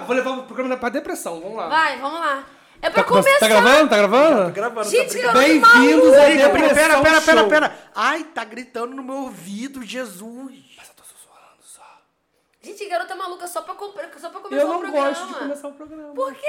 [0.00, 1.68] vou levar o programa pra depressão, vamos lá.
[1.68, 2.44] Vai, vamos lá.
[2.80, 3.38] É pra Tá, come- começar.
[3.38, 3.88] tá gravando?
[3.90, 4.44] Tá gravando?
[4.46, 5.38] Tô gravando, Gente, tá que brincando.
[5.38, 7.48] Bem-vindos Pera, pera, Depressão pera, pera, Show.
[7.48, 10.52] pera, Ai, tá gritando no meu ouvido, Jesus.
[12.64, 15.08] Gente, garota maluca só pra, comprar, só pra começar Eu o não programa.
[15.08, 16.14] gosto de começar o programa.
[16.14, 16.46] Por quê?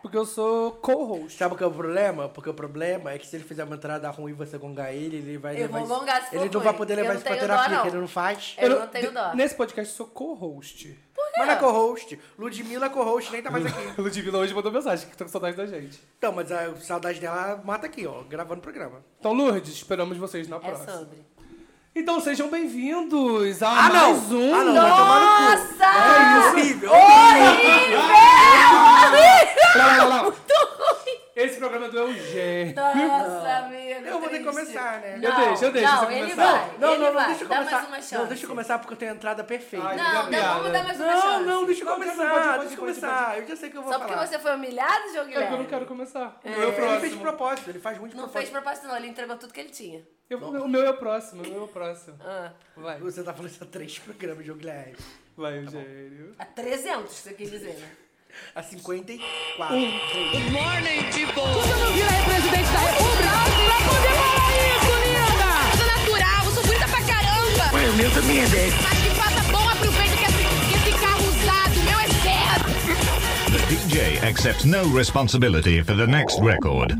[0.00, 1.36] Porque eu sou co-host.
[1.36, 2.28] Sabe o que é o problema?
[2.30, 5.16] Porque o problema é que se ele fizer uma entrada ruim e você gongar ele,
[5.18, 6.64] ele vai Eu levar vou gongar se for Ele não ruim.
[6.64, 7.82] vai poder Eu levar não isso pra dó, terapia, não.
[7.82, 8.56] que ele não faz.
[8.58, 9.34] Eu não de- tenho dó.
[9.34, 10.98] Nesse podcast eu sou co-host.
[11.36, 12.18] Mas não é co-host.
[12.38, 13.92] Ludmilla é co-host, nem tá mais aqui.
[14.00, 16.02] Ludmilla hoje mandou mensagem que tá com saudade da gente.
[16.18, 19.04] Então, mas a saudade dela mata aqui, ó, gravando o programa.
[19.18, 20.90] Então, Lourdes, esperamos vocês na É próxima.
[20.92, 21.24] sobre.
[21.94, 24.10] Então, sejam bem-vindos a Ah, não!
[24.10, 24.54] mais um...
[24.54, 25.42] Ah, não, vai tomar no cu.
[25.42, 25.84] Nossa!
[25.84, 26.90] É horrível.
[29.74, 30.32] Lá, lá, lá.
[31.42, 32.74] Esse programa é do Eugênio.
[32.74, 33.80] Nossa, amigo.
[34.06, 35.14] Eu vou ter que começar, né?
[35.22, 36.52] Eu deixo, eu deixo Não, ele começar.
[36.52, 36.78] vai.
[36.78, 37.26] Não, ele não, não, vai.
[37.28, 37.76] deixa eu Dá começar.
[37.76, 38.14] mais uma chance.
[38.14, 39.86] Não, deixa eu começar porque eu tenho a entrada perfeita.
[39.86, 41.44] Ai, Não, não, vamos dar mais uma Não, chance.
[41.44, 42.16] não, deixa eu Não, começar.
[42.16, 43.38] pode, pode, deixa eu pode, começar.
[43.38, 44.26] Eu já sei que eu vou Só porque falar.
[44.26, 45.56] você foi humilhado, João É que eu Guilherme?
[45.58, 46.40] não quero começar.
[46.44, 47.20] É, meu é o ele fez de próximo.
[47.22, 48.62] propósito, ele faz muito de Não fez propósito.
[48.82, 48.96] propósito, não.
[48.96, 50.02] Ele entregou tudo que ele tinha.
[50.28, 52.16] Eu- o meu é o próximo, o meu é o próximo.
[52.24, 54.96] Ah, Vai, Você tá falando isso há três programas de Guilherme.
[55.36, 56.34] vai, Eugênio.
[56.38, 57.90] a 300, você quis dizer, né?
[58.54, 59.76] A 54.
[59.76, 63.30] Você não vira aí presidente da República
[63.66, 65.50] pra poder falar isso, linda!
[65.76, 67.64] sou natural, eu sou bonita pra caramba.
[67.76, 68.74] Ué, o meu também é 10.
[68.82, 72.64] Mas que faça bom aproveito que esse, que esse carro usado, meu é zero.
[73.52, 76.94] The DJ accepts no responsibility for the next record.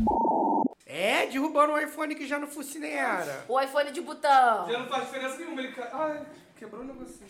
[0.85, 3.45] É, derrubando o iPhone que já não fosse nem era.
[3.47, 4.69] O iPhone de botão.
[4.69, 5.73] Já não faz diferença nenhuma, ele...
[5.91, 6.21] Ai,
[6.57, 7.29] quebrou o negocinho.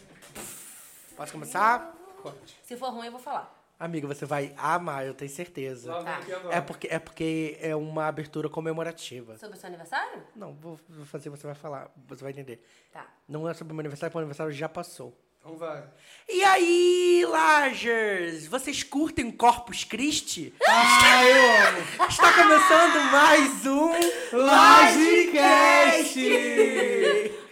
[1.15, 1.93] Posso começar?
[2.21, 2.57] Pode.
[2.63, 3.60] Se for ruim, eu vou falar.
[3.83, 5.91] Amiga, você vai amar, eu tenho certeza.
[5.91, 6.17] Lá vem Tá.
[6.19, 6.55] aqui agora.
[6.55, 9.35] É porque, é porque é uma abertura comemorativa.
[9.39, 10.21] Sobre o seu aniversário?
[10.35, 12.63] Não, vou vou fazer, você vai falar, você vai entender.
[12.93, 13.07] Tá.
[13.27, 15.17] Não é sobre o meu aniversário, porque o meu aniversário já passou.
[15.43, 15.83] Então vai.
[16.29, 18.45] E aí, Lagers?
[18.45, 20.53] Vocês curtem Corpus Christi?
[20.67, 21.79] Ah, eu amo.
[22.07, 23.91] Está começando mais um
[24.37, 26.19] Lagecast!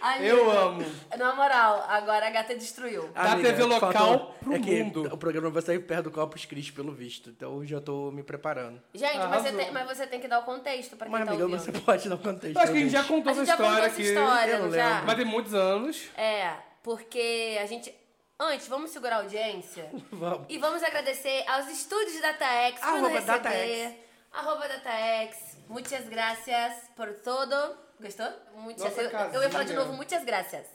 [0.00, 0.84] Amiga, Eu amo.
[1.18, 3.08] Na moral, agora a gata destruiu.
[3.08, 5.08] Da TV local faltou- pro é que mundo.
[5.12, 7.28] O programa vai sair perto do Corpus Christi, pelo visto.
[7.30, 8.80] Então eu tô me preparando.
[8.94, 11.30] Gente, mas você, tem, mas você tem que dar o contexto pra quem Mas, tá
[11.32, 11.60] amiga, ouvindo.
[11.60, 12.56] você pode dar um contexto.
[12.56, 14.02] Eu acho que a gente já contou A essa gente já contou história essa aqui.
[14.08, 14.88] história, Eu não não já?
[14.90, 15.06] lembro.
[15.06, 16.02] Vai ter muitos anos.
[16.16, 16.52] É,
[16.82, 17.94] porque a gente...
[18.38, 20.46] Antes, vamos segurar a audiência Vamos.
[20.48, 23.88] e vamos agradecer aos estúdios DataX por nos Arroba receber.
[23.90, 23.96] DataX.
[24.32, 25.36] Arroba DataX.
[25.68, 27.76] Muitas gracias por todo.
[28.00, 28.30] Gostou?
[28.54, 29.78] Muitas, Nossa eu, eu ia falar de casinha.
[29.80, 30.66] novo, muitas gracias.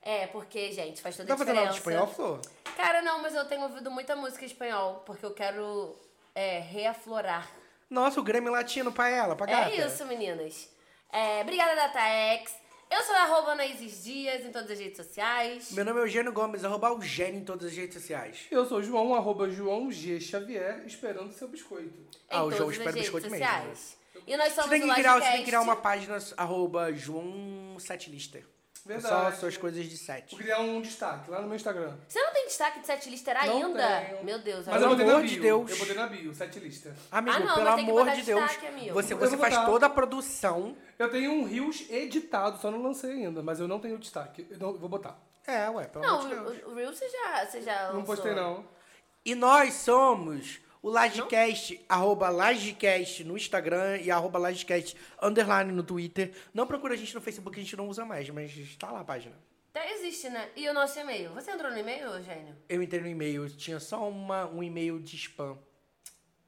[0.00, 2.04] É, porque, gente, faz toda Tá a fazendo aula diferença.
[2.06, 2.74] de espanhol, Flor?
[2.76, 5.94] Cara, não, mas eu tenho ouvido muita música em espanhol, porque eu quero
[6.34, 7.46] é, reaflorar.
[7.90, 9.70] Nossa, o Grêmio Latino pra ela, pra gata.
[9.70, 10.68] É isso, meninas.
[11.12, 12.54] É, obrigada, DataX.
[12.90, 15.72] Eu sou a arroba Anaíses Dias em todas as redes sociais.
[15.72, 18.46] Meu nome é Eugênio Gomes, arroba Eugênio em todas as redes sociais.
[18.50, 20.20] Eu sou João, arroba João G.
[20.20, 22.06] Xavier, esperando seu biscoito.
[22.30, 23.46] Ah, o João espera biscoito mesmo.
[24.26, 25.44] E nós Você somos tem, que o criar, você tem que Lodcast.
[25.46, 28.40] criar uma página arroba João Setlista.
[28.86, 29.32] Verdade.
[29.34, 30.36] Só suas coisas de Vou sete.
[30.36, 31.96] criar um destaque lá no meu Instagram.
[32.08, 33.10] Você não tem destaque de sete
[33.46, 34.00] Não ainda?
[34.06, 34.24] tenho.
[34.24, 34.64] Meu Deus.
[34.66, 34.84] Mas amigo.
[34.84, 35.30] eu botei na amor bio.
[35.34, 35.70] de Deus.
[35.70, 36.96] Eu botei na bio, sete lista.
[37.10, 38.94] Amigo, Ah, não, pelo mas tem que amor botar de Deus, destaque, amigo.
[38.94, 39.66] você, Eu você vou faz botar.
[39.66, 40.76] toda a produção.
[40.98, 44.46] Eu tenho um Rios editado, só não lancei ainda, mas eu não tenho destaque.
[44.50, 45.18] Eu não- vou botar.
[45.46, 46.64] É, ué, pelo Não, amor de Deus.
[46.66, 48.04] o, o Reels você já, você já Não lançou.
[48.16, 48.64] postei, não.
[49.24, 56.32] E nós somos o Lagecast, arroba Lagecast no Instagram e arroba Lagecast underline no Twitter.
[56.54, 59.04] Não procura a gente no Facebook, a gente não usa mais, mas está lá a
[59.04, 59.34] página.
[59.74, 60.48] Até existe, né?
[60.54, 61.30] E o nosso e-mail?
[61.34, 62.54] Você entrou no e-mail, Eugênio?
[62.68, 65.58] Eu entrei no e-mail, tinha só uma, um e-mail de spam.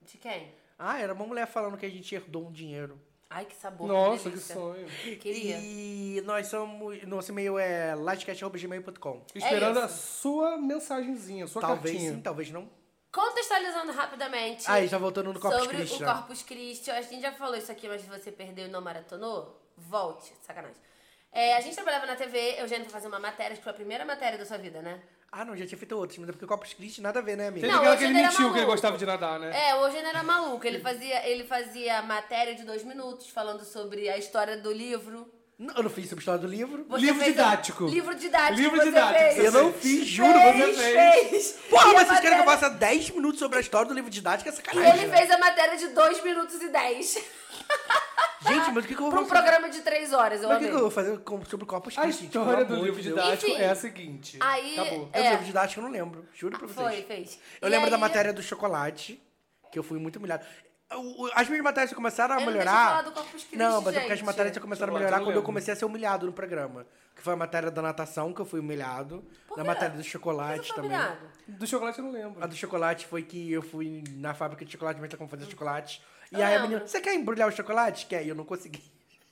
[0.03, 0.53] De quem?
[0.79, 2.97] Ah, era uma mulher falando que a gente herdou um dinheiro.
[3.29, 3.89] Ai, que sabor.
[3.89, 4.55] Nossa, que delícia.
[4.55, 4.87] sonho.
[5.19, 5.59] Queria.
[5.59, 7.03] E nós somos.
[7.03, 9.27] Nosso e-mail é lagecast.gmail.com.
[9.35, 9.85] Esperando isso.
[9.85, 12.15] a sua mensagenzinha, a sua Talvez cartinha.
[12.15, 12.78] sim, talvez não.
[13.19, 14.65] Contextualizando rapidamente.
[14.71, 16.03] Aí, já voltando no Corpus sobre Christi.
[16.03, 16.13] o né?
[16.13, 16.91] Corpus Christi.
[16.93, 19.61] A gente já falou isso aqui, mas você perdeu e não maratonou?
[19.77, 20.33] Volte.
[20.41, 20.77] Sacanagem.
[21.33, 23.75] É, a gente trabalhava na TV, Eugênio foi fazer uma matéria, acho que foi a
[23.75, 25.03] primeira matéria da sua vida, né?
[25.33, 27.49] Ah, não, já tinha feito outros, mas é porque Corpus Christi nada a ver, né,
[27.49, 27.67] amigo?
[27.67, 28.71] Não, aquela que ele mentiu que ele maluco.
[28.71, 29.69] gostava de nadar, né?
[29.69, 30.65] É, o Eugênio era maluco.
[30.65, 35.31] Ele fazia, ele fazia matéria de dois minutos falando sobre a história do livro.
[35.59, 36.85] Não, eu não fiz sobre a história do livro.
[36.89, 37.85] Você Livro fez didático.
[37.87, 37.89] A...
[37.91, 38.61] Livro didático.
[38.61, 39.35] Livro didático, Fez.
[39.35, 41.53] você Eu não fiz, juro, fez, você fez.
[41.69, 43.95] Porra, E mas vocês querem que eu matéria- faça 10 minutos sobre a história do
[43.95, 44.49] livro didático?
[44.49, 45.03] É E sacanagem.
[45.03, 47.15] ele fez a matéria de 2 minutos e 10.
[48.41, 49.43] Gente, mas o que, que eu vou Pra um fazer?
[49.43, 51.99] programa de 3 horas, eu Mas o que, eu vou fazer com- sobre o Corpus
[51.99, 52.27] A gente?
[52.27, 53.61] história do livro didático Enfim.
[53.61, 54.39] é a seguinte.
[54.41, 55.11] Aí, Acabou.
[55.13, 56.87] Eu é, do livro didático eu não lembro, juro pra vocês.
[56.89, 57.39] foi, fez.
[57.61, 59.21] Eu E lembro da aí- matéria do chocolate,
[59.73, 60.47] que eu fui muito humilhado.
[61.35, 62.89] As minhas matérias começaram a Eu não melhorar.
[62.89, 65.27] falar do Corpus Christi, não, mas é porque as matérias começaram a melhorar eu não
[65.27, 66.87] quando eu comecei a ser humilhado no programa.
[67.15, 69.23] Que foi a matéria da natação, que eu fui humilhado.
[69.57, 70.91] Na matéria do chocolate foi também.
[70.93, 71.19] humilhado?
[71.47, 72.43] Do chocolate eu não lembro.
[72.43, 75.45] A do chocolate foi que eu fui na fábrica de chocolate, mas tá como fazer
[75.47, 76.01] chocolate.
[76.33, 78.07] E Eu aí a menina, você quer embrulhar o chocolate?
[78.07, 78.25] Quer?
[78.25, 78.83] E eu não consegui.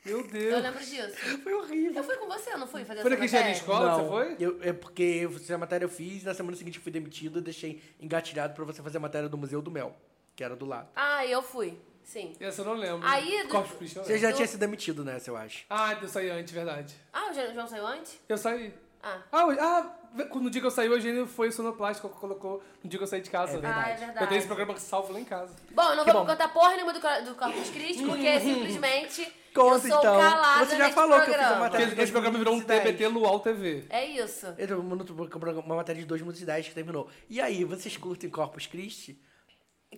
[0.05, 0.63] Meu Eu Deus.
[0.63, 1.17] lembro disso.
[1.43, 1.95] Foi horrível.
[1.97, 3.73] Eu fui com você, não fui fazer Foi essa na engenharia matéria?
[3.75, 4.37] escola não, você foi?
[4.39, 7.39] Eu, é porque eu fiz a matéria eu fiz, na semana seguinte eu fui demitido
[7.39, 9.97] e deixei engatilhado pra você fazer a matéria do Museu do Mel,
[10.37, 10.89] que era do lado.
[10.95, 11.79] Ah, eu fui.
[12.05, 12.35] Sim.
[12.39, 13.05] Essa eu não lembro.
[13.09, 14.29] Aí, do- Corpus Christi eu Você lembro.
[14.29, 15.65] já tinha sido demitido nessa, eu acho.
[15.69, 16.95] Ah, eu saí antes, verdade.
[17.13, 18.21] Ah, o João saiu antes?
[18.29, 18.73] Eu saí.
[19.03, 19.19] Ah.
[19.33, 19.97] Ah, o- ah,
[20.35, 23.21] no dia que eu saí, o Eugênio foi sonoplástico, colocou no dia que eu saí
[23.21, 23.53] de casa.
[23.57, 23.81] É verdade.
[23.81, 24.21] Ah, é verdade.
[24.25, 25.53] Eu tenho esse programa salvo lá em casa.
[25.73, 26.27] Bom, eu não Que vou bom.
[26.31, 30.19] contar porra nenhuma do, Cor- do Corpus Christi, porque simplesmente Conta, eu sou então.
[30.21, 31.61] calada Você já neste falou que eu fiz programa.
[31.61, 31.87] matéria.
[31.89, 32.83] Porque esse programa virou um 2010.
[32.97, 33.85] TBT Luau TV.
[33.91, 34.47] É isso.
[34.59, 35.13] Eu tô mandando
[35.61, 37.09] uma matéria de 2 minutos e 10 que terminou.
[37.29, 39.19] E aí, vocês curtem Corpus Christi?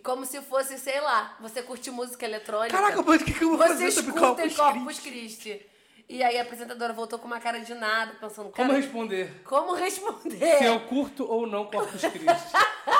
[0.03, 2.77] Como se fosse, sei lá, você curte música eletrônica.
[2.77, 5.49] Caraca, mas o que, que eu vou fazer Vocês sobre curtem Corpus, Corpus Christi?
[5.51, 5.67] Christi.
[6.09, 9.43] E aí a apresentadora voltou com uma cara de nada, pensando, Como responder?
[9.45, 10.59] como responder?
[10.59, 12.27] Se eu curto ou não Corpus Christi.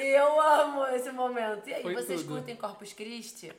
[0.00, 1.68] Eu amo esse momento.
[1.68, 2.34] E aí, Foi vocês tudo.
[2.36, 3.52] curtem Corpus Christi?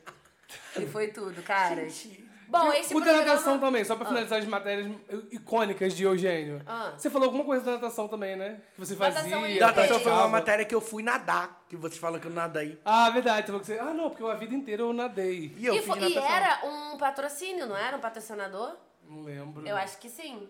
[0.78, 2.06] E foi tudo, caras.
[2.50, 3.24] Bom, esse o da programa...
[3.32, 4.90] natação também, só pra finalizar as matérias
[5.30, 6.60] icônicas de Eugênio.
[6.66, 6.92] Ah.
[6.96, 8.60] Você falou alguma coisa da natação também, né?
[8.74, 9.22] Que você fazia.
[9.22, 12.32] Natação Da natação foi uma matéria que eu fui nadar, que vocês falam que eu
[12.32, 12.78] nadei.
[12.84, 13.42] Ah, verdade.
[13.42, 13.78] Você falou que você...
[13.78, 15.54] Ah, não, porque eu a vida inteira eu nadei.
[15.56, 17.96] E eu E, e era um patrocínio, não era?
[17.96, 18.74] Um patrocinador?
[19.08, 19.66] Não lembro.
[19.66, 20.48] Eu acho que sim.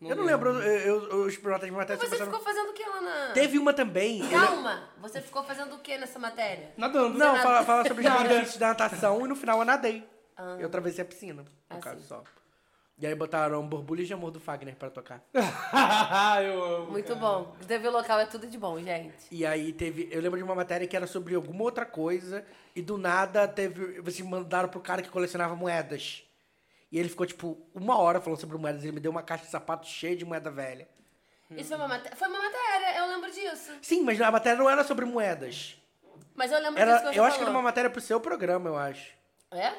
[0.00, 2.72] Eu não lembro, eu, eu, eu, os protas de matéria Você passaram- ficou fazendo o
[2.74, 3.32] que lá na...
[3.32, 4.20] Teve uma também.
[4.20, 4.88] eu- Calma!
[5.00, 6.72] Você ficou fazendo o que nessa matéria?
[6.76, 7.16] Nadando.
[7.16, 10.06] Não, fala, fala sobre os benefícios da natação e no final eu nadei.
[10.58, 12.06] Eu atravessei a piscina, no Ah, caso sim.
[12.08, 12.22] só.
[12.96, 15.20] E aí botaram borbulhas de amor do Fagner pra tocar.
[16.44, 16.92] eu amo.
[16.92, 17.54] Muito bom.
[17.66, 19.26] TV local é tudo de bom, gente.
[19.32, 20.08] E aí teve.
[20.12, 22.44] Eu lembro de uma matéria que era sobre alguma outra coisa.
[22.74, 24.00] E do nada teve.
[24.00, 26.22] Vocês mandaram pro cara que colecionava moedas.
[26.92, 28.84] E ele ficou, tipo, uma hora falando sobre moedas.
[28.84, 30.88] Ele me deu uma caixa de sapato cheia de moeda velha.
[31.50, 32.16] Isso foi uma matéria.
[32.16, 33.72] Foi uma matéria, eu lembro disso.
[33.82, 35.76] Sim, mas a matéria não era sobre moedas.
[36.36, 37.60] Mas eu lembro Era, disso que você eu acho que era falou.
[37.60, 39.12] uma matéria pro seu programa, eu acho.
[39.54, 39.72] É?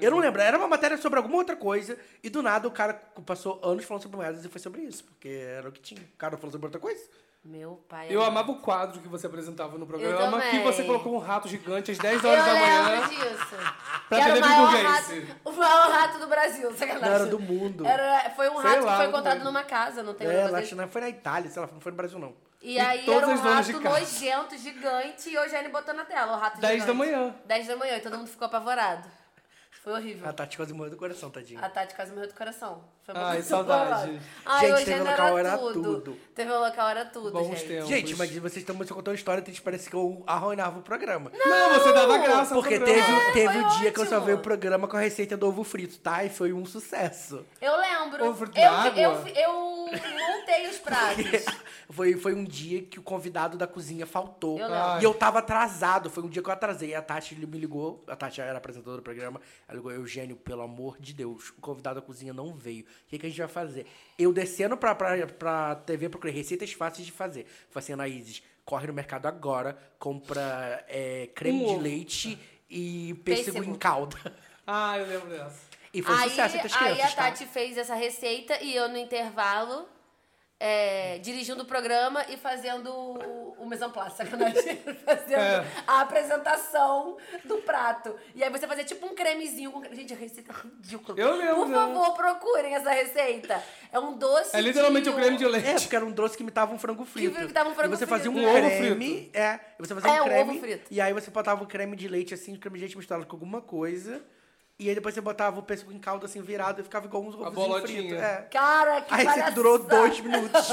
[0.00, 2.94] Eu não lembro, era uma matéria sobre alguma outra coisa, e do nada o cara
[3.26, 6.00] passou anos falando sobre moedas e foi sobre isso, porque era o que tinha.
[6.02, 7.02] O cara falou sobre outra coisa.
[7.44, 8.06] Meu pai.
[8.08, 10.50] Eu é- amava o quadro que você apresentava no programa, também.
[10.50, 13.08] que você colocou um rato gigante às 10 Eu horas da lembro manhã.
[13.08, 13.56] disso.
[14.08, 15.12] Pra Que era o maior, rato,
[15.44, 17.08] o maior rato do Brasil, sacanagem.
[17.08, 17.84] Não era do mundo.
[17.84, 19.52] Era, foi um Sei rato lá, que foi não encontrado lembro.
[19.52, 21.96] numa casa, não tem É, lá, não foi na Itália, sei lá, não foi no
[21.96, 22.32] Brasil não.
[22.60, 26.38] E aí todas era um rato nojento, gigante, e o Eugênio botou na tela o
[26.38, 26.86] rato 10 gigante.
[26.86, 27.34] da manhã.
[27.44, 29.08] 10 da manhã, e todo mundo ficou apavorado.
[29.82, 30.28] Foi horrível.
[30.28, 31.58] A Tati quase morreu do coração, tadinho.
[31.64, 32.84] A Tati quase morreu do coração.
[33.04, 34.20] Foi Ai, muito saudade.
[34.46, 35.82] Ai, Gente, o TV Eugênio local era tudo.
[35.82, 36.18] tudo.
[36.36, 37.66] TV local era tudo, Bons gente.
[37.66, 37.88] tempos.
[37.88, 41.32] Gente, mas vocês estão muito contando história, então parece que eu arruinava o programa.
[41.34, 44.18] Não, você dava graça Porque teve, teve foi o dia que eu ótimo.
[44.18, 46.22] salvei o programa com a receita do ovo frito, tá?
[46.24, 47.44] E foi um sucesso.
[47.60, 48.24] Eu lembro.
[48.24, 49.00] Ovo de eu, água?
[49.00, 51.44] eu, eu montei os pratos.
[51.92, 54.58] Foi, foi um dia que o convidado da cozinha faltou.
[54.58, 54.68] Eu.
[55.00, 56.08] E eu tava atrasado.
[56.08, 56.94] Foi um dia que eu atrasei.
[56.94, 58.02] A Tati me ligou.
[58.08, 59.40] A Tati era apresentadora do programa.
[59.68, 62.84] Ela ligou, Eugênio, pelo amor de Deus, o convidado da cozinha não veio.
[62.84, 63.86] O que, que a gente vai fazer?
[64.18, 67.46] Eu descendo pra, pra, pra TV, procurei receitas fáceis de fazer.
[67.70, 72.38] Falei assim, Anaíses, corre no mercado agora, compra é, creme Um de leite
[72.70, 73.74] e pêssego, Pêssego.
[73.74, 74.16] em calda.
[74.66, 75.72] Ah, eu lembro dessa.
[75.92, 77.22] E foi um aí, sucesso entre as aí crianças, a tá?
[77.24, 79.86] Tati fez essa receita e eu no intervalo
[80.64, 84.76] é, dirigindo o programa e fazendo o, o mise en place, sacanagem.
[85.04, 85.66] fazendo É.
[85.88, 88.14] a apresentação do prato.
[88.34, 89.72] E aí você fazia tipo um cremezinho.
[89.72, 89.82] Com...
[89.92, 91.18] Gente, a receita é ridícula.
[91.18, 91.86] Eu lembro Por dela.
[91.94, 93.60] favor, procurem essa receita.
[93.92, 95.80] É um doce É literalmente o creme de É, leite.
[95.82, 97.40] porque era um doce que imitava um frango frito.
[97.40, 98.48] imitava um frango e você fazia um frito.
[98.48, 99.30] Um ovo creme.
[99.34, 100.50] É, você fazia É, um um creme.
[100.52, 100.86] ovo frito.
[100.92, 103.34] E aí você botava o creme de leite, assim, o creme de leite misturado com
[103.34, 104.22] alguma coisa.
[104.78, 107.36] E aí depois você botava o pêssego em calda, assim, virado, e ficava igual uns
[107.36, 108.02] ovos bolodinha.
[108.02, 108.18] fritos.
[108.18, 108.36] É.
[108.50, 109.54] Cara, que A receita palhaçada.
[109.54, 110.68] durou dois minutos.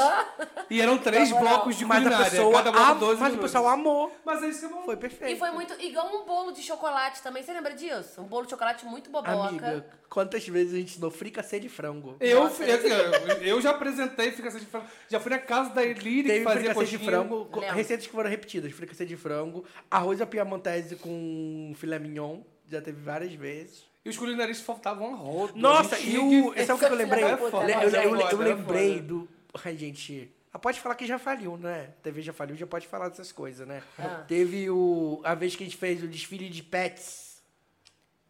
[0.70, 2.32] E eram três blocos de mas a culinária.
[2.32, 3.52] pessoa, cada bloco am- 12 mas o minutos.
[3.52, 4.12] pessoal amou.
[4.26, 4.84] Mas é isso que é bom.
[4.86, 5.36] Foi perfeito.
[5.36, 5.74] E foi muito.
[5.80, 7.44] Igual um bolo de chocolate também.
[7.44, 8.20] Você lembra disso?
[8.22, 9.32] Um bolo de chocolate muito boboca.
[9.32, 12.16] Amiga, quantas vezes a gente ensinou fricassê de frango?
[12.20, 14.88] Eu, Nossa, eu, eu já apresentei fricassê de frango.
[15.08, 17.12] Já fui na casa da Elire que Teve fazia fricassê de coxinha.
[17.12, 17.76] frango, co- Lembro.
[17.76, 18.72] receitas que foram repetidas.
[18.72, 23.88] Fricassê de frango, arroz à piamontese com filé mignon, já teve várias vezes.
[24.10, 25.54] E os culinaristas faltavam a roda.
[25.56, 26.52] Nossa, gente e o.
[26.52, 27.24] que- Sabe o que eu lembrei?
[27.24, 27.86] Eu, né?
[27.86, 29.04] eu- eu- eu lembrei foda.
[29.08, 29.30] do.
[29.64, 30.32] Ai, gente.
[30.52, 31.90] Ah, pode falar que já faliu, né?
[32.00, 33.84] A TV já faliu, já pode falar dessas coisas, né?
[34.00, 34.24] Ah.
[34.28, 35.22] Teve o.
[35.24, 37.30] A vez que a gente fez o desfile de pets.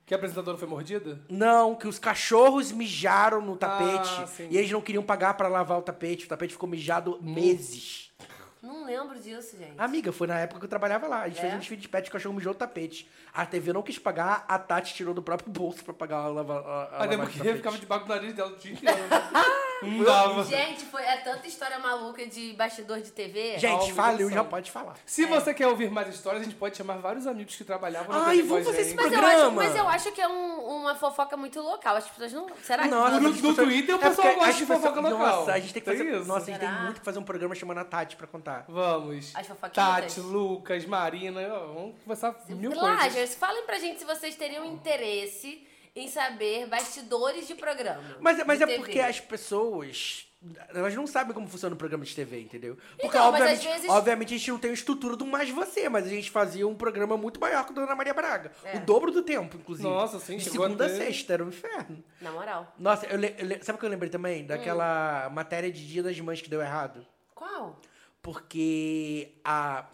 [0.05, 1.21] Que a apresentadora foi mordida?
[1.29, 4.27] Não, que os cachorros mijaram no tapete.
[4.35, 4.47] sim.
[4.49, 6.25] e eles não queriam pagar pra lavar o tapete.
[6.25, 8.11] O tapete ficou mijado meses.
[8.61, 9.73] Não lembro disso, gente.
[9.77, 11.21] Amiga, foi na época que eu trabalhava lá.
[11.21, 11.41] A gente É?
[11.41, 13.09] fez um desfile de pet, o cachorro mijou o tapete.
[13.33, 16.59] A TV não quis pagar, a Tati tirou do próprio bolso pra pagar a lava,
[16.59, 17.57] a, a lavagem porque do tapete.
[17.57, 18.97] ficava debaixo do nariz dela o dia inteiro.
[19.81, 20.43] Não dava.
[20.43, 23.57] Gente, foi, é tanta história maluca de bastidor de TV.
[23.57, 24.95] Gente, faliu, já pode falar.
[25.05, 28.25] Se você quer ouvir mais histórias, a gente pode chamar vários amigos que trabalhavam na
[28.27, 31.35] Ai, vamos fazer esse mas, eu acho, mas eu acho que é um- uma fofoca
[31.37, 31.95] muito local.
[31.95, 32.47] As pessoas não.
[32.63, 35.17] Será que Nossa, No- no Twitter o é pessoal gosta de fofoca local.
[35.19, 36.15] Nossa, a gente tem que Tem fazer.
[36.17, 36.27] isso?
[36.27, 38.65] Nossa, a gente tem muito que fazer um programa chamando a Tati pra contar.
[38.67, 39.31] Vamos.
[39.35, 39.73] As fofoquinhas?
[40.05, 42.89] Tati, Lucas, Marina, vamos conversar mil coisas.
[42.89, 45.65] Lagers, falem pra gente se vocês teriam interesse
[45.99, 48.01] em saber bastidores de programa.
[48.19, 48.79] Mas, mas de é TV.
[48.79, 50.25] porque as pessoas.
[50.69, 52.77] Elas não sabem como funciona o programa de TV, entendeu?
[52.91, 55.49] Porque, Então, mas obviamente, às vezes- obviamente, a gente não tem a estrutura do Mais
[55.49, 58.49] Você, mas a gente fazia um programa muito maior que o da Ana Maria Braga.
[58.63, 58.77] É.
[58.77, 59.85] O dobro do tempo, inclusive.
[59.89, 62.01] Nossa, sim, De segunda a sexta, era um inferno.
[62.21, 62.73] Na moral.
[62.79, 64.11] Nossa, eu le- eu le- sabe o que eu lembrei Hum.
[64.13, 64.45] também?
[64.45, 67.05] Daquela matéria de Dia das Mães que deu errado.
[67.35, 67.77] Qual?
[68.21, 69.85] Porque a,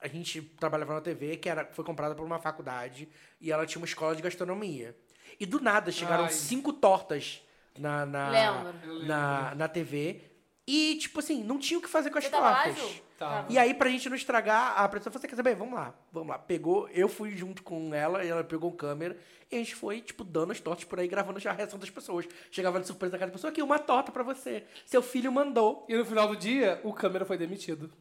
[0.00, 3.06] a gente trabalhava na TV, que era, foi comprada por uma faculdade,
[3.38, 4.96] e ela tinha uma escola de gastronomia.
[5.38, 6.30] E do nada chegaram Ai.
[6.30, 7.42] cinco tortas
[7.78, 8.72] na, na,
[9.04, 10.22] na, na TV.
[10.66, 13.02] E, tipo assim, não tinha o que fazer com as Você tortas.
[13.18, 13.52] Tava.
[13.52, 15.54] E aí, pra gente não estragar, a pessoa falou assim, quer saber?
[15.54, 16.38] Vamos lá, vamos lá.
[16.38, 19.18] Pegou, eu fui junto com ela, e ela pegou câmera,
[19.50, 21.90] e a gente foi, tipo, dando as tortas por aí, gravando já a reação das
[21.90, 22.26] pessoas.
[22.50, 24.64] Chegava de surpresa na casa da pessoa, aqui, uma torta pra você.
[24.86, 25.84] Seu filho mandou.
[25.86, 27.92] E no final do dia, o câmera foi demitido.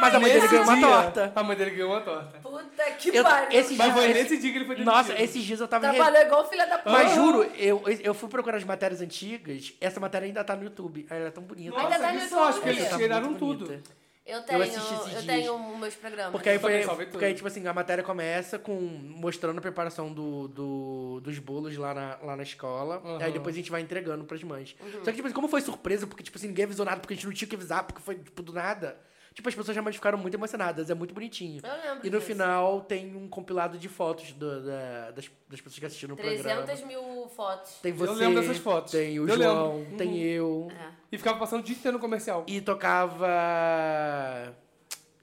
[0.00, 1.32] Mas a mãe dele ganhou uma dia, torta.
[1.34, 2.38] A mãe dele ganhou uma torta.
[2.40, 3.58] Puta que Eu- pariu.
[3.58, 4.94] esse Mas dia- foi esse- nesse dia que ele foi demitido.
[4.96, 5.86] Nossa, esses dias eu tava...
[5.90, 6.90] re- Trabalhou igual filha da puta.
[6.90, 11.06] Mas juro, eu, eu fui procurar as matérias antigas, essa matéria ainda tá no YouTube.
[11.08, 11.78] Ela é tão bonita.
[11.78, 12.28] Ainda tá no que YouTube.
[12.28, 13.64] sorte que eles tá tiraram muito tudo.
[13.66, 14.04] bonita.
[14.26, 15.24] Eu tenho, eu, dias.
[15.26, 16.32] tenho meus programas.
[16.32, 17.06] Porque aí Eu foi.
[17.08, 21.76] Porque aí, tipo assim, a matéria começa com mostrando a preparação do, do- dos bolos
[21.76, 23.02] lá na, lá na escola.
[23.04, 23.18] Uhum.
[23.20, 24.74] Aí depois a gente vai entregando pras mães.
[24.80, 24.92] Uhum.
[25.04, 27.16] Só que, tipo assim, como foi surpresa, porque, tipo assim, ninguém avisou nada, porque a
[27.16, 28.96] gente não tinha que avisar, porque foi, tipo, do nada.
[29.34, 31.60] Tipo, as pessoas realmente ficaram muito emocionadas, é muito bonitinho.
[31.64, 32.26] Eu lembro E no disso.
[32.30, 36.80] final tem um compilado de fotos do- da- das, das pessoas que assistiram o 300
[36.80, 36.86] programa.
[36.86, 37.72] mil fotos.
[37.82, 38.92] Tem Eu você, lembro dessas fotos.
[38.92, 39.96] tem o Eu João, lembro.
[39.96, 40.68] tem eu.
[40.70, 40.92] É.
[41.10, 42.44] E ficava passando o dia inteiro no comercial.
[42.46, 43.26] E tocava.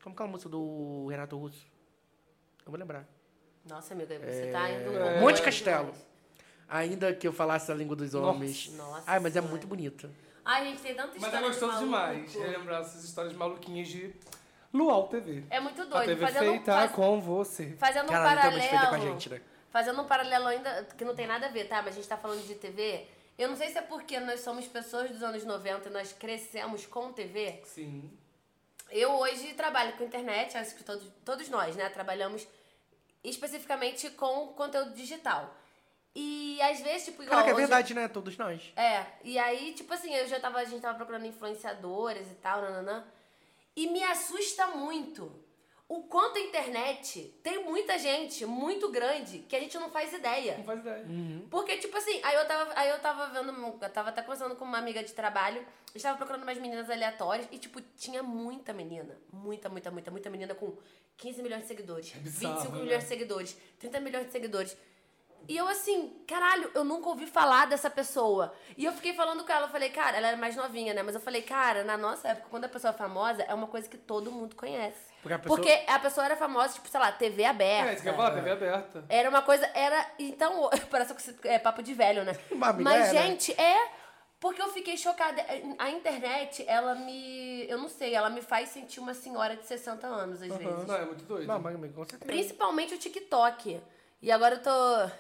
[0.03, 1.65] Como que é a música do Renato Russo?
[2.65, 3.08] Eu vou lembrar.
[3.68, 4.98] Nossa, amiga, você tá indo...
[4.98, 5.20] É...
[5.22, 5.94] Monte Castelo.
[6.72, 8.72] Ainda que eu falasse a língua dos homens.
[8.78, 10.10] Nossa Ai, mas é muito bonito.
[10.46, 12.40] Ai, gente, tem tanta Mas história é gostoso de demais maluco.
[12.40, 14.16] relembrar essas histórias maluquinhas de
[14.74, 15.44] Luau TV.
[15.50, 16.06] É muito A doido.
[16.08, 17.75] TV Fazendo, feita faz- com você.
[17.78, 19.04] fazendo um Cara, literalmente feita paralelo...
[19.04, 19.42] com a gente, né?
[19.70, 21.82] Fazendo um paralelo ainda, que não tem nada a ver, tá?
[21.82, 23.06] Mas a gente tá falando de TV.
[23.38, 26.86] Eu não sei se é porque nós somos pessoas dos anos 90 e nós crescemos
[26.86, 27.60] com TV.
[27.66, 28.10] Sim.
[28.90, 31.90] Eu hoje trabalho com internet, acho que todos, todos nós, né?
[31.90, 32.48] Trabalhamos
[33.24, 35.54] especificamente com conteúdo digital.
[36.15, 37.38] E às vezes, tipo, igual.
[37.38, 38.08] Caraca, é hoje- verdade, né?
[38.08, 38.62] Todos nós.
[38.75, 42.62] É, e aí, tipo assim, eu já tava, a gente tava procurando influenciadores e tal,
[42.62, 43.06] nananã.
[43.75, 45.32] E me assusta muito
[45.88, 50.58] o quanto a internet tem muita gente muito grande que a gente não faz ideia.
[50.58, 51.06] Não faz ideia.
[51.50, 53.51] Porque, tipo assim, aí eu tava, aí eu tava vendo,
[53.82, 57.48] eu tava até conversando com uma amiga de trabalho, eu estava procurando umas meninas aleatórias
[57.51, 59.18] e, tipo, tinha muita menina.
[59.32, 60.77] Muita, muita, muita, muita menina com
[61.18, 62.82] 15 milhões de seguidores, bizarro, 25 né?
[62.84, 64.77] milhões de seguidores, 30 milhões de seguidores.
[65.48, 68.53] E eu assim, caralho, eu nunca ouvi falar dessa pessoa.
[68.77, 71.03] E eu fiquei falando com ela, eu falei, cara, ela era mais novinha, né?
[71.03, 73.89] Mas eu falei, cara, na nossa época, quando a pessoa é famosa, é uma coisa
[73.89, 75.12] que todo mundo conhece.
[75.21, 77.91] Porque a pessoa- Porque a pessoa era famosa, tipo, sei lá, TV aberta.
[77.91, 79.05] É, isso que eu falar, TV aberta.
[79.10, 80.05] Era uma coisa, era.
[80.17, 82.33] Então, parece que é papo de velho, né?
[82.55, 83.05] Mas, era.
[83.24, 84.01] gente, é.
[84.39, 85.45] Porque eu fiquei chocada.
[85.77, 87.63] A internet, ela me.
[87.69, 90.88] Eu não sei, ela me faz sentir uma senhora de 60 anos, às vezes.
[90.88, 91.45] Não, é muito doido.
[91.48, 92.25] Não, mas com certeza.
[92.25, 93.79] Principalmente o TikTok.
[94.19, 95.12] E agora eu tô,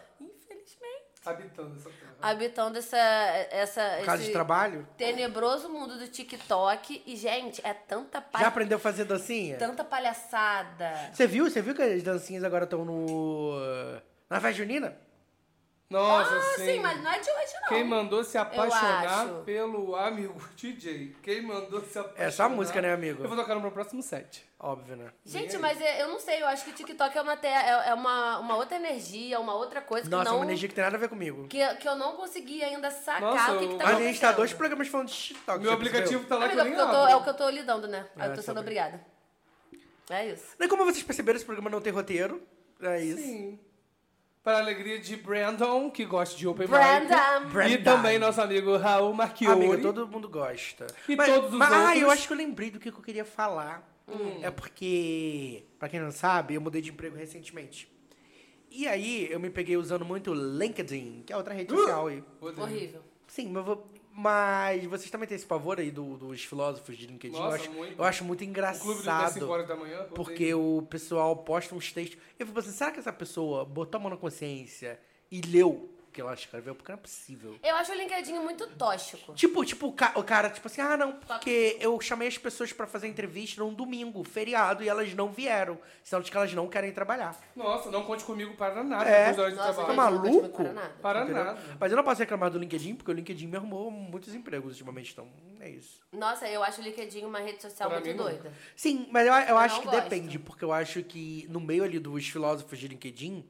[1.23, 2.11] Habitando essa terra.
[2.21, 2.97] habitando essa.
[2.97, 4.87] essa Por causa esse de trabalho?
[4.97, 7.03] tenebroso mundo do TikTok.
[7.05, 9.57] E, gente, é tanta pa- Já aprendeu a fazer dancinha?
[9.57, 11.11] Tanta palhaçada.
[11.13, 11.49] Você viu?
[11.49, 13.51] Você viu que as dancinhas agora estão no.
[14.29, 14.97] Na festa junina?
[15.89, 16.65] Nossa, Ah, sim.
[16.65, 17.67] sim, mas não é de hoje, não.
[17.67, 21.13] Quem mandou se apaixonar pelo amigo DJ?
[21.21, 22.27] Quem mandou se apaixonar?
[22.27, 23.23] É só a música, né, amigo?
[23.23, 24.49] Eu vou tocar no meu próximo set.
[24.63, 25.11] Óbvio, né?
[25.25, 27.89] Gente, mas é- eu não sei, eu acho que o TikTok é uma, te- é
[27.89, 30.37] é uma, uma outra energia, uma outra coisa que Nossa, é não.
[30.37, 31.47] uma energia que tem nada a ver comigo.
[31.47, 34.07] que, que eu não consegui ainda sacar Nossa, o que, que tá A acontecendo.
[34.07, 35.59] gente tá dois programas falando de TikTok.
[35.63, 36.29] Meu aplicativo percebeu?
[36.29, 38.05] tá lá Amiga, que eu nem eu tô- é o que eu tô lidando, né?
[38.15, 39.03] Aí eu É, tô sendo obrigada.
[40.11, 40.45] É isso.
[40.59, 42.43] E como vocês perceberam, esse programa não tem roteiro.
[42.81, 43.17] É isso.
[43.21, 43.59] Sim.
[44.43, 47.15] Para a alegria de Brandon, que gosta de Open Brandon.
[47.41, 47.47] Mic.
[47.47, 47.83] E Brandon.
[47.83, 49.53] também nosso amigo Raul Marchiori.
[49.65, 50.85] Amiga, todo mundo gosta.
[51.07, 52.01] E mas, todos os mas, Ah, outros?
[52.01, 53.89] eu acho que eu lembrei do que eu queria falar.
[54.41, 57.91] É porque, pra quem não sabe, eu mudei de emprego recentemente.
[58.69, 62.23] E aí, eu me peguei usando muito LinkedIn, que é outra rede social aí.
[62.41, 63.01] Horrível.
[63.27, 63.91] Sim, mas eu vou...
[64.13, 67.33] Mas vocês também têm esse pavor aí do- dos filósofos de LinkedIn?
[67.33, 67.97] Nossa, eu, acho, muito.
[67.99, 69.49] eu acho muito O clube das 5 engraçado.
[69.49, 70.03] horas da manhã.
[70.13, 72.17] Porque o pessoal posta uns textos.
[72.37, 74.99] E eu fico pensando, será que essa pessoa botou a mão na consciência
[75.31, 76.75] e leu que ela escreveu?
[76.75, 77.57] Porque não é possível.
[77.63, 79.33] Eu acho o LinkedIn muito tóxico.
[79.33, 82.71] Tipo, tipo, o ca- o cara, tipo assim, ah, não, porque eu chamei as pessoas
[82.73, 85.79] pra fazer entrevista num domingo, feriado, e elas não vieram.
[86.03, 87.39] Sinal de que elas não querem trabalhar.
[87.55, 89.31] Nossa, não conte comigo para nada É.
[89.31, 89.87] depois da hora de Nossa, trabalho.
[89.87, 89.93] tá
[90.29, 90.63] maluco?
[90.63, 90.95] de nada.
[91.01, 91.43] Para entendeu?
[91.45, 91.61] nada.
[91.79, 95.11] Mas eu não posso reclamar do LinkedIn, porque o LinkedIn me arrumou muitos empregos ultimamente,
[95.13, 95.27] então
[95.59, 96.01] é isso.
[96.11, 98.25] Nossa, eu acho o LinkedIn uma rede social Pra muito mim, não.
[98.25, 98.53] doida.
[98.75, 100.03] Sim, mas eu, eu acho não que gosto.
[100.03, 103.45] depende, porque eu acho que no meio ali dos filósofos de LinkedIn,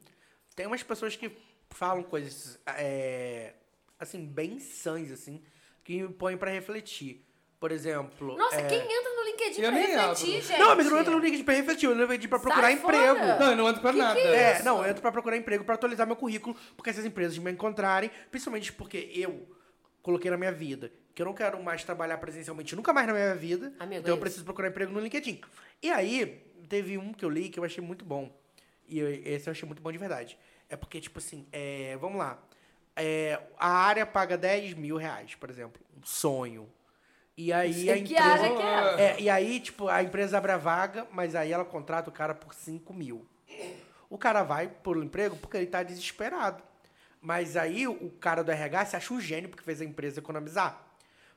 [0.54, 1.30] tem umas pessoas que
[1.74, 3.54] falam coisas, é,
[3.98, 5.42] assim, bem sãs, assim,
[5.84, 7.24] que me põem pra refletir.
[7.58, 8.36] Por exemplo...
[8.36, 10.00] Nossa, é, quem entra no LinkedIn Eu pra nem refletir,
[10.36, 10.42] abro.
[10.48, 10.58] gente?
[10.58, 13.14] Não, amigo, não entra no LinkedIn pra refletir, eu LinkedIn pra procurar Sai emprego.
[13.20, 13.38] fora.
[13.38, 14.20] Não, eu não ando pra Que nada.
[14.20, 14.64] que é É, isso?
[14.64, 18.10] não, eu entro pra procurar emprego, pra atualizar meu currículo, porque essas empresas me encontrarem,
[18.32, 19.48] principalmente porque eu
[20.02, 23.34] coloquei na minha vida que eu não quero mais trabalhar presencialmente nunca mais na minha
[23.36, 25.40] vida, Amigo, então é eu preciso procurar emprego no LinkedIn.
[25.82, 28.34] E aí, teve um que eu li que eu achei muito bom,
[28.88, 30.36] e eu- esse eu achei muito bom de verdade.
[30.72, 32.42] É porque, tipo assim, é, vamos lá,
[32.96, 36.66] é, a área paga 10 mil reais, por exemplo, um sonho.
[37.36, 38.22] E aí a que empresa...
[38.22, 39.04] área que é.
[39.04, 42.34] É, e aí, tipo, a empresa abre a vaga, mas aí ela contrata o cara
[42.34, 43.26] por 5 mil.
[44.08, 46.62] O cara vai por emprego porque ele tá desesperado.
[47.20, 50.82] Mas aí o cara do RH se acha um gênio porque fez a empresa economizar.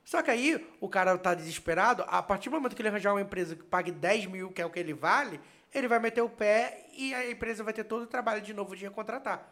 [0.02, 3.20] Só que aí o cara tá desesperado, a partir do momento que ele arranjar uma
[3.20, 5.38] empresa que pague 10 mil, que é o que ele vale,
[5.78, 8.74] ele vai meter o pé e a empresa vai ter todo o trabalho de novo
[8.76, 9.46] de recontratar.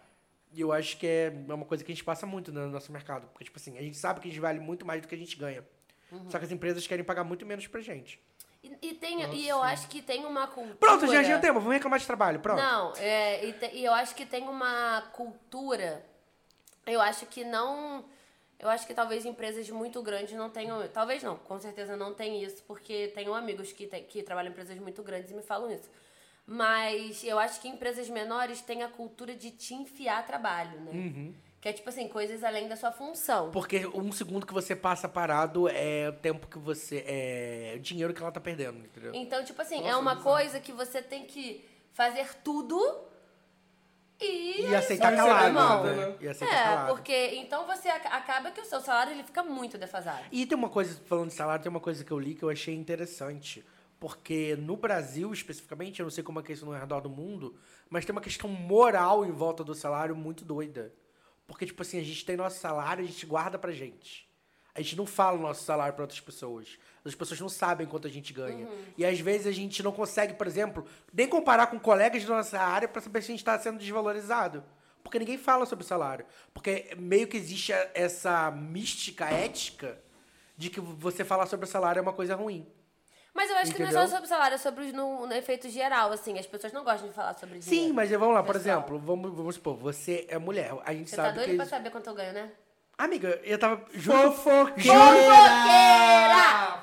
[0.52, 3.26] E eu acho que é uma coisa que a gente passa muito no nosso mercado.
[3.28, 5.19] Porque, tipo assim, a gente sabe que a gente vale muito mais do que a
[5.19, 5.64] gente ganha.
[6.31, 8.21] Só que as empresas querem pagar muito menos pra gente.
[8.62, 10.76] E, e tem, e eu acho que tem uma cultura...
[10.76, 12.62] Pronto, já já tema, vamos reclamar de trabalho, pronto.
[12.62, 16.04] Não, é, e, te- e eu acho que tem uma cultura.
[16.87, 18.04] Eu acho que não.
[18.59, 20.87] Eu acho que talvez empresas muito grandes não tenham.
[20.88, 24.52] Talvez não, com certeza não tem isso, porque tenho amigos que, tem- que trabalham em
[24.52, 25.90] empresas muito grandes e me falam isso.
[26.46, 30.90] Mas eu acho que empresas menores têm a cultura de te enfiar trabalho, né?
[30.92, 31.34] Uhum.
[31.60, 33.50] Que é tipo assim, coisas além da sua função.
[33.50, 37.02] Porque um segundo que você passa parado é o tempo que você.
[37.06, 39.12] É o dinheiro que ela tá perdendo, entendeu?
[39.14, 42.78] Então, tipo assim, é uma coisa que você tem que fazer tudo
[44.21, 46.16] e, E aceitar Só calado, né?
[46.21, 46.95] E aceitar É, calado.
[46.95, 50.25] porque então você ac- acaba que o seu salário ele fica muito defasado.
[50.30, 52.50] E tem uma coisa, falando de salário, tem uma coisa que eu li que eu
[52.50, 53.64] achei interessante.
[54.04, 57.08] Porque no Brasil, especificamente, eu não sei como é que é isso no redor do
[57.08, 57.56] mundo,
[57.88, 60.93] mas tem uma questão moral em volta do salário muito doida.
[61.47, 64.28] Porque, tipo assim, a gente tem nosso salário, a gente guarda pra gente.
[64.75, 66.78] A gente não fala o nosso salário pra outras pessoas.
[67.02, 68.69] As pessoas não sabem quanto a gente ganha.
[68.99, 72.60] E às vezes a gente não consegue, por exemplo, nem comparar com colegas da nossa
[72.60, 74.62] área pra saber se a gente tá sendo desvalorizado.
[75.02, 76.26] Porque ninguém fala sobre salário.
[76.52, 79.99] Porque meio que existe essa mística ética
[80.58, 82.67] de que você falar sobre o salário é uma coisa ruim.
[83.34, 84.08] Mas eu acho que não é Entendeu?
[84.08, 86.38] só sobre salário, é sobre os no, no efeito geral, assim.
[86.38, 87.94] As pessoas não gostam de falar sobre Sim, dinheiro.
[87.94, 88.78] mas vamos lá, por Pessoal.
[88.78, 90.73] exemplo, vamos, vamos supor, você é mulher.
[90.84, 91.56] A gente Você tá sabe doido que.
[91.56, 92.50] pra saber quanto eu ganho, né?
[92.97, 93.84] Amiga, eu tava.
[93.92, 94.94] Juro, Fofoqueira!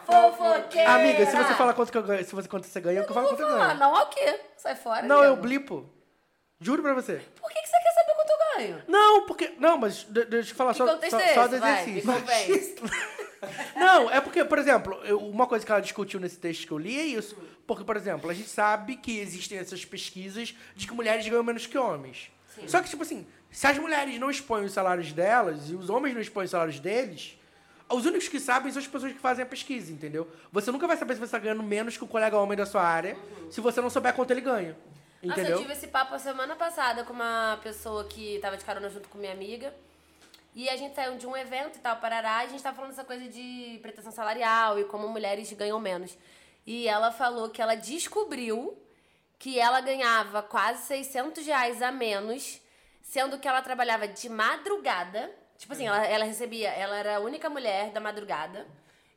[0.06, 0.92] Fofoqueira!
[0.92, 3.14] Amiga, se você falar quanto que eu ganho, se você quanto você ganha, eu, Eu
[3.14, 3.80] falo quanto vou eu falar, ganho.
[3.80, 4.40] não é o quê?
[4.58, 5.02] Sai fora.
[5.04, 5.42] Não, eu Diego.
[5.42, 5.90] blipo.
[6.60, 7.14] Juro pra você.
[7.40, 8.84] Por que, que você quer saber quanto eu ganho?
[8.88, 9.56] Não, porque.
[9.58, 12.14] Não, mas de- deixa eu falar Que só, só, é só do Vai, me exercício.
[12.14, 12.76] convence.
[13.76, 16.78] Não, é porque, por exemplo, eu- uma coisa que ela discutiu nesse texto que eu
[16.78, 17.38] li é isso.
[17.66, 21.66] Porque, por exemplo, a gente sabe que existem essas pesquisas de que mulheres ganham menos
[21.66, 22.32] que homens.
[22.68, 26.14] Só que, tipo assim, se as mulheres não expõem os salários delas e os homens
[26.14, 27.38] não expõem os salários deles,
[27.90, 30.30] os únicos que sabem são as pessoas que fazem a pesquisa, entendeu?
[30.52, 32.84] Você nunca vai saber se você está ganhando menos que o colega homem da sua
[32.84, 33.18] área
[33.50, 34.76] se você não souber quanto ele ganha.
[35.24, 35.60] Nossa, eu Entendeu?
[35.62, 39.18] tive esse papo a semana passada com uma pessoa que tava de carona junto com
[39.18, 39.74] minha amiga.
[40.54, 42.92] E a gente saiu de um evento e tal, parará, e a gente tava falando
[42.92, 46.18] essa coisa de pretensão salarial e como mulheres ganham menos.
[46.66, 48.78] E ela falou que ela descobriu
[49.40, 52.62] que ela ganhava quase 600 reais a menos,
[53.02, 55.32] sendo que ela trabalhava de madrugada.
[55.58, 58.68] Tipo assim, ela, ela recebia, ela era a única mulher da madrugada.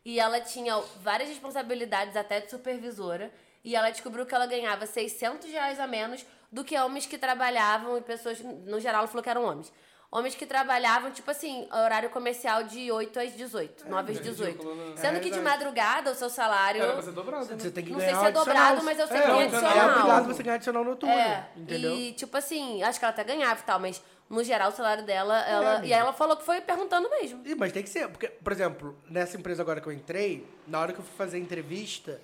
[0.05, 3.33] E ela tinha várias responsabilidades, até de supervisora.
[3.65, 7.99] E ela descobriu que ela ganhava 600 reais a menos do que homens que trabalhavam,
[7.99, 9.73] e pessoas, no geral, ela falou que eram homens.
[10.11, 14.47] Homens que trabalhavam, tipo assim, horário comercial de 8 às 18, 9 às é 18.
[14.53, 14.97] ridículo, né?
[14.97, 16.83] Sendo É que de madrugada o seu salário.
[16.83, 17.57] Era pra ser dobrado, né?
[17.59, 19.89] Você tem que Não sei se é dobrado, mas eu sei É, que É adicional.
[19.99, 21.15] obrigado você ganhar adicional noturno.
[21.15, 21.95] É, Entendeu?
[21.97, 25.05] e tipo assim, acho que ela até ganhava e tal, mas no geral o salário
[25.05, 25.71] dela, ela.
[25.73, 25.87] amiga.
[25.87, 27.43] e aí ela falou que foi perguntando mesmo.
[27.45, 30.81] Ih, Mas tem que ser, porque, por exemplo, nessa empresa agora que eu entrei, na
[30.81, 32.21] hora que eu fui fazer a entrevista,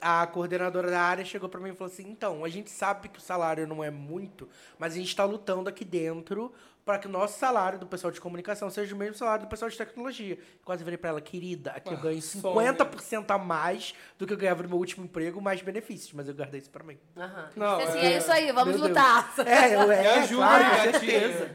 [0.00, 3.18] a coordenadora da área chegou pra mim e falou assim: então, a gente sabe que
[3.18, 6.52] o salário não é muito, mas a gente tá lutando aqui dentro
[6.90, 9.70] para que o nosso salário do pessoal de comunicação seja o mesmo salário do pessoal
[9.70, 10.36] de tecnologia.
[10.64, 12.42] Quase virei pra ela, querida, aqui eu Ah, ganho sonho.
[12.56, 16.34] 50% a mais do que eu ganhava no meu último emprego, mais benefícios, mas eu
[16.34, 16.98] guardei isso pra mim.
[17.16, 17.48] Aham.
[17.54, 18.88] Não, Assim, é- é isso aí, vamos Deus.
[18.88, 19.32] lutar.
[19.46, 21.50] É, eu, é, Me ajuda, claro, com certeza.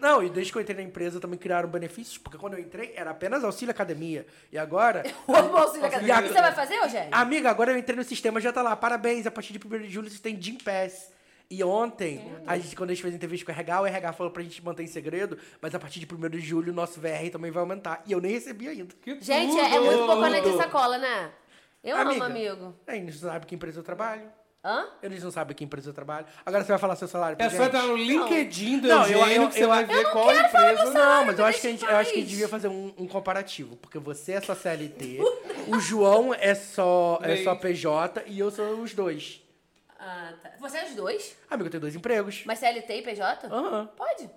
[0.00, 2.92] Não, e desde que eu entrei na empresa também criaram benefícios, porque quando eu entrei
[2.94, 4.24] era apenas auxílio academia.
[4.52, 5.02] E agora.
[5.26, 6.04] O almoço na Nossa, casa.
[6.04, 7.08] O que que- você vai fazer, Eugênio?
[7.10, 8.76] Amiga, agora eu entrei no sistema, já tá lá.
[8.76, 11.11] Parabéns, a partir de 1 de julho você tem Gym Pass.
[11.54, 14.32] E ontem, a gente, quando a gente fez entrevista com o RH, o RH falou
[14.32, 17.28] pra gente manter em segredo, mas a partir de 1 de julho o nosso VR
[17.30, 18.02] também vai aumentar.
[18.06, 18.94] E eu nem recebi ainda.
[19.02, 21.30] Que Gente, é, é muito pouco de sacola, né?
[21.84, 22.24] Eu Amiga.
[22.24, 22.74] amo, amigo.
[22.86, 24.22] É, eles não sabem que empresa eu trabalho.
[24.64, 24.86] Hã?
[25.02, 26.24] Eles não sabem que empresa eu trabalho.
[26.46, 27.66] Agora você vai falar seu salário pra É só gente?
[27.66, 30.10] entrar no LinkedIn do Não, eu- Eugênio eu- que você eu- vai eu ver não
[30.12, 30.84] qual quero falar empresa.
[30.84, 32.48] meu Não, salário, mas eu acho, que a gente, eu acho que a gente devia
[32.48, 33.76] fazer um, um comparativo.
[33.76, 35.18] Porque você é só CLT,
[35.68, 37.54] o João é só, é só.
[37.56, 39.42] PJ e eu sou os dois.
[40.04, 40.50] Ah, tá.
[40.58, 41.36] Você é os dois?
[41.48, 42.42] Amigo, eu tenho dois empregos.
[42.44, 43.46] Mas CLT e PJ?
[43.46, 43.86] Aham.
[43.96, 44.28] Pode.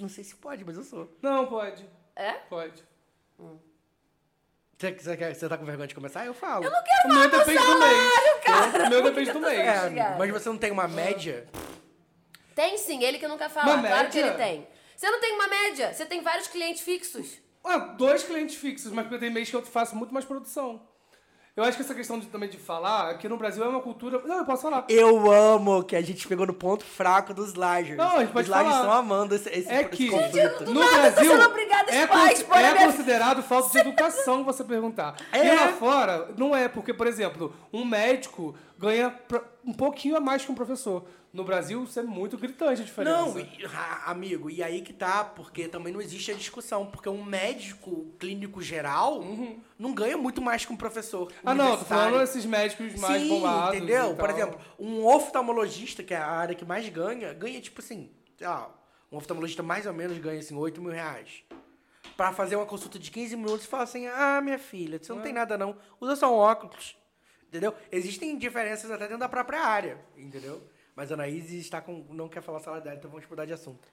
[0.00, 1.14] Não sei se pode, mas eu sou.
[1.20, 1.86] Não, pode.
[2.16, 2.32] É?
[2.48, 2.82] Pode.
[4.78, 6.24] Você, você, quer- você tá com vergonha de começar?
[6.24, 6.64] Eu falo.
[6.64, 7.98] Eu não quero O meu falar meu depende do mês.
[8.14, 8.86] salário, cara.
[8.86, 9.58] O meu depende do mês.
[9.58, 11.46] É, amigo, mas você não tem uma média?
[12.54, 13.74] Tem sim, ele que quer falar.
[13.74, 14.30] Uma Claro que média?
[14.30, 14.68] ele tem.
[14.96, 17.38] Você não tem uma média, você tem vários clientes fixos.
[17.62, 20.88] Ah, dois clientes fixos, mas tem mês que eu faço muito mais produção.
[21.58, 24.22] Eu acho que essa questão de, também de falar, aqui no Brasil é uma cultura.
[24.24, 24.84] Não, eu posso falar.
[24.88, 27.96] Eu amo que a gente pegou no ponto fraco dos Lagers.
[27.98, 30.64] Não, a gente pode Os Lagers estão amando esse, esse, É esse que conflito.
[30.64, 35.16] do no nada, Brasil sendo obrigada, é, pais, é considerado falta de educação você perguntar.
[35.32, 35.48] É.
[35.48, 39.12] E lá fora, não é, porque, por exemplo, um médico ganha
[39.66, 41.06] um pouquinho a mais que um professor.
[41.32, 43.16] No Brasil, isso é muito gritante a diferença.
[43.16, 47.08] Não, e- ah, amigo, e aí que tá, porque também não existe a discussão, porque
[47.08, 49.22] um médico clínico geral
[49.78, 51.28] não ganha muito mais que um professor.
[51.28, 51.32] Uhum.
[51.44, 53.76] ah, não, tô falando esses médicos mais Sim, bombados.
[53.76, 54.16] entendeu?
[54.16, 58.46] Por exemplo, um oftalmologista, que é a área que mais ganha, ganha tipo assim, sei
[58.46, 58.74] lá,
[59.12, 61.42] um oftalmologista mais ou menos ganha assim 8 mil reais.
[62.16, 65.20] Pra fazer uma consulta de 15 minutos e fala assim, ah, minha filha, você não
[65.20, 66.96] tem nada não, usa só um óculos.
[67.46, 67.74] Entendeu?
[67.92, 70.62] Existem diferenças até dentro da própria área, entendeu?
[70.98, 73.52] Mas a Anaís está com, não quer falar o salário dela, então vamos mudar de
[73.52, 73.86] assunto.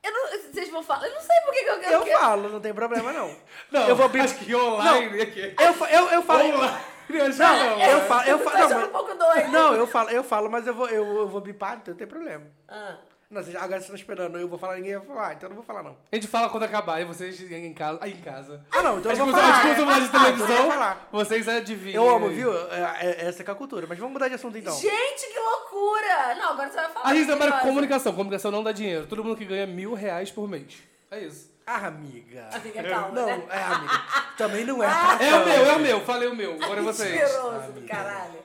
[0.00, 1.08] Eu não, vocês vão falar.
[1.08, 1.92] Eu não sei por que eu quero.
[2.08, 3.36] Eu falo, não tem problema não.
[3.72, 4.20] Não, eu vou abrir...
[4.20, 5.56] acho que online aqui.
[5.58, 6.44] Eu, fa- eu, eu falo...
[6.44, 9.48] Online, eu Não, não, eu falo, eu falo, achando não, um pouco doido.
[9.50, 12.06] Não, eu falo, eu falo, mas eu vou, eu, eu vou bipar, então não tem
[12.06, 12.46] problema.
[12.68, 12.96] Ah.
[13.34, 15.56] Não, vocês- agora vocês estão esperando, eu vou falar, ninguém vai falar, então eu não
[15.56, 15.96] vou falar, não.
[16.12, 17.98] A gente fala quando acabar e vocês em casa.
[18.00, 18.64] Aí em casa.
[18.70, 19.62] Ah, não, então eu vou começa a falar.
[19.64, 21.08] gente falar de Ah, televisão, falar.
[21.10, 22.04] vocês adivinham.
[22.06, 22.52] Eu amo, viu?
[22.70, 23.86] É- é- essa que é a cultura.
[23.88, 24.72] Mas vamos mudar de assunto, então.
[24.78, 26.34] Gente, que loucura!
[26.36, 27.06] Não, agora você vai falar.
[27.10, 28.12] A gente trabalha com comunicação.
[28.14, 29.06] Comunicação não dá dinheiro.
[29.06, 30.74] Todo mundo que ganha mil reais por mês.
[31.10, 31.52] É isso.
[31.66, 32.48] Ah, amiga.
[32.52, 33.42] Amiga, calma, Não, né?
[33.50, 34.02] é, amiga.
[34.36, 34.86] Também não é.
[34.86, 36.00] É o meu, é o meu.
[36.02, 36.54] Falei o meu.
[36.62, 37.10] Agora é vocês.
[37.10, 38.44] Mentiroso do caralho.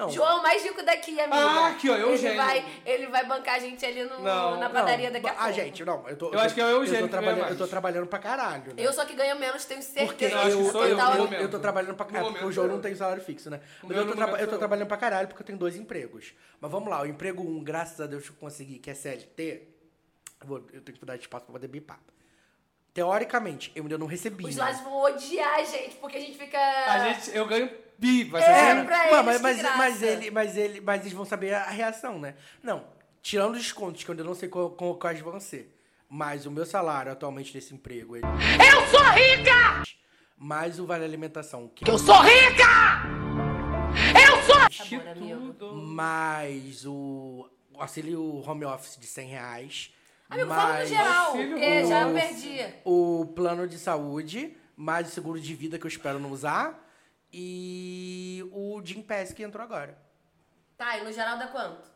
[0.00, 0.10] Não.
[0.10, 1.36] João, mais rico daqui, amiga.
[1.36, 2.36] Ah, aqui, ó, ele Eugênio.
[2.36, 4.70] vai, ele vai bancar a gente ali no, Não, na não.
[4.72, 5.44] padaria daqui a pouco.
[5.46, 6.08] Ah, gente, não.
[6.08, 7.48] Eu, tô, Eu tô- acho que é o Eugênio eu tô trabalhando.
[7.50, 8.74] Eu tô trabalhando pra caralho, né?
[8.78, 10.34] Eu só que ganho menos, tenho Porque certeza.
[10.34, 12.30] eu, Eu acho que eu, sou eu, Total, no eu, eu tô trabalhando pra caralho,
[12.32, 12.72] porque o João eu.
[12.72, 13.60] não tem salário fixo, né?
[13.82, 14.58] Mas meu eu tô, eu tô eu.
[14.58, 16.32] trabalhando pra caralho porque eu tenho dois empregos.
[16.60, 19.68] Mas vamos lá, o emprego um, graças a Deus que eu consegui, que é CLT,
[20.42, 21.98] eu, vou, eu tenho que dar espaço pra poder bipar.
[22.92, 24.44] Teoricamente, eu ainda não recebi.
[24.44, 24.64] Os né?
[24.64, 26.58] lados vão odiar a gente, porque a gente fica.
[26.58, 28.24] A gente, eu ganho bi.
[28.24, 29.76] Vai ser É, pra Mas- eles, mas, que mas, graça.
[29.78, 32.34] mas ele, mas, ele, mas eles vão saber a reação, né?
[32.62, 32.84] Não,
[33.22, 35.76] tirando os descontos, que eu ainda não sei qual- qual- quais vão ser.
[36.08, 39.82] Mas o meu salário atualmente nesse emprego é Eu sou rica!
[40.36, 43.02] mais o vale alimentação, que Eu sou rica!
[44.14, 45.76] Eu sou tudo.
[45.76, 49.94] mais o, o auxílio home office de 100 reais.
[50.30, 52.20] Amigo, fala no mais geral, porque já Bolsa.
[52.20, 52.74] perdi.
[52.84, 56.86] o plano de saúde, mais o seguro de vida que eu espero não usar.
[57.32, 59.96] E o Jim Pass que entrou agora.
[60.76, 61.88] Tá, e no geral dá quanto?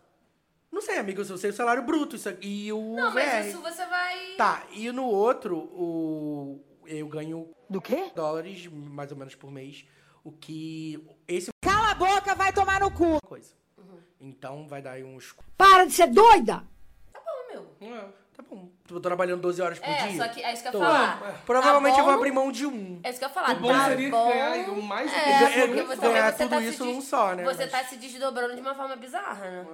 [0.70, 3.49] Não sei, amigo, eu sei o salário bruto isso aqui, e o Não, mas VR.
[3.49, 4.35] isso você vai.
[4.37, 8.11] Tá, e no outro, o eu ganho Do quê?
[8.14, 9.85] dólares, mais ou menos por mês,
[10.23, 13.05] o que esse Cala a boca, vai tomar no cu.
[13.05, 13.55] uma coisa.
[14.20, 15.35] Então vai dar aí uns...
[15.57, 16.62] Para de ser doida!
[17.12, 17.94] Tá bom, meu.
[17.94, 18.09] É.
[18.37, 20.16] Tá bom, tô trabalhando 12 horas por É, dia.
[20.25, 21.42] só que é isso que eu ia falar.
[21.47, 22.99] Provavelmente Tá eu vou abrir mão de um.
[23.05, 23.53] É isso que eu ia falar.
[23.57, 24.29] O bom tá seria bom.
[24.29, 27.33] ganhar o mais É, ganhar- porque você, ganhar você tudo tá isso se num só,
[27.35, 27.44] né?
[27.44, 29.66] Você Mas- tá se desdobrando de uma forma bizarra, né?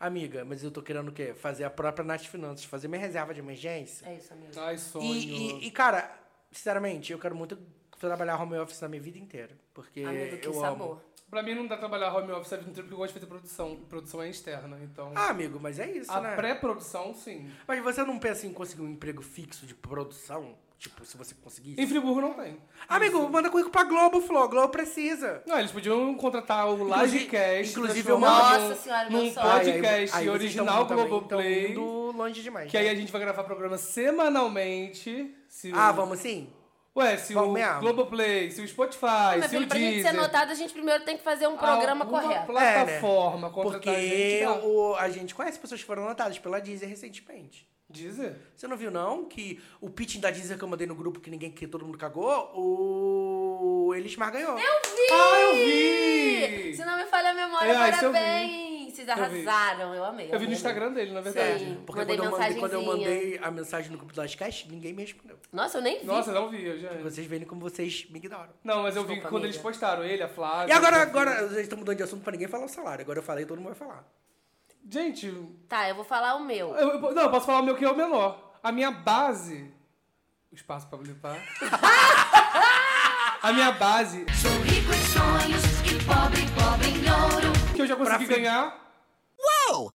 [0.00, 1.32] Amiga, mas eu tô querendo o quê?
[1.32, 4.04] Fazer a própria Nath Finanças, fazer minha reserva de emergência.
[4.08, 4.50] É isso, amigo.
[4.56, 5.04] Ai, sonho.
[5.04, 6.10] E, e- e, cara,
[6.50, 7.56] sinceramente, eu quero muito
[8.00, 9.56] trabalhar home office na minha vida inteira.
[9.72, 10.90] Porque Amigo, que eu sabor.
[10.90, 11.02] amo.
[11.30, 13.26] Pra mim não dá trabalhar home office a vida inteira porque eu gosto de fazer
[13.26, 13.72] produção.
[13.74, 15.12] E produção é externa, então...
[15.14, 16.34] Ah, amigo, mas é isso, a né?
[16.36, 17.50] pré-produção, sim.
[17.66, 20.54] Mas você não pensa em conseguir um emprego fixo de produção?
[20.78, 21.80] Tipo, se você conseguisse?
[21.80, 22.56] Em Friburgo não tem.
[22.88, 24.48] Amigo, manda currículo pra Globo, Flo.
[24.48, 25.42] Globo precisa.
[25.44, 29.46] Não, eles podiam contratar o Lagecast, inclusive eu Nossa num- senhora, meu num sonho.
[29.50, 32.70] podcast Aí, aí vocês original também- Globoplay, indo longe demais.
[32.70, 32.90] que aí né?
[32.92, 35.34] a gente vai gravar programa semanalmente.
[35.48, 36.48] Se Ah, vamos sim?
[36.96, 37.80] Ué, se Vamos o mesmo?
[37.80, 40.20] Globoplay, se o Spotify, Meu se filho, o pra gente ser Deezer...
[40.20, 42.46] notado, a gente primeiro tem que fazer um programa alguma correto.
[42.46, 44.66] plataforma Porque contratar a gente, dá.
[44.66, 47.68] o, a gente conhece pessoas que foram notadas pela Deezer recentemente.
[47.90, 48.34] Deezer?
[48.54, 49.24] Você não viu, não?
[49.24, 51.96] Que o pitching da Deezer que eu mandei no grupo que ninguém, que todo mundo
[51.96, 54.58] cagou, o Elismar ganhou.
[54.58, 55.12] Eu vi!
[55.12, 56.76] Ah, eu vi!
[56.76, 58.18] Se não me falha a memória, É, isso eu vi.
[58.18, 58.67] parabéns!
[59.04, 59.48] Vocês vi.
[59.48, 60.28] arrasaram, eu amei.
[60.32, 60.52] Eu vi no.
[60.52, 61.64] Instagram dele, na verdade.
[61.64, 61.82] Sim.
[61.86, 65.02] Porque quando eu, mandei, quando eu mandei a mensagem no grupo do Livecast, ninguém me
[65.02, 65.38] respondeu.
[65.52, 66.06] Nossa, eu nem vi.
[66.06, 66.90] Nossa, não vi, eu já...
[67.02, 68.50] Vocês veem como vocês me ignoram.
[68.64, 69.54] Não, mas eu vi Desculpa, quando amiga.
[69.56, 70.72] eles postaram ele, a Flávia...
[70.72, 73.02] E agora, a agora, vocês estão mudando de assunto pra ninguém falar o salário.
[73.02, 74.04] Agora eu falei, todo mundo vai falar.
[74.90, 75.30] Gente,
[75.68, 76.74] Tá, eu vou falar o meu.
[76.76, 78.52] eu, eu- não, eu posso falar o meu que é o menor.
[78.62, 79.70] A minha base...
[80.50, 81.36] O espaço pra blipar.
[83.42, 87.52] a minha base, Sou rico em sonhos e pobre, pobre em ouro.
[87.76, 88.34] que eu já consegui Pra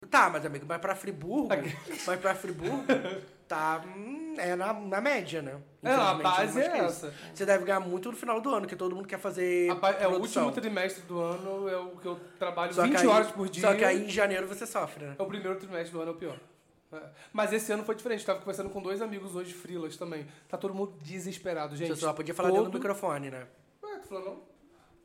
[0.10, 1.50] Tá, mas amigo, mas pra Friburgo,
[2.06, 2.84] mas pra Friburgo,
[3.48, 5.58] tá, hum, é na, na média, né?
[5.84, 6.86] É, a Infelizmente, base é que isso.
[7.08, 7.14] essa.
[7.34, 9.76] Você deve ganhar muito no final do ano, que todo mundo quer fazer é o
[10.12, 10.46] produção.
[10.46, 13.50] último trimestre do ano, é o que eu trabalho Só que 20 aí- horas por
[13.50, 13.62] dia.
[13.62, 15.16] Só que aí em janeiro você sofre, né?
[15.18, 16.38] É o primeiro trimestre do ano, é o pior.
[16.94, 17.02] É.
[17.32, 18.26] Mas esse ano foi diferente.
[18.26, 20.28] Tava conversando com dois amigos hoje, frilas também.
[20.50, 21.88] Tá todo mundo desesperado, gente.
[21.96, 22.58] Você só podia falar todo...
[22.58, 23.48] dentro do microfone, né?
[23.82, 24.51] Ué, tu falou não?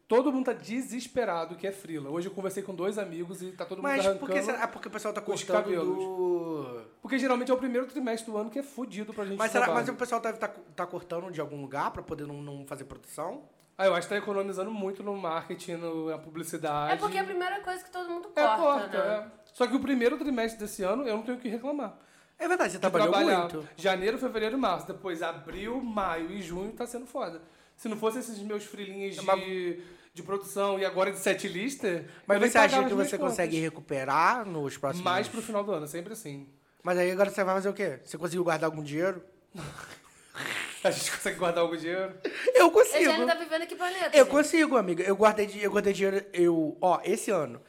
[0.08, 2.08] Todo mundo tá desesperado que é frila.
[2.10, 4.20] Hoje eu conversei com dois amigos e tá todo mundo Mas arrancando.
[4.20, 4.62] por que será?
[4.62, 6.80] Ah, porque o pessoal tá cortando do...
[7.02, 9.66] Porque geralmente é o primeiro trimestre do ano que é fudido pra gente Mas, será,
[9.74, 12.84] mas o pessoal deve estar tá, cortando de algum lugar pra poder não, não fazer
[12.84, 13.48] produção?
[13.76, 16.92] Ah, eu acho que tá economizando muito no marketing, no, na publicidade.
[16.92, 19.14] É porque é a primeira coisa que todo mundo É, corta, corta, né?
[19.14, 19.52] é.
[19.52, 21.98] Só que o primeiro trimestre desse ano eu não tenho o que reclamar.
[22.38, 23.40] É verdade, você trabalhou trabalhar.
[23.40, 23.68] muito.
[23.76, 24.86] Janeiro, fevereiro e março.
[24.86, 27.42] Depois abril, maio e junho tá sendo foda.
[27.76, 29.82] Se não fosse esses meus frilinhos de,
[30.16, 32.07] de produção e agora de set lista.
[32.26, 33.33] Mas você acha que você contas.
[33.33, 35.05] consegue recuperar nos próximos...
[35.05, 36.48] Mais pro final do ano, sempre assim.
[36.83, 38.00] Mas aí agora você vai fazer o quê?
[38.02, 39.22] Você conseguiu guardar algum dinheiro?
[40.83, 42.14] A gente consegue guardar algum dinheiro.
[42.55, 43.05] Eu consigo.
[43.05, 44.16] já não tá vivendo que planeta?
[44.16, 44.31] Eu gente?
[44.31, 45.02] consigo, amiga.
[45.02, 46.24] Eu guardei, eu guardei dinheiro.
[46.33, 47.61] Eu, ó, esse ano,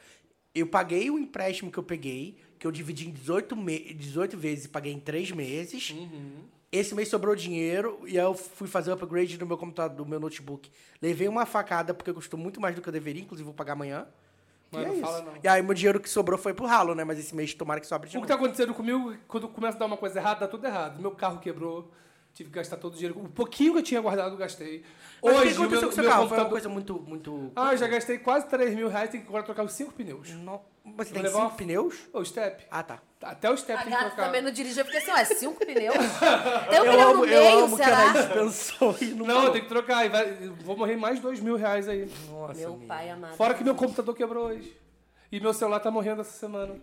[0.54, 4.64] eu paguei o empréstimo que eu peguei, que eu dividi em 18, me 18 vezes
[4.66, 5.90] e paguei em 3 meses.
[5.90, 6.44] Uhum.
[6.70, 10.04] Esse mês sobrou dinheiro e aí eu fui fazer o upgrade no meu computador, do
[10.04, 10.70] meu notebook.
[11.00, 14.06] Levei uma facada porque custou muito mais do que eu deveria, inclusive vou pagar amanhã.
[14.70, 15.32] Mas e é fala, não.
[15.42, 17.04] E aí meu dinheiro que sobrou foi pro ralo, né?
[17.04, 18.28] Mas esse mês tomara que sobre de O que novo.
[18.28, 21.00] tá acontecendo comigo, quando começa a dar uma coisa errada, dá tudo errado.
[21.00, 21.90] Meu carro quebrou,
[22.38, 23.18] tive que gastar todo o dinheiro.
[23.18, 24.84] O pouquinho que eu tinha guardado, eu gastei.
[25.20, 26.14] Mas o que Hoje, aconteceu meu, com o seu carro?
[26.14, 26.50] Foi uma computador...
[26.50, 27.52] coisa muito, muito...
[27.56, 30.30] Ah, eu já gastei quase 3 mil reais, tem que agora trocar os 5 pneus.
[30.30, 30.60] Não...
[30.84, 31.94] Mas você tem levar cinco uma- pneus?
[32.14, 32.64] Ô, step.
[32.70, 33.02] Ah, tá.
[33.20, 34.24] Até o step A tem que trocar.
[34.24, 35.94] também não dirigiu, eu fiquei assim, ué, cinco pneus?
[36.70, 37.98] Tem um eu pneu amo, no eu meio, amo que a será?
[38.10, 40.06] Anaís pensou e não Não, eu tenho que trocar.
[40.06, 42.08] E vai, eu vou morrer mais dois mil reais aí.
[42.30, 42.86] Nossa, Meu amiga.
[42.86, 43.36] pai amado.
[43.36, 44.74] Fora que meu computador quebrou hoje.
[45.30, 46.74] E meu celular tá morrendo essa semana.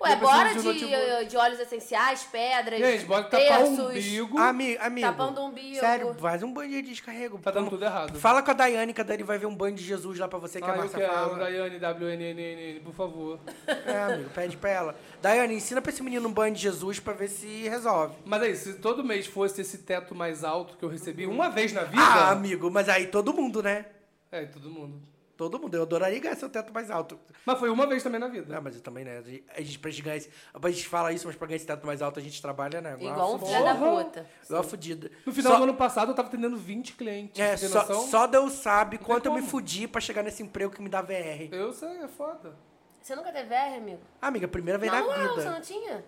[0.00, 4.38] Ué, bora de, de óleos essenciais, pedras, Gente, bora tapar o umbigo.
[4.38, 5.06] Ami, amigo.
[5.06, 5.80] Tapando o umbigo.
[5.80, 7.38] Sério, faz um banho de descarrego.
[7.38, 8.18] Tá dando tudo errado.
[8.18, 10.38] Fala com a Daiane, que a Dani vai ver um banho de Jesus lá pra
[10.38, 11.38] você, que a Ah, eu quero, fala.
[11.38, 13.38] Daiane, WNNN, por favor.
[13.86, 14.96] É, amigo, pede pra ela.
[15.22, 18.14] Daiane, ensina pra esse menino um banho de Jesus pra ver se resolve.
[18.24, 21.72] Mas aí, se todo mês fosse esse teto mais alto que eu recebi uma vez
[21.72, 22.02] na vida...
[22.02, 23.86] Ah, amigo, mas aí todo mundo, né?
[24.32, 25.00] É, todo mundo.
[25.36, 25.74] Todo mundo.
[25.74, 27.18] Eu adoraria ganhar seu teto mais alto.
[27.44, 28.54] Mas foi uma vez também na vida.
[28.54, 29.18] Não, mas eu também, né?
[29.18, 31.56] A gente, a gente, pra gente ganhar esse, a gente fala isso, mas pra ganhar
[31.56, 32.96] esse teto mais alto a gente trabalha, né?
[32.98, 34.26] Igual um a filho da puta.
[34.44, 35.10] Igual a fudida.
[35.26, 37.40] No final Só- do ano passado, eu tava atendendo 20 clientes.
[37.40, 40.80] É, só, só Deus sabe tem quanto eu me fudi pra chegar nesse emprego que
[40.80, 41.48] me dá VR.
[41.52, 42.54] Eu sei, é foda.
[43.02, 44.00] Você nunca teve VR, amigo?
[44.22, 45.50] Amiga, primeira vez não, na não, você vida.
[45.50, 46.04] não tinha?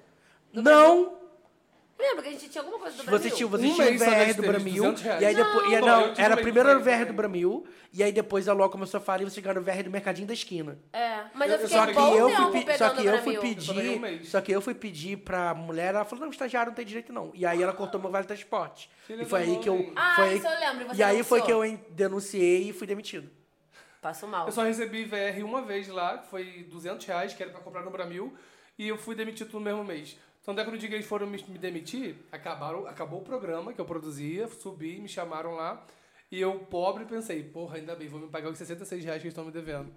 [0.53, 1.26] Não!
[1.99, 3.31] Lembra que a gente tinha alguma coisa do Você Brasil?
[3.31, 4.75] tinha, você Um tinha o mês só VR do Bramil.
[4.83, 5.23] 200 reais.
[5.23, 5.71] E aí depois.
[5.71, 7.67] e aí, Não, não, era primeiro o VR do Bramil.
[7.93, 10.27] E aí depois a Ló começou a falar e você ganhou o VR do Mercadinho
[10.29, 10.79] da Esquina.
[10.93, 13.37] É, mas eu, Eu- fiquei só que eu fui, pe- só que eu fui.
[13.37, 13.99] Eu só pedir.
[14.01, 14.29] mês.
[14.29, 17.31] Só que eu fui pedir pra mulher, ela falou, não, estagiário não tem direito, não.
[17.35, 18.91] E aí ela cortou meu vale transporte.
[19.09, 19.91] E foi aí que eu.
[19.97, 22.69] Ah, foi aí- isso eu lembro, e você E aí foi que eu en- denunciei
[22.69, 23.31] e fui demitido.
[24.03, 24.47] Passo mal.
[24.47, 27.83] Eu só recebi VR uma vez lá, que foi 200 reais, que era pra comprar
[27.83, 28.35] no Bramil,
[28.79, 30.17] e eu fui demitido no mesmo mês.
[30.49, 33.73] Então, é que no dia que eles foram me, me demitir, acabaram, acabou o programa
[33.73, 35.85] que eu produzia, subi, me chamaram lá,
[36.31, 39.33] e eu, pobre, pensei, porra, ainda bem, vou me pagar os 66 reais que eles
[39.33, 39.93] estão me devendo.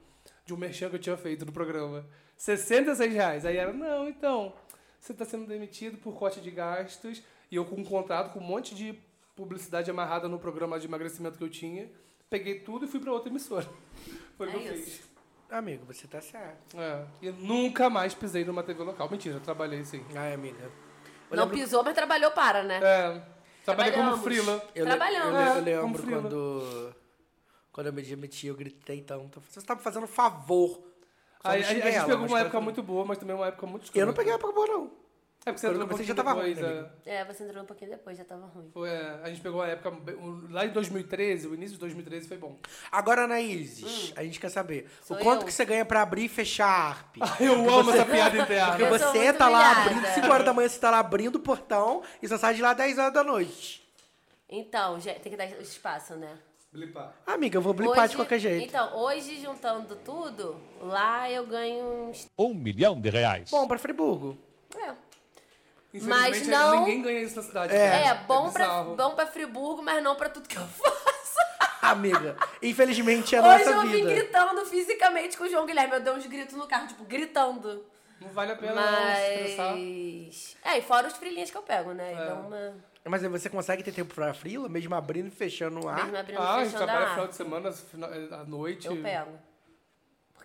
[0.45, 2.03] De um merchan que eu tinha feito no programa.
[2.35, 3.45] 66 reais.
[3.45, 4.51] Aí era, não, então,
[4.99, 8.43] você está sendo demitido por corte de gastos, e eu com um contrato com um
[8.43, 8.97] monte de
[9.35, 11.89] publicidade amarrada no programa de emagrecimento que eu tinha,
[12.27, 13.67] peguei tudo e fui pra outra emissora.
[14.35, 14.83] Foi o É que eu isso.
[14.83, 15.09] fiz.
[15.49, 16.79] Amigo, você tá certo.
[16.79, 17.05] É.
[17.21, 19.09] E nunca mais pisei numa TV local.
[19.09, 20.05] Mentira, eu trabalhei sim.
[20.15, 20.63] Ai, amiga.
[21.31, 22.79] Eu Não lembro- pisou, mas trabalhou para, né?
[22.83, 23.21] É.
[23.65, 24.63] Trabalhei como frila.
[24.75, 25.25] Eu, le- Trabalhando.
[25.35, 26.95] eu, le- eu É, lembro quando,
[27.71, 29.41] quando eu me demiti, eu gritei tanto.
[29.49, 30.81] Você tá me fazendo favor.
[31.43, 34.05] Aí, a, a gente pegou uma época muito boa, mas também uma época muito Eu
[34.05, 34.91] não peguei a época boa, não.
[35.45, 37.15] É porque você entrou um comecei, já pouquinho tava ruim, depois, né, é.
[37.15, 38.69] É, você entrou um pouquinho depois, já tava ruim.
[38.73, 39.89] Foi, é, a gente pegou a época.
[40.21, 42.57] o- Lá em 2013, o início de 2013 foi bom.
[42.91, 44.89] Agora, Anaíses, a gente quer saber Hum.
[45.01, 45.45] Sou o quanto eu?
[45.47, 47.15] que você ganha pra abrir e fechar a ARP.
[47.39, 48.71] Eu amo essa piada interna.
[48.71, 52.03] Porque você tá lá abrindo, 5 horas da manhã, você tá lá abrindo o portão
[52.21, 53.87] e só sai de lá 10 horas da noite.
[54.49, 56.37] Então, gente, tem que dar espaço, né?
[56.71, 57.13] Blipar.
[57.25, 58.65] Amiga, eu vou blipar de Hoje- qualquer jeito.
[58.67, 62.27] Então, hoje, juntando tudo, lá eu ganho uns...
[62.37, 63.49] Um milhão de reais.
[63.49, 64.37] Bom, pra Friburgo.
[65.93, 67.75] É, Infelizmente, não- ninguém ganha isso na cidade.
[67.75, 68.05] É.
[68.07, 68.95] é bom, pra, bizarro.
[68.95, 70.99] bom pra Friburgo, mas não pra tudo que eu faço.
[71.81, 74.09] Amiga, infelizmente é a Hoje nossa eu vim vida.
[74.13, 75.93] gritando fisicamente com o João Guilherme.
[75.95, 77.85] Eu dei uns gritos no carro, tipo, gritando.
[78.21, 79.71] Não vale a pena não se estressar.
[79.75, 80.57] Mas.
[80.63, 82.11] É, e fora os frilinhos que eu pego, né?
[82.11, 82.23] É.
[82.23, 82.73] Então, uma.
[83.05, 86.03] Mas aí você consegue ter tempo pra frila, mesmo abrindo e fechando o ar?
[86.03, 88.85] Mesmo abrindo Ah, a e gente fechando trabalha a final de semana, final- à noite.
[88.87, 89.31] eu pego.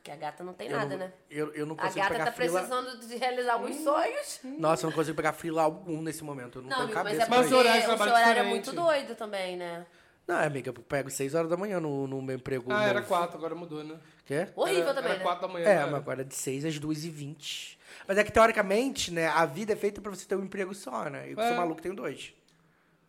[0.05, 1.12] Porque a gata não tem Eu nada, não, né?
[1.31, 2.61] eu, eu não A consigo gata pegar tá frila.
[2.61, 4.40] precisando de realizar alguns sonhos.
[4.59, 6.59] Nossa, eu não consigo pegar frila algum nesse momento.
[6.59, 8.11] Eu não, Não, tenho amigo, mas cabeça é pra Mas o horário o seu é
[8.11, 9.87] horário é muito doido também, né?
[10.27, 12.71] Não, amiga, eu pego 6 horas da manhã no, no meu emprego.
[12.71, 13.09] Ah, era novo.
[13.09, 13.99] quatro, agora mudou, né?
[14.27, 14.47] Quê?
[14.55, 15.25] Horrível era, também, era né?
[15.25, 15.67] quatro da manhã.
[15.67, 15.87] É, cara.
[15.87, 19.47] mas agora é de 6 às 2 e 20 Mas é que, teoricamente, né, a
[19.47, 21.31] vida é feita pra você ter um emprego só, né?
[21.31, 21.57] Eu que sou É.
[21.57, 22.35] maluco tenho dois.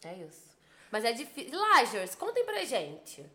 [0.06, 0.46] É isso.
[0.90, 1.60] Mas é difícil.
[1.60, 3.26] Lagers, contem pra gente.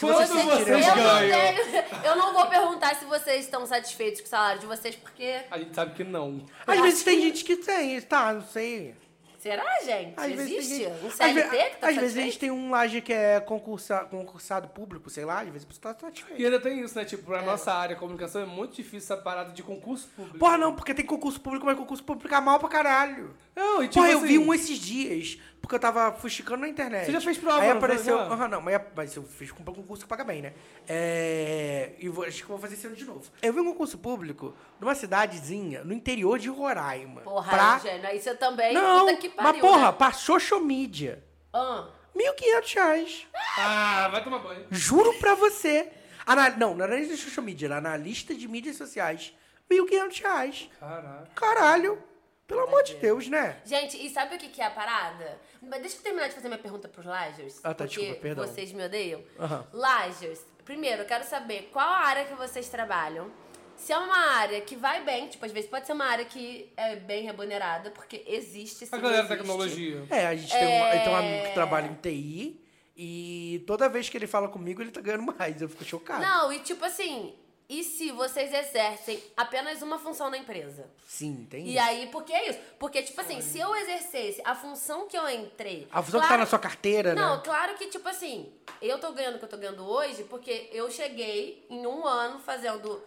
[0.00, 1.54] Quanto Vocês vocês, eu, não ganham?
[1.54, 5.40] tenho- eu não vou perguntar se vocês estão satisfeitos com o salário de vocês, porque.
[5.50, 6.44] A gente sabe que não.
[6.66, 8.94] Às Eu vezes tem gente que tem, tá, não sei.
[9.38, 10.14] Será, gente?
[10.16, 10.74] Às Existe?
[10.78, 13.12] gente- Um às CLT ve- que tá Às vezes a gente tem um laje que
[13.12, 16.40] é concursa, concursado público, sei lá, às vezes você tá satisfeito.
[16.40, 17.04] E ainda tem isso, né?
[17.04, 20.38] Tipo, pra nossa área, comunicação, é muito difícil essa parada de concurso público.
[20.38, 23.36] Porra, não, porque tem concurso público, mas concurso público é mal pra caralho.
[23.54, 26.68] Não, e tipo Porra, eu assim, vi um esses dias, porque eu tava fuxicando na
[26.68, 27.06] internet.
[27.06, 28.16] Você já fez prova, Aí não apareceu.
[28.20, 30.52] Aham, não, mas, mas eu fiz com um concurso que paga bem, né?
[30.86, 31.90] É.
[31.98, 33.24] E vou, acho que vou fazer esse ano de novo.
[33.42, 37.22] Eu vi um concurso público numa cidadezinha no interior de Roraima.
[37.22, 37.80] Porra, pra...
[37.82, 38.74] Eugênio, aí você também.
[38.74, 39.92] Não, puta que pariu, mas porra, né?
[39.98, 41.24] pra social media.
[41.52, 43.26] Ah, 1.500 reais.
[43.58, 44.66] Ah, vai tomar banho.
[44.70, 45.90] Juro pra você.
[46.24, 46.50] Ana...
[46.50, 49.34] Não, não era de social media, era analista de mídias sociais.
[49.68, 50.70] 1.500 reais.
[50.78, 51.30] Caraca.
[51.34, 51.98] Caralho.
[52.46, 53.56] Pelo amor de Deus, né?
[53.64, 55.40] Gente, e sabe o que, que é a parada?
[55.60, 57.58] Mas deixa eu terminar de fazer minha pergunta pros Lagers.
[57.64, 58.46] Ah, tá, porque desculpa, perdão.
[58.46, 59.20] vocês me odeiam.
[59.38, 59.66] Aham.
[59.72, 63.30] Lagers, primeiro, eu quero saber qual a área que vocês trabalham.
[63.76, 66.72] Se é uma área que vai bem, tipo, às vezes pode ser uma área que
[66.76, 69.38] é bem remunerada, porque existe sim, A galera da existe.
[69.38, 70.04] tecnologia.
[70.08, 70.98] É, a gente tem, um, É.
[71.00, 72.64] tem um amigo que trabalha em TI
[72.96, 75.60] e toda vez que ele fala comigo, ele tá ganhando mais.
[75.60, 76.22] Eu fico chocado.
[76.22, 77.34] Não, e tipo assim,
[77.68, 80.88] e se vocês exercem apenas uma função na empresa?
[81.06, 81.80] Sim, tem E isso.
[81.84, 82.58] aí, por que é isso?
[82.78, 85.88] Porque, tipo assim, se eu exercesse a função que eu entrei.
[85.90, 87.42] A função que tá claro- na sua carteira, Não, né?
[87.44, 90.90] claro que, tipo assim, eu tô ganhando o que eu tô ganhando hoje porque eu
[90.90, 93.02] cheguei em um ano fazendo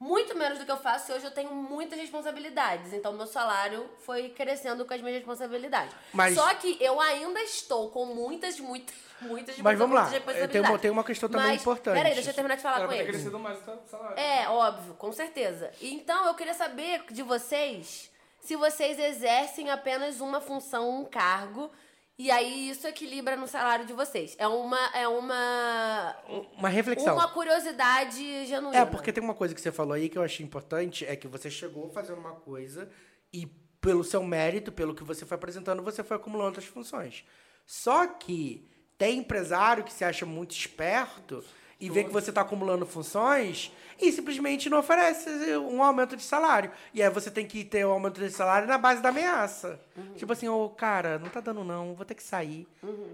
[0.00, 2.92] muito menos do que eu faço e hoje eu tenho muitas responsabilidades.
[2.94, 5.94] Então, meu salário foi crescendo com as minhas responsabilidades.
[6.12, 10.10] Mas- Só que eu ainda estou com muitas, muitas, muitas, Mas vamos lá,
[10.50, 11.96] tem uma- tem uma questão também Mas, importante.
[11.96, 13.04] Peraí, deixa eu terminar de falar Era com ele.
[13.08, 14.18] crescido mais o salário.
[14.18, 15.70] É, óbvio, com certeza.
[15.82, 18.10] Então, eu queria saber de vocês
[18.40, 21.70] se vocês exercem apenas uma função, um cargo,
[22.22, 24.36] e aí isso equilibra no salário de vocês.
[24.38, 26.14] É uma é uma
[26.58, 27.14] Uma reflexão.
[27.14, 28.76] uma curiosidade genuína.
[28.76, 31.26] É, porque tem uma coisa que você falou aí que eu achei importante, é que
[31.26, 32.90] você chegou fazendo uma coisa
[33.32, 33.46] e
[33.80, 37.24] pelo seu mérito, pelo que você foi apresentando, você foi acumulando outras funções.
[37.64, 41.42] Só que tem empresário que se acha muito esperto
[41.80, 46.70] e vê que você está acumulando funções e simplesmente não oferece um aumento de salário.
[46.92, 49.80] E aí você tem que ter o um aumento de salário na base da ameaça.
[50.14, 52.66] Tipo assim, ô, cara, não tá dando não, vou ter que sair.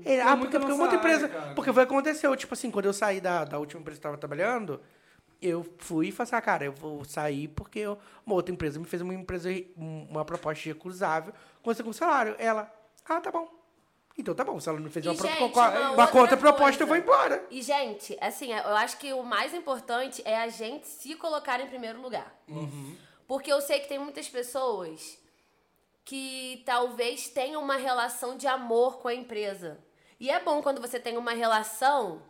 [0.05, 1.29] Ele, ah, porque, porque muita empresa...
[1.29, 1.55] cara.
[1.55, 4.07] Porque foi o que aconteceu, tipo assim, quando eu saí da, da última empresa que
[4.07, 4.81] eu estava trabalhando,
[5.41, 8.79] eu fui e falei assim, ah, cara, eu vou sair porque eu- uma outra empresa
[8.79, 12.35] me fez uma empresa uma proposta recusável com com salário.
[12.39, 12.73] Ela,
[13.09, 13.56] ah, tá bom.
[14.19, 16.97] Então tá bom, se ela não fez E, uma, gente, uma, uma contraproposta, eu vou
[16.97, 17.45] embora.
[17.51, 21.67] E, gente, assim, eu acho que o mais importante é a gente se colocar em
[21.67, 22.35] primeiro lugar.
[23.27, 25.19] Porque eu sei que tem muitas pessoas
[26.05, 29.79] que talvez tenham uma relação de amor com a empresa.
[30.19, 32.23] E é bom quando você tem uma relação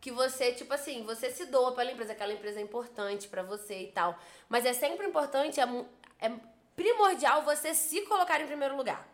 [0.00, 3.82] que você, tipo assim, você se doa pela empresa, aquela empresa é importante pra você
[3.82, 4.18] e tal.
[4.48, 5.64] Mas é sempre importante, é,
[6.20, 6.32] é
[6.74, 9.06] primordial você se colocar em primeiro lugar.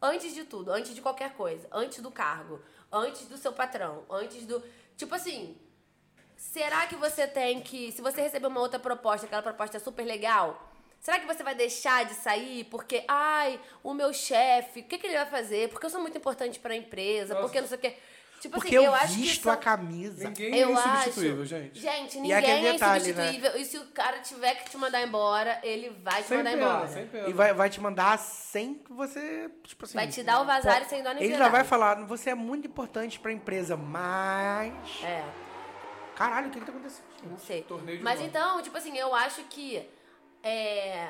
[0.00, 2.60] Antes de tudo, antes de qualquer coisa, antes do cargo,
[2.92, 4.62] antes do seu patrão, antes do.
[4.96, 5.56] Tipo assim,
[6.36, 7.92] será que você tem que.
[7.92, 11.54] Se você receber uma outra proposta, aquela proposta é super legal, será que você vai
[11.54, 15.70] deixar de sair porque, ai, o meu chefe, o que, que ele vai fazer?
[15.70, 17.46] Porque eu sou muito importante pra empresa, Nossa.
[17.46, 17.96] porque não sei o quê.
[18.40, 19.20] Tipo Porque assim, eu, eu acho que.
[19.22, 20.24] visto são- a camisa.
[20.28, 20.88] Ninguém eu é acho.
[20.98, 21.80] insubstituível, gente.
[21.80, 23.22] Gente, E ninguém é detalhe, né?
[23.30, 23.60] insubstituível.
[23.60, 26.62] E se o cara tiver que te mandar embora, ele vai te Sem mandar pena,
[26.62, 26.88] embora.
[26.88, 27.28] sem pena.
[27.28, 29.94] E vai, vai te mandar sem que você, tipo assim...
[29.94, 32.30] Vai te dar o vazar pô, e sem dó nem Ele já vai falar, você
[32.30, 34.72] é muito importante pra empresa, mas...
[35.02, 35.24] É.
[36.14, 37.04] Caralho, o que que tá acontecendo?
[37.24, 37.62] Não sei.
[37.62, 38.28] Torneio de Mas bola.
[38.28, 39.82] então, tipo assim, eu acho que.
[40.42, 41.08] É.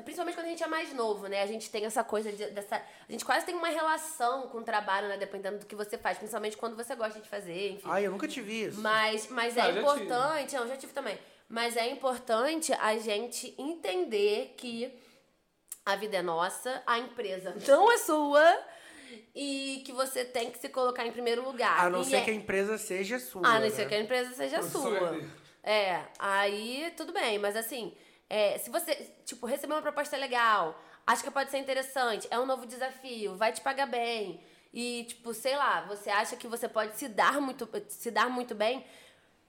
[0.00, 1.42] Principalmente quando a gente é mais novo, né?
[1.42, 2.76] A gente tem essa coisa de, dessa.
[2.76, 5.16] A gente quase tem uma relação com o trabalho, né?
[5.16, 6.16] Dependendo do que você faz.
[6.18, 7.88] Principalmente quando você gosta de fazer, enfim.
[7.90, 8.80] Ai, eu nunca tive isso.
[8.80, 10.54] Mas, mas Ah, é importante.
[10.54, 11.18] Não, já tive também.
[11.48, 14.90] Mas é importante a gente entender que
[15.84, 18.58] a vida é nossa, a empresa não é sua
[19.34, 21.78] e que você tem que se colocar em primeiro lugar.
[21.86, 23.42] A não E ser é- que a empresa seja sua.
[23.46, 23.70] ah, não né?
[23.70, 25.20] ser que a empresa seja O sua.
[25.62, 27.94] É, aí tudo bem, mas assim,
[28.38, 28.94] é, se você,
[29.26, 33.52] tipo, receber uma proposta legal, acha que pode ser interessante, é um novo desafio, vai
[33.52, 34.40] te pagar bem,
[34.72, 38.54] e, tipo, sei lá, você acha que você pode se dar muito, se dar muito
[38.54, 38.84] bem,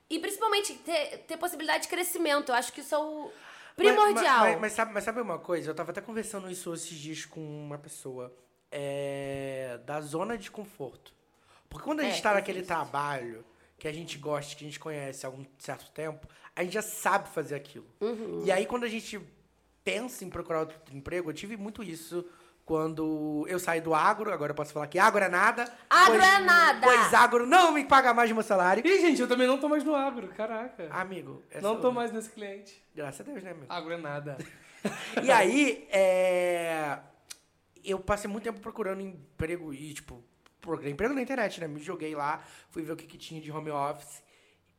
[0.10, 3.32] e principalmente ter, ter possibilidade de crescimento, eu acho que isso é o
[3.76, 4.40] primordial.
[4.42, 5.72] Mas, mas- mas sabe, mas sabe uma coisa?
[5.72, 8.32] Eu tava até conversando isso esses dias com uma pessoa.
[8.76, 11.14] É, da zona de conforto.
[11.70, 12.68] Porque quando a É, gente tá tem naquele isso.
[12.68, 13.46] trabalho
[13.84, 16.26] que a gente gosta, que a gente conhece há algum certo tempo,
[16.56, 17.86] a gente já sabe fazer aquilo.
[18.00, 18.42] Uhum.
[18.46, 19.20] E aí quando a gente
[19.84, 22.26] pensa em procurar outro emprego, eu tive muito isso
[22.64, 25.64] quando eu saí do agro, agora eu posso falar que agro é nada.
[25.90, 26.88] Agro pois, é nada!
[26.88, 28.88] Pois agro não me paga mais meu salário.
[28.88, 30.88] Ih, gente, eu também não tô mais no agro, caraca.
[30.90, 32.82] Amigo, essa- não tô mais nesse cliente.
[32.96, 33.66] Graças a Deus, né, amigo?
[33.68, 34.38] Agro é nada.
[35.24, 37.00] E aí, é...
[37.86, 40.22] eu passei muito tempo procurando emprego e, tipo,
[40.86, 41.68] emprego na internet, né?
[41.68, 44.22] Me joguei lá, fui ver o que, que tinha de home office.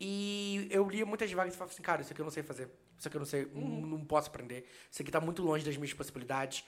[0.00, 2.68] E eu lia muitas vagas e falava assim, cara, isso aqui eu não sei fazer.
[2.98, 3.86] Isso aqui eu não sei, Uhum.
[3.86, 4.66] não posso aprender.
[4.90, 6.64] Isso aqui tá muito longe das minhas possibilidades.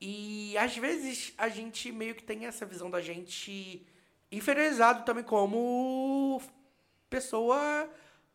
[0.00, 3.86] E às vezes a gente meio que tem essa visão da gente
[4.30, 6.40] inferiorizado também como
[7.08, 7.88] pessoa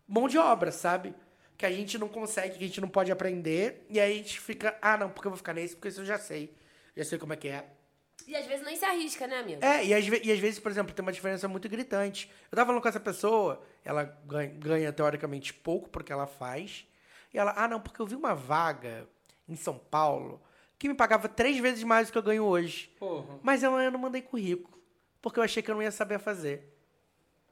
[0.08, 1.14] mão de obra, sabe?
[1.58, 3.86] Que a gente não consegue, que a gente não pode aprender.
[3.90, 6.06] E aí a gente fica, ah, não, porque eu vou ficar nesse, porque isso eu
[6.06, 6.54] já sei.
[6.96, 7.66] Já sei como é que é.
[8.28, 9.64] E às vezes nem se arrisca, né, amigo?
[9.64, 12.32] É, e às, e às vezes, por exemplo, tem uma diferença muito gritante.
[12.52, 16.86] Eu tava falando com essa pessoa, ela ganha, ganha teoricamente pouco porque ela faz.
[17.34, 19.08] E ela, ah, não, porque eu vi uma vaga
[19.48, 20.42] em São Paulo
[20.78, 22.88] que me pagava três vezes mais do que eu ganho hoje.
[22.98, 23.40] Porra.
[23.44, 24.82] Mas eu, eu não mandei currículo,
[25.22, 26.74] porque eu achei que eu não ia saber fazer.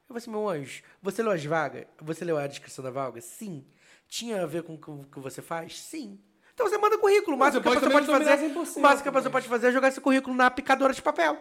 [0.08, 1.84] Eu falei assim, meu anjo, você leu as vagas?
[2.00, 3.20] Você leu a descrição da vaga?
[3.20, 3.66] Sim.
[4.08, 5.78] Tinha a ver com o que você faz?
[5.78, 6.18] Sim.
[6.58, 7.36] Então você manda currículo.
[7.36, 9.08] O Mas máximo que a pode pessoa pode não fazer, dominar 100%, o máximo que
[9.08, 11.38] a pessoa pode fazer é jogar esse currículo na picadora de papel.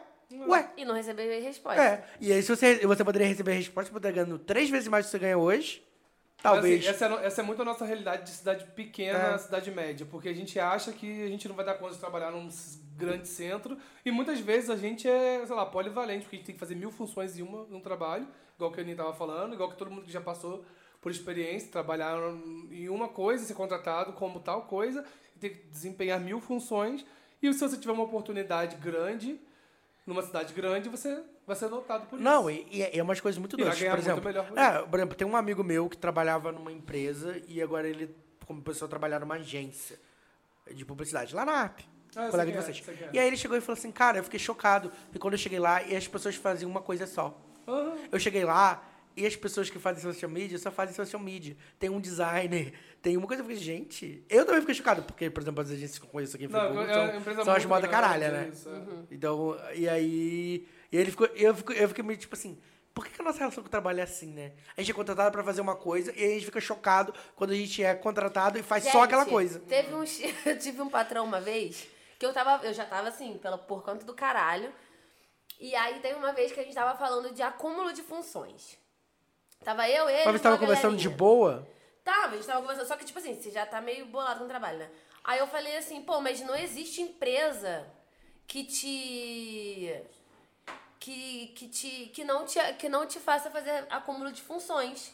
[0.48, 0.70] Ué.
[0.78, 1.82] E não receber resposta.
[1.82, 2.04] É.
[2.22, 5.08] E aí, se você, você poderia receber resposta, você poderia ganhando três vezes mais do
[5.08, 5.84] que você ganha hoje.
[6.44, 6.86] Talvez.
[6.86, 9.38] Mas, assim, essa, é, essa é muito a nossa realidade de cidade pequena, É.
[9.40, 12.30] cidade média, porque a gente acha que a gente não vai dar conta de trabalhar
[12.30, 12.48] num
[12.96, 16.56] grande centro e muitas vezes a gente é, sei lá, polivalente, porque a gente tem
[16.56, 19.70] que fazer mil funções em uma, num trabalho, igual que a Aninha tava falando, igual
[19.72, 20.64] que todo mundo que já passou
[21.02, 22.18] por experiência, trabalhar
[22.72, 27.06] em uma coisa, ser contratado como tal coisa, e ter que desempenhar mil funções.
[27.42, 29.40] E se você tiver uma oportunidade grande,
[30.06, 32.24] numa cidade grande, você vai ser notado por isso.
[32.24, 33.78] Não, e, e é, e é umas coisas muito E doidas.
[33.78, 37.62] Por exemplo, por é, por exemplo, tem um amigo meu que trabalhava numa empresa e
[37.62, 40.00] agora ele começou a trabalhar numa agência
[40.72, 41.82] de publicidade, lá na AP.
[42.16, 42.84] Ah, colega de é, vocês.
[42.88, 43.10] é.
[43.14, 44.90] E aí ele chegou e falou assim, cara, eu fiquei chocado.
[45.06, 47.38] Porque quando eu cheguei lá, e as pessoas faziam uma coisa só.
[47.68, 47.96] Aham.
[48.12, 48.84] Eu cheguei lá
[49.18, 51.58] e as pessoas que fazem social media só fazem social media.
[51.80, 53.42] Tem um designer, tem uma coisa.
[53.42, 56.36] Eu falei, gente, eu também fiquei chocado, porque, por exemplo, as agências que eu conheço
[56.36, 58.50] aqui em Não, Friburgo é são, uma empresa são as muito moda caralha, né?
[58.54, 58.82] isso, é.
[59.10, 60.68] Então, e aí.
[60.92, 62.58] E ele ficou, eu, fico, eu fiquei meio tipo assim.
[62.94, 64.54] Por que, que a nossa relação com o trabalho é assim, né?
[64.76, 67.52] A gente é contratado pra fazer uma coisa e aí a gente fica chocado quando
[67.52, 69.60] a gente é contratado e faz só Gente, aquela coisa.
[69.60, 70.04] Teve um,
[70.46, 71.88] eu tive um patrão uma vez
[72.18, 74.74] que eu tava, eu já tava assim, pela, por conta do caralho.
[75.60, 78.78] E aí teve uma vez que a gente tava falando de acúmulo de funções.
[79.64, 81.18] Tava eu, ele, Mas você tava conversando de galerinha.
[81.18, 81.68] boa?
[82.04, 82.88] Tava, a gente tava conversando.
[82.88, 84.90] Só que, tipo assim, você já tá meio bolado com o trabalho, né?
[85.24, 87.86] Aí eu falei assim, pô, mas não existe empresa
[88.48, 90.02] que te.
[91.00, 95.14] que, que, te, que, não te, que não te faça fazer acúmulo de funções.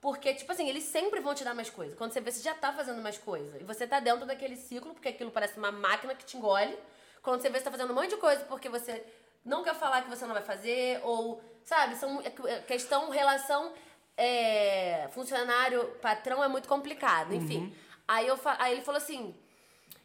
[0.00, 1.94] Porque, tipo assim, eles sempre vão te dar mais coisa.
[1.94, 3.56] Quando você vê, você já tá fazendo mais coisa.
[3.60, 6.76] E você tá dentro daquele ciclo, porque aquilo parece uma máquina que te engole.
[7.22, 9.04] Quando você vê, você tá fazendo um monte de coisa porque você
[9.44, 13.72] não quer falar que você não vai fazer, ou, sabe, são é é questão, relação
[14.16, 17.74] é, funcionário-patrão é muito complicado, enfim.
[18.06, 19.34] Aí, eu, aí ele falou assim,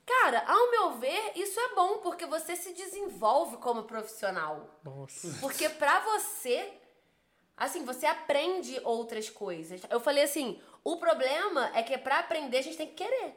[0.05, 4.79] cara, ao meu ver, isso é bom, porque você se desenvolve como profissional.
[4.83, 5.35] Nossa.
[5.41, 6.73] Porque pra você,
[7.57, 9.81] Assim, você aprende outras coisas.
[9.89, 13.33] Eu falei assim, o problema é que pra aprender a gente tem que querer.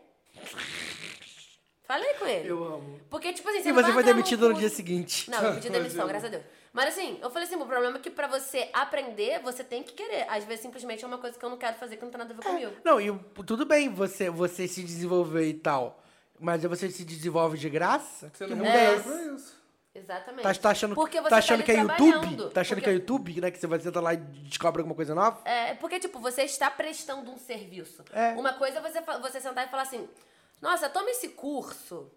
[1.85, 2.49] Falei com ele.
[2.49, 3.01] Eu amo.
[3.09, 5.31] Porque, tipo assim, E não você vai foi demitido no dia seguinte.
[5.31, 6.45] Não, eu pedi demissão, graças a Deus.
[6.73, 9.93] Mas assim, eu falei assim, o problema é que pra você aprender, você tem que
[9.93, 10.27] querer.
[10.29, 12.33] Às vezes, simplesmente, é uma coisa que eu não quero fazer que não tem nada
[12.33, 12.73] a ver comigo.
[12.85, 13.13] Não, e
[13.45, 16.01] tudo bem você, você se desenvolver e tal.
[16.39, 18.31] Mas você se desenvolve de graça?
[18.33, 18.97] Você Que não mundo é é É.
[19.35, 19.61] isso.
[19.93, 20.43] Exatamente.
[20.45, 21.81] Tá, tá achando, Porque você tá achando ali que é.
[21.81, 22.51] YouTube?
[22.51, 23.51] Tá achando Porque- que é YouTube, né?
[23.51, 25.41] Que você vai sentar lá e descobre alguma coisa nova?
[25.45, 28.05] É, porque, tipo, você está prestando um serviço.
[28.13, 28.31] É.
[28.35, 30.09] Uma coisa é você, você sentar e falar assim,
[30.63, 32.09] nossa, toma esse curso,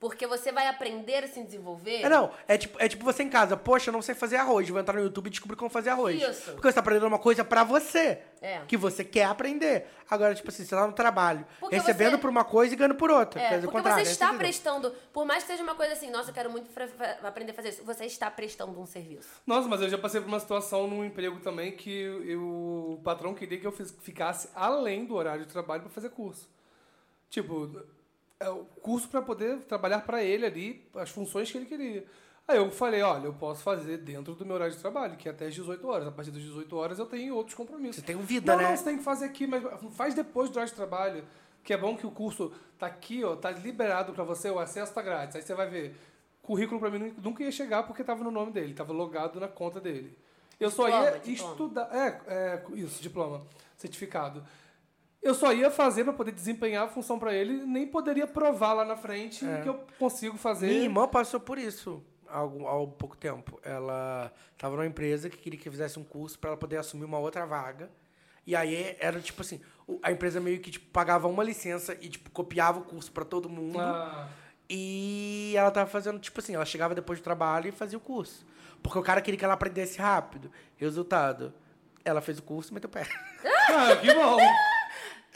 [0.00, 2.02] porque você vai aprender a se desenvolver.
[2.02, 2.30] É, não.
[2.46, 3.56] É tipo, é tipo você em casa.
[3.56, 4.68] Poxa, eu não sei fazer arroz.
[4.68, 6.20] Vou entrar no YouTube e descobrir como fazer arroz.
[6.20, 6.52] Isso.
[6.52, 8.20] Porque você tá aprendendo uma coisa pra você.
[8.40, 8.60] É.
[8.68, 9.86] Que você quer aprender.
[10.08, 11.44] Agora, tipo assim, você tá no trabalho.
[11.58, 13.40] Porque recebendo você- por uma coisa e ganhando por outra.
[13.40, 14.38] É, Quer dizer, o porque contrário, você está entendeu?
[14.40, 16.70] prestando, por mais que seja uma coisa assim, nossa, eu quero muito
[17.24, 19.28] aprender a fazer isso, você está prestando um serviço.
[19.46, 21.90] Nossa, mas eu já passei por uma situação num emprego também que
[22.24, 26.48] eu- o patrão queria que eu ficasse além do horário de trabalho pra fazer curso.
[27.28, 27.82] Tipo,
[28.40, 32.04] é o curso pra poder trabalhar pra ele ali as funções que ele queria.
[32.46, 35.32] Aí eu falei, olha, eu posso fazer dentro do meu horário de trabalho, que é
[35.32, 36.08] até as 18 horas.
[36.08, 37.96] A partir das 18 horas eu tenho outros compromissos.
[37.96, 38.68] Você tem um vida, não, né?
[38.70, 39.62] Não, você tem que fazer aqui, mas
[39.94, 41.24] faz depois do horário de trabalho.
[41.62, 44.94] Que é bom que o curso tá aqui, ó, tá liberado pra você, o acesso
[44.94, 45.36] tá grátis.
[45.36, 45.94] Aí você vai ver.
[46.40, 49.48] Currículo pra mim nu- nunca ia chegar porque tava no nome dele, tava logado na
[49.48, 50.16] conta dele.
[50.58, 51.52] Eu só Diploma, ia diploma.
[51.52, 51.88] estudar.
[51.94, 53.42] É, é, isso, diploma,
[53.76, 54.42] certificado.
[55.22, 58.84] Eu só ia fazer pra poder desempenhar a função pra ele, nem poderia provar lá
[58.84, 60.66] na frente que eu consigo fazer.
[60.68, 63.58] Minha irmã passou por isso há, há pouco tempo.
[63.64, 67.04] Ela tava numa empresa que queria que eu fizesse um curso pra ela poder assumir
[67.04, 67.90] uma outra vaga.
[68.46, 69.60] E aí era tipo assim,
[70.02, 73.48] a empresa meio que tipo, pagava uma licença e tipo, copiava o curso pra todo
[73.48, 73.78] mundo.
[73.80, 74.28] Ah,
[74.70, 78.46] E ela tava fazendo, tipo assim, ela chegava depois do trabalho e fazia o curso.
[78.82, 80.50] Porque o cara queria que ela aprendesse rápido.
[80.76, 81.52] Resultado,
[82.04, 83.06] ela fez o curso e meteu o pé.
[83.68, 84.38] ah, que bom!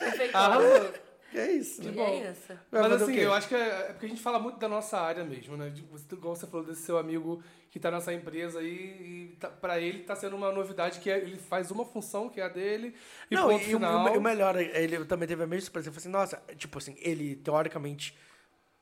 [0.05, 0.37] Perfeito.
[0.37, 0.93] Arrasou.
[1.35, 1.83] É isso.
[1.83, 2.07] E bom.
[2.07, 2.53] é isso.
[2.71, 4.99] Mas o assim, eu acho que é, é porque a gente fala muito da nossa
[5.01, 5.71] área mesmo, né?
[5.71, 9.49] De- você- Igual você falou desse seu amigo que tá nessa empresa aí e tá,
[9.49, 12.49] pra ele tá sendo uma novidade que é- ele faz uma função que é a
[12.49, 12.95] dele
[13.31, 14.13] e não, ponto e o- final.
[14.15, 15.89] o, o melhor, ele também teve a mesma surpresa.
[15.89, 18.15] Ele falou assim, nossa, tipo assim, ele teoricamente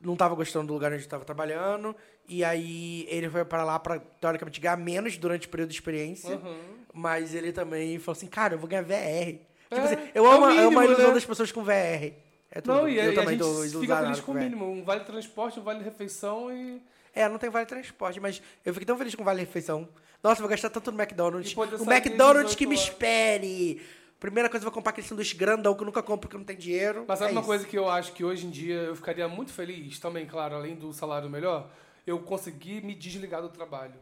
[0.00, 1.94] não tava gostando do lugar onde estava trabalhando.
[2.28, 6.34] E aí ele foi para lá pra teoricamente ganhar menos durante o período de experiência.
[6.36, 6.58] Uhum.
[6.92, 9.38] Mas ele também falou assim, cara, eu vou ganhar VR.
[9.70, 11.14] Tipo É, assim, eu é o amo, eu amo mínimo, a ilusão né?
[11.14, 12.12] das pessoas com VR.
[12.52, 12.74] É tudo.
[12.74, 14.68] Não, e, eu e a também gente tô fica feliz com o mínimo.
[14.70, 16.82] Um vale transporte, um vale refeição e.
[17.14, 19.88] É, não tem vale transporte, mas eu fiquei tão feliz com o vale refeição.
[20.22, 21.56] Nossa, vou gastar tanto no McDonald's.
[21.56, 22.88] O McDonald's 18 que me horas.
[22.88, 23.82] espere.
[24.18, 26.56] Primeira coisa, eu vou comprar aquele sanduíche grandão que eu nunca compro porque não tem
[26.56, 27.04] dinheiro.
[27.08, 27.46] Mas sabe É uma isso.
[27.48, 30.74] coisa que eu acho que hoje em dia eu ficaria muito feliz, também, claro, além
[30.74, 31.70] do salário melhor,
[32.06, 33.94] eu consegui me desligar do trabalho.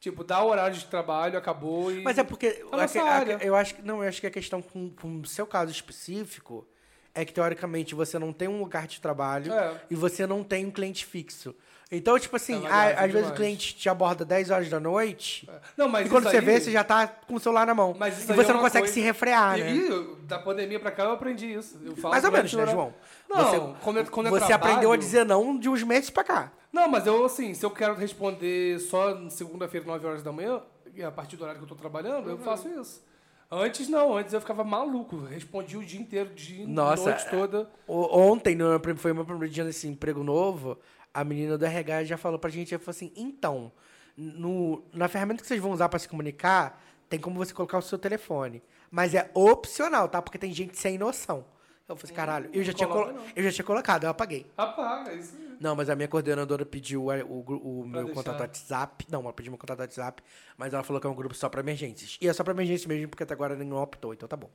[0.00, 2.02] Tipo, dá o horário de trabalho, acabou e.
[2.02, 2.64] Mas é porque.
[2.70, 3.82] Nossa a- a- eu acho que.
[3.82, 6.66] Não, eu acho que a questão com, com o seu caso específico
[7.14, 9.74] é que, teoricamente, você não tem um lugar de trabalho É.
[9.90, 11.52] e você não tem um cliente fixo.
[11.90, 15.48] Então, tipo assim, É a- às vezes o cliente te aborda 10 horas da noite.
[15.76, 17.96] Não, mas e quando você aí- vê, você já tá com o celular na mão.
[17.98, 19.70] Mas e aí você é não consegue coisa- se refrear, e, né?
[19.72, 21.76] e da pandemia pra cá eu aprendi isso.
[21.82, 22.94] Eu Mais ou como é menos, né, eu- João?
[23.28, 26.10] Não, você quando é, quando é você trabalho- aprendeu a dizer não de uns meses
[26.10, 26.52] pra cá.
[26.72, 30.60] Não, mas eu, assim, se eu quero responder só na segunda-feira, 9 horas da manhã,
[30.94, 32.32] e a partir do horário que eu tô trabalhando, Uhum.
[32.32, 33.02] eu faço isso.
[33.50, 35.24] Antes não, antes eu ficava maluco.
[35.24, 37.70] Respondia o dia inteiro, dia, Nossa, noite toda.
[37.86, 38.56] Ontem,
[38.96, 40.78] foi o meu primeiro dia nesse emprego novo,
[41.14, 43.72] a menina do RH já falou pra gente, ela falou assim, então,
[44.14, 47.82] no, na ferramenta que vocês vão usar pra se comunicar, tem como você colocar o
[47.82, 48.62] seu telefone.
[48.90, 50.20] Mas é opcional, tá?
[50.20, 51.44] Porque tem gente sem noção.
[51.88, 53.22] Eu falei assim, caralho, eu já, tinha coloca não.
[53.34, 54.44] eu já tinha colocado, eu apaguei.
[54.58, 55.47] Apaga, isso mesmo.
[55.60, 58.14] Não, mas a minha coordenadora pediu o, o, o meu deixar.
[58.14, 59.06] contato WhatsApp.
[59.10, 60.22] Não, ela pediu meu contato WhatsApp,
[60.56, 62.16] mas ela falou que é um grupo só pra emergências.
[62.20, 64.50] E é só pra emergência mesmo, porque até agora nenhum optou, então tá bom.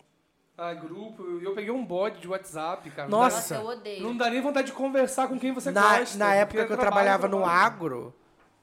[0.57, 1.23] Ah, grupo.
[1.23, 3.09] Eu eu peguei um bode de WhatsApp, cara.
[3.09, 3.55] Nossa.
[3.55, 4.03] Eu Não dá, odeio.
[4.03, 6.17] não dá nem vontade de conversar com quem você na, gosta.
[6.17, 7.59] na época que eu trabalhava no trabalho.
[7.65, 8.13] agro,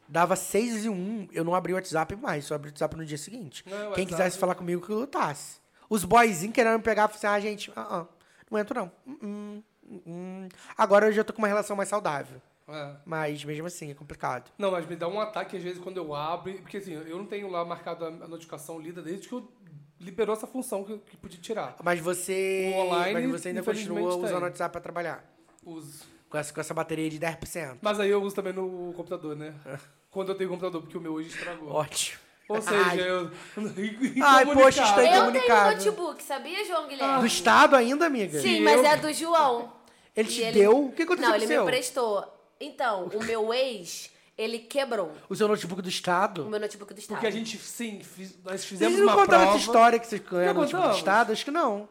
[0.09, 3.05] dava 6 e 1, eu não abri o WhatsApp mais, só abri o WhatsApp no
[3.05, 3.65] dia seguinte.
[3.67, 5.59] Não, o Quem WhatsApp- quisesse falar comigo, que lutasse.
[5.89, 8.07] Os boyzinhos querendo me pegar, falaram assim, ah, gente, ah, ah,
[8.49, 8.93] não entro não.
[9.21, 9.63] Hum,
[10.07, 10.49] hum.
[10.77, 12.41] Agora eu já tô com uma relação mais saudável.
[12.69, 12.93] É.
[13.05, 14.51] Mas mesmo assim, é complicado.
[14.57, 17.27] Não, mas me dá um ataque às vezes quando eu abro, porque assim, eu não
[17.27, 19.51] tenho lá marcado a notificação lida desde que eu
[19.99, 21.77] liberou essa função que, que podia tirar.
[21.83, 22.73] Mas você.
[22.75, 24.45] O online, mas você ainda continua usando o.
[24.45, 25.25] WhatsApp pra trabalhar.
[25.65, 26.05] Uso.
[26.29, 27.79] Com essa, com essa bateria de 10%.
[27.83, 29.53] Mas aí eu uso também no computador, né?
[30.11, 31.71] Quando eu tenho computador, porque o meu hoje estragou.
[31.73, 32.21] Ótimo.
[32.49, 33.01] Ou seja, Ai.
[33.01, 33.31] eu.
[34.25, 35.77] Ai, poxa, está Eu tenho comunicado.
[35.77, 37.27] notebook, sabia, João Do Guilherme?
[37.27, 38.41] Estado ainda, amiga?
[38.41, 39.73] Sim, que mas eu- é do João.
[40.17, 40.87] Ele E te deu?
[40.87, 41.63] O que aconteceu Não, com ele o seu?
[41.65, 42.25] me emprestou.
[42.61, 46.45] Então, o meu ex, ele quebrou O seu notebook do o Estado?
[46.47, 47.17] meu notebook do estado.
[47.17, 49.57] Porque a gente, sim, fiz- nós Vocês fizemos não uma contaram prova.
[49.57, 50.97] essa história que vocês ganharam no notebook do?
[50.97, 51.33] Estado?
[51.33, 51.89] Acho que não.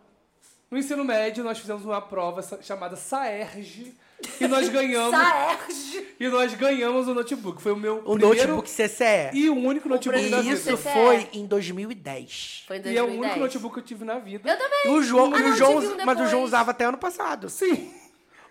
[0.69, 3.95] No ensino médio, nós fizemos uma prova chamada SAERG
[4.39, 5.09] e nós ganhamos.
[5.19, 6.07] Saerge!
[6.19, 7.59] e nós ganhamos o notebook.
[7.59, 9.31] Foi o meu O primeiro notebook CCE.
[9.33, 10.55] e o único notebook primeiro da E vida.
[10.55, 10.93] isso CCE.
[10.93, 12.65] foi em 2010.
[12.67, 13.17] Foi em E é o 2010.
[13.23, 14.47] único notebook que eu tive na vida.
[14.47, 14.79] Eu também.
[14.85, 17.49] E o João, Ah, não, o João um mas o João usava até ano passado.
[17.49, 17.91] Sim.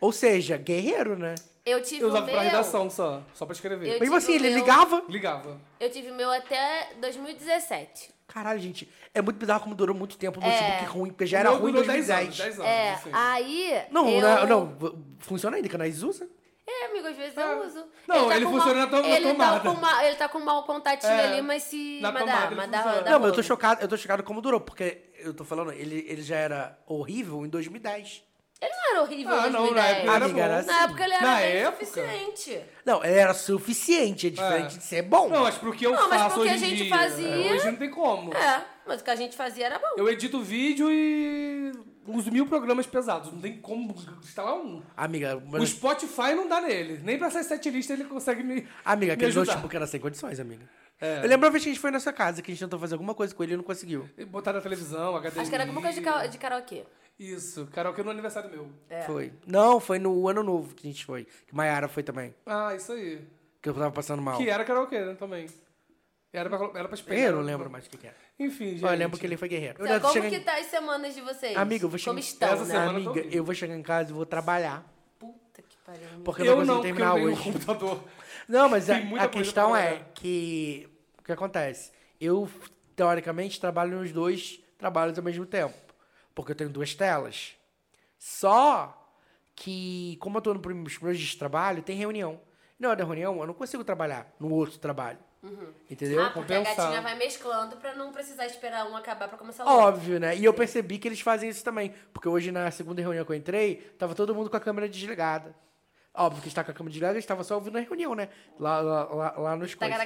[0.00, 1.34] Ou seja, guerreiro, né?
[1.66, 2.34] Eu tive Eu o usava meu.
[2.34, 3.86] pra redação só, só pra escrever.
[3.86, 5.02] Eu- Mesmo tive assim, o ele meu- ligava.
[5.08, 5.60] Ligava.
[5.78, 8.14] Eu tive o meu até 2017.
[8.26, 10.48] Caralho, gente, é muito bizarro como durou muito tempo o É.
[10.50, 12.40] notebook ruim, porque já O era meu ruim em durou 10 2010.
[12.40, 12.70] anos, 10 anos.
[12.70, 13.10] É, assim.
[13.12, 13.82] aí.
[13.90, 14.20] Não, eu...
[14.20, 16.28] não, não, funciona ainda, que a Nós usa.
[16.66, 17.42] É, amigo, às vezes É.
[17.42, 17.84] eu uso.
[18.06, 19.60] Não, tá ele com funciona na to- na ele tomada.
[19.60, 21.98] Tá com uma, ele tá com um mau contatinho É, ali, mas se.
[22.02, 23.02] na mas dá, tomada ele mas dá, funciona.
[23.02, 25.72] dá não, mas eu tô chocado, eu tô chocado como durou, porque eu tô falando,
[25.72, 28.22] ele, ele já era horrível em 2010.
[28.60, 29.86] Ele não era horrível Ah, não, na 2010.
[29.98, 30.58] época era Amiga, era bom.
[30.60, 30.68] assim.
[30.68, 31.84] Na época ele era Na bem época?
[31.86, 32.60] suficiente.
[32.84, 34.78] Não, ele era suficiente, é diferente É.
[34.78, 35.28] de ser bom.
[35.28, 36.96] Não, mas porque eu Não, mas faço porque hoje a em gente dia.
[36.96, 38.34] fazia- Hoje não tem como.
[38.34, 39.86] É, mas o que a gente fazia era bom.
[39.96, 41.70] Eu edito vídeo e
[42.08, 43.32] uso mil programas pesados.
[43.32, 43.94] Não tem como
[44.24, 44.82] instalar um.
[44.96, 47.00] Amiga, O mas, Spotify não dá nele.
[47.04, 48.66] Nem pra ser setlist ele consegue me.
[48.84, 49.52] amiga aquele ajudar.
[49.52, 50.68] notebook era sem condições, amiga.
[51.00, 51.18] É.
[51.22, 52.80] Eu lembro uma vez que a gente foi na sua casa, que a gente tentou
[52.80, 54.08] fazer alguma coisa com ele e não conseguiu.
[54.26, 55.40] Botar na televisão, HDMI.
[55.42, 56.82] Acho que era alguma coisa de, ca- de karaokê.
[57.18, 58.68] Isso, karaokê no aniversário meu.
[58.88, 59.02] É.
[59.02, 59.32] Foi.
[59.46, 61.24] Não, foi no ano novo que a gente foi.
[61.46, 62.34] Que Maiara foi também.
[62.46, 63.20] Ah, isso aí.
[63.60, 64.36] Que eu tava passando mal.
[64.38, 65.46] Que era karaokê, né, também.
[66.32, 67.26] Era pra, era pra espelhar.
[67.30, 68.14] Eu não lembro mais o que, que era.
[68.38, 68.84] Enfim, gente.
[68.84, 69.78] Eu lembro que ele foi guerreiro.
[69.80, 71.56] Eu Então, ainda como que tá as semanas de vocês?
[71.56, 72.74] Amiga, eu vou chegar Como em- estão, Essa né?
[72.86, 73.30] eu Amiga, horrível.
[73.32, 74.84] eu vou chegar em casa e vou trabalhar.
[75.18, 76.06] Puta que pariu.
[76.06, 76.22] amigo.
[76.22, 77.42] Porque eu não Eu consigo não, porque eu hoje.
[77.42, 78.04] computador.
[78.46, 80.88] Não, mas a, a questão é que.
[81.18, 81.90] O que acontece?
[82.20, 82.48] Eu,
[82.94, 85.74] teoricamente, trabalho nos dois trabalhos ao mesmo tempo.
[86.38, 87.56] Porque eu tenho duas telas.
[88.16, 88.96] Só
[89.56, 92.40] que, como eu tô nos primeiros dias de trabalho, tem reunião.
[92.78, 95.18] Na hora da reunião, eu não consigo trabalhar no outro trabalho.
[95.90, 96.22] Entendeu?
[96.22, 99.68] Ah, porque a gatinha vai mesclando pra não precisar esperar um acabar pra começar o
[99.68, 99.84] outro.
[99.84, 100.36] Óbvio, né?
[100.36, 101.92] E eu percebi que eles fazem isso também.
[102.12, 105.52] Porque hoje, na segunda reunião que eu entrei, tava todo mundo com a câmera desligada.
[106.14, 108.28] Óbvio que está com a câmera desligada, a gente tava só ouvindo a reunião, né?
[108.60, 109.98] Lá, lá, lá, lá nos coisas.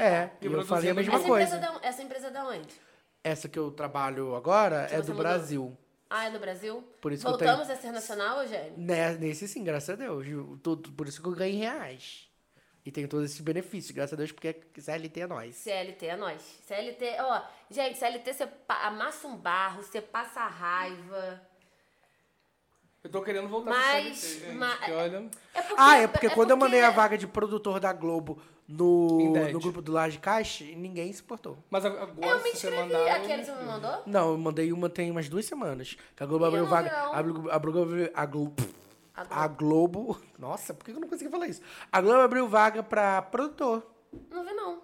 [0.00, 1.56] É, e eu falei a mesma Essa coisa.
[1.56, 2.86] empresa, da, essa empresa da onde?
[3.26, 5.16] Essa que eu trabalho agora é você do mudou?
[5.16, 5.76] Brasil.
[6.08, 6.84] Ah, é do Brasil?
[7.00, 8.74] Por isso que eu Voltamos a ser nacional, Eugênio?
[8.76, 10.24] Né, nesse sim, graças a Deus.
[10.28, 12.28] Eu- tudo- por isso que eu ganho reais.
[12.84, 15.56] E tenho todos esses benefícios, graças a Deus, porque CLT é nós.
[15.56, 16.40] CLT é nós.
[16.68, 21.40] CLT, ó, gente, CLT você amassa um barro, você passa raiva.
[23.02, 24.56] Eu tô querendo voltar Mas- pro CLT, gente.
[24.56, 25.30] mas- que olha...
[25.52, 29.18] É porque, Ah, é porque quando eu mandei a vaga de produtor da Globo no,
[29.52, 31.56] no grupo do Laje Caixa, ninguém se portou.
[31.70, 32.76] Mas agora, Eu me você inscrevi.
[32.76, 32.98] mandar...
[32.98, 34.02] eu Aquele me você me mandou?
[34.06, 35.96] Não, eu mandei uma tem umas duas semanas.
[36.16, 36.90] Que a Globo abriu vaga.
[36.90, 37.12] não.
[37.14, 38.10] A, Globo- a Globo abriu.
[38.14, 38.62] A Globo.
[39.14, 40.20] A Globo.
[40.38, 41.62] Nossa, por que eu não consegui falar isso?
[41.92, 43.82] A Globo abriu vaga pra produtor.
[44.30, 44.82] Não vi, não.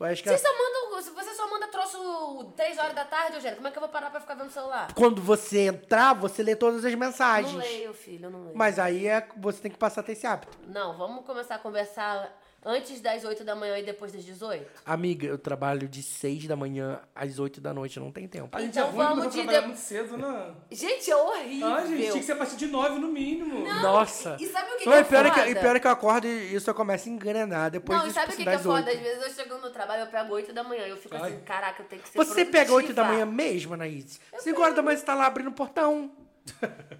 [0.00, 3.56] Eu acho que Você só manda, você só manda troço 3 horas da tarde, Eugênio,
[3.56, 4.92] como é que eu vou parar pra ficar vendo o celular?
[4.94, 7.52] quando você entrar, você lê todas as mensagens.
[7.52, 8.56] Não leio, filho, eu não leio.
[8.58, 10.58] Mas aí é, você tem que passar a ter esse hábito.
[10.66, 14.66] Não, vamos começar a conversar antes das 8 da manhã e depois das 18?
[14.86, 18.56] Amiga, eu trabalho de 6 da manhã às 8 da noite, não tem tempo.
[18.56, 20.54] A gente Então é ruim, vamos de trabalhar de- muito cedo, né?
[20.70, 21.66] Gente, é horrível.
[21.68, 23.64] Ah, gente, tinha que ser a partir de nove no mínimo.
[23.82, 24.36] Nossa!
[24.40, 25.44] E sabe o que, Não, que e é pior, é foda?
[25.44, 28.06] que, e pior é que eu acordo e isso eu começo a engrenar depois Não,
[28.06, 28.90] e sabe o que, que é foda?
[28.90, 28.96] 8.
[28.98, 31.22] Às vezes eu chego no trabalho, eu pego 8 da manhã, eu fico Ai.
[31.32, 33.24] assim, caraca, eu tenho que ser Você pega 8 da produtiva.
[33.26, 34.20] manhã mesmo, Anaís?
[34.38, 36.10] 5 horas da manhã você tá lá abrindo o portão.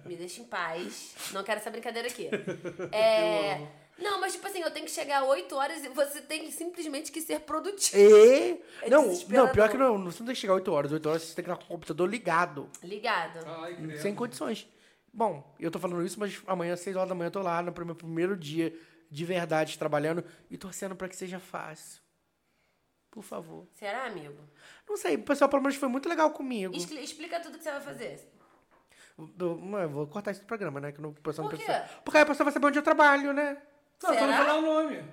[0.05, 1.13] Me deixa em paz.
[1.33, 2.29] Não quero essa brincadeira aqui.
[2.93, 3.61] É...
[3.97, 7.21] Não, mas tipo assim, eu tenho que chegar 8 horas e você tem simplesmente que
[7.21, 7.97] ser produtivo.
[8.01, 8.61] E...
[8.81, 9.45] É não, desesperador.
[9.47, 10.91] não, pior que não, você não tem que chegar 8 horas.
[10.91, 12.69] 8 horas você tem que estar com o computador ligado.
[12.81, 13.39] Ligado.
[13.45, 13.97] Ai.
[13.99, 14.67] Sem condições.
[15.13, 17.61] Bom, eu tô falando isso, mas amanhã, às 6 horas da manhã, eu tô lá
[17.61, 18.75] no meu primeiro dia
[19.11, 22.01] de verdade trabalhando e torcendo pra que seja fácil.
[23.11, 23.67] Por favor.
[23.75, 24.33] Será, amigo?
[24.89, 26.75] Não sei, o pessoal pelo menos foi muito legal comigo.
[26.75, 28.27] Expli- Explica tudo que você vai fazer.
[29.39, 30.91] Eu, vou cortar isso do programa, né?
[30.91, 31.71] Que não, o pessoal Por não quê?
[31.71, 31.87] precisa.
[32.03, 33.61] Porque aí a pessoa vai saber onde eu trabalho, né?
[34.03, 35.03] Não, só não falar o nome.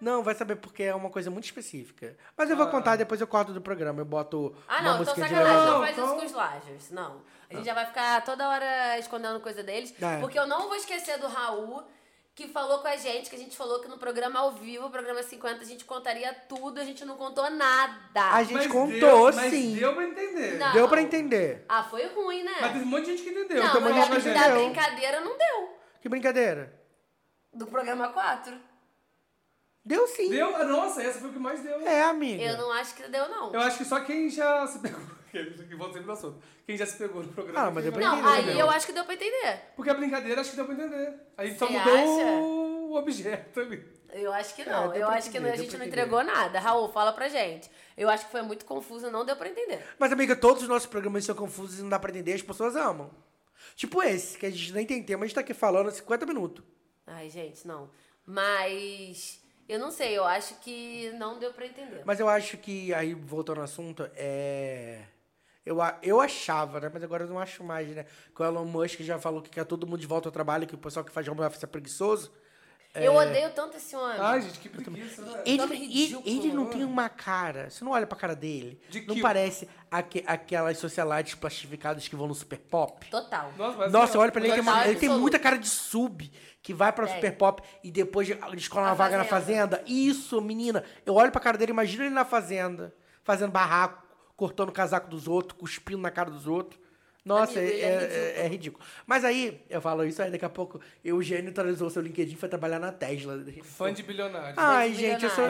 [0.00, 2.16] Não, vai saber porque é uma coisa muito específica.
[2.36, 4.00] Mas eu vou contar depois eu corto do programa.
[4.00, 5.52] Eu boto Ah, uma não, então música de sacanagem.
[5.52, 5.72] elevador.
[5.74, 6.90] Não faz isso então- com os Lagers.
[6.90, 7.22] Não.
[7.50, 9.92] A gente já vai ficar toda hora escondendo coisa deles.
[10.00, 10.18] É.
[10.20, 11.82] Porque eu não vou esquecer do Raul,
[12.34, 14.90] que falou com a gente, que a gente falou que no programa ao vivo, o
[14.90, 18.30] programa 50, a gente contaria tudo, a gente não contou nada.
[18.32, 19.74] A gente Mas contou, deu, mas sim.
[19.74, 20.58] deu pra entender.
[20.58, 20.72] Não.
[20.72, 21.64] Deu pra entender.
[21.68, 22.54] Ah, foi ruim, né?
[22.58, 23.62] Mas teve um monte de gente que entendeu.
[23.64, 24.48] não, então mas falou a.
[24.48, 24.64] Deu.
[24.64, 25.76] brincadeira não deu.
[26.00, 26.79] Que brincadeira.
[27.52, 28.56] Do programa 4.
[29.84, 30.28] Deu sim.
[30.28, 30.54] Deu?
[30.54, 31.80] Ah, Nossa, essa foi o que mais deu.
[31.80, 32.42] É, amiga.
[32.42, 33.52] Eu não acho que deu, não.
[33.52, 35.00] Eu acho que só quem já se pegou.
[35.30, 36.42] Que voltam sempre no assunto.
[36.66, 37.60] Quem já se pegou no programa.
[37.60, 38.60] Ah, mas quem eu já- Não, Entendeu, aí entendeu?
[38.66, 39.60] eu acho que deu pra entender.
[39.76, 41.14] Porque a brincadeira acho que deu pra entender.
[41.36, 42.30] A gente só Você mudou acha?
[42.32, 43.86] o objeto ali.
[44.12, 44.88] Eu acho que não.
[44.88, 46.00] deu eu pra acho que entender, a deu gente pra não entender.
[46.02, 46.58] entregou nada.
[46.58, 47.70] Raul, fala pra gente.
[47.96, 49.80] Eu acho que foi muito confuso, não deu pra entender.
[50.00, 52.74] Mas, amiga, todos os nossos programas são confusos e não dá pra entender, as pessoas
[52.74, 53.08] amam.
[53.76, 56.26] Tipo esse, que a gente nem tem tema, a gente tá aqui falando há 50
[56.26, 56.64] minutos.
[57.12, 57.90] Ai, gente, não.
[58.24, 62.02] Mas eu não sei, eu acho que não deu pra entender.
[62.04, 65.04] Mas eu acho que, aí, voltando ao assunto, é.
[65.64, 66.90] Eu, eu achava, né?
[66.92, 68.06] Mas agora eu não acho mais, né?
[68.34, 70.74] Que o Elon Musk já falou que quer todo mundo de volta ao trabalho, que
[70.74, 72.32] o pessoal que faz home office é preguiçoso.
[72.94, 74.16] Eu odeio tanto esse homem.
[74.18, 75.42] Ai, gente, que preguiça, né?
[75.46, 76.70] Ele, ele, ridículo, ele não né?
[76.70, 77.70] tem uma cara.
[77.70, 78.80] Você não olha pra cara dele.
[78.90, 83.08] De não que- parece aque- aquelas socialites plastificadas que vão no Super Pop.
[83.08, 83.52] Total.
[83.56, 86.74] Nossa, Nossa, olha pra ele, ele tem, uma- ele tem muita cara de sub, que
[86.74, 87.14] vai pra Tem.
[87.14, 89.76] Super Pop e depois escola uma A vaga na Fazenda.
[89.78, 89.84] fazenda.
[89.86, 90.82] Isso, menina.
[91.06, 94.02] Eu olho pra cara dele, imagino ele na fazenda, fazendo barraco,
[94.36, 96.80] cortando o casaco dos outros, cuspindo na cara dos outros.
[97.24, 98.44] Nossa, Amigo, é, é é- ridículo.
[98.44, 98.84] é ridículo.
[99.06, 102.36] Mas aí, eu falo isso, aí daqui a pouco o Eugênio atualizou seu LinkedIn e
[102.36, 103.44] foi trabalhar na Tesla.
[103.62, 104.54] Fã de bilionário.
[104.56, 105.46] Ai, de gente, eu sou.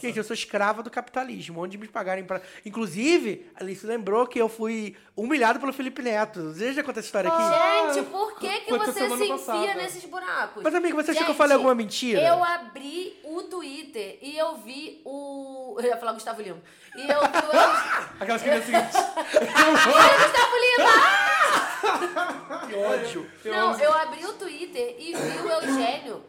[0.00, 2.40] Gente, eu sou escrava do capitalismo, onde me pagarem pra.
[2.64, 6.52] Inclusive, a Alice lembrou que eu fui humilhado pelo Felipe Neto.
[6.52, 7.42] Você já contou essa história aqui?
[7.42, 9.74] Ah, Gente, por que, que você se enfia passada.
[9.74, 10.62] nesses buracos?
[10.62, 12.20] Mas, amiga, você achou que eu Gente, falei alguma mentira?
[12.20, 15.76] Eu abri o Twitter e eu vi o.
[15.78, 16.60] Eu ia falar Gustavo Lima.
[16.94, 18.20] E eu vi o.
[18.20, 18.96] Aquelas crianças seguintes.
[19.94, 21.16] Olha, Gustavo Lima!
[22.66, 23.30] Que ódio.
[23.44, 26.24] Não, eu abri o Twitter e vi o Eugênio.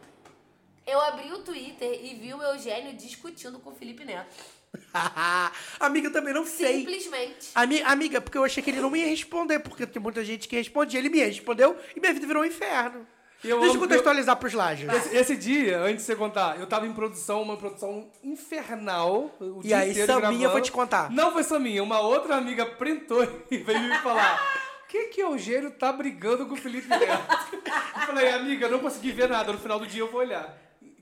[0.86, 4.34] Eu abri o Twitter e vi o Eugênio discutindo com o Felipe Neto.
[5.80, 6.80] amiga, eu também não sei.
[6.80, 7.50] Simplesmente.
[7.54, 10.46] Ami- amiga, porque eu achei que ele não me ia responder, porque tem muita gente
[10.48, 10.98] que respondia.
[10.98, 13.06] Ele me respondeu e minha vida virou um inferno.
[13.44, 14.92] Eu Deixa eu contextualizar pros lajes.
[14.92, 19.32] Esse, esse dia, antes de você contar, eu tava em produção, uma produção infernal.
[19.40, 20.50] O E dia aí, inteiro Saminha gravando.
[20.52, 21.10] foi te contar.
[21.12, 24.40] Não foi Saminha, uma outra amiga printou e veio me falar.
[24.84, 27.04] O que que o Eugênio tá brigando com o Felipe Neto?
[28.00, 29.52] Eu falei, amiga, eu não consegui ver nada.
[29.52, 30.56] No final do dia eu vou olhar.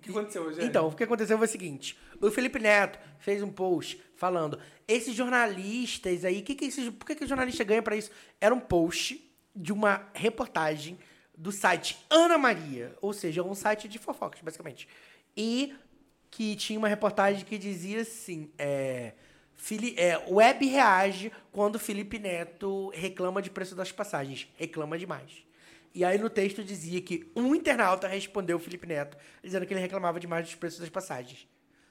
[0.07, 0.69] Que aconteceu, Eugênio?
[0.69, 5.15] Então, o que aconteceu foi o seguinte: o Felipe Neto fez um post falando, esses
[5.15, 8.11] jornalistas aí, que que esses, por que, que o jornalista ganha pra isso?
[8.41, 9.23] Era um post
[9.55, 10.99] de uma reportagem
[11.37, 14.89] do site Ana Maria, ou seja, um site de fofocas, basicamente.
[15.37, 15.75] E
[16.31, 19.13] que tinha uma reportagem que dizia assim: é,
[19.57, 24.47] Fili- é, Web reage quando Felipe Neto reclama de preço das passagens.
[24.57, 25.46] Reclama demais.
[25.97, 29.81] E aí no texto dizia que um internauta respondeu o Felipe Neto, dizendo que ele
[29.81, 31.49] reclamava demais dos preços das passagens.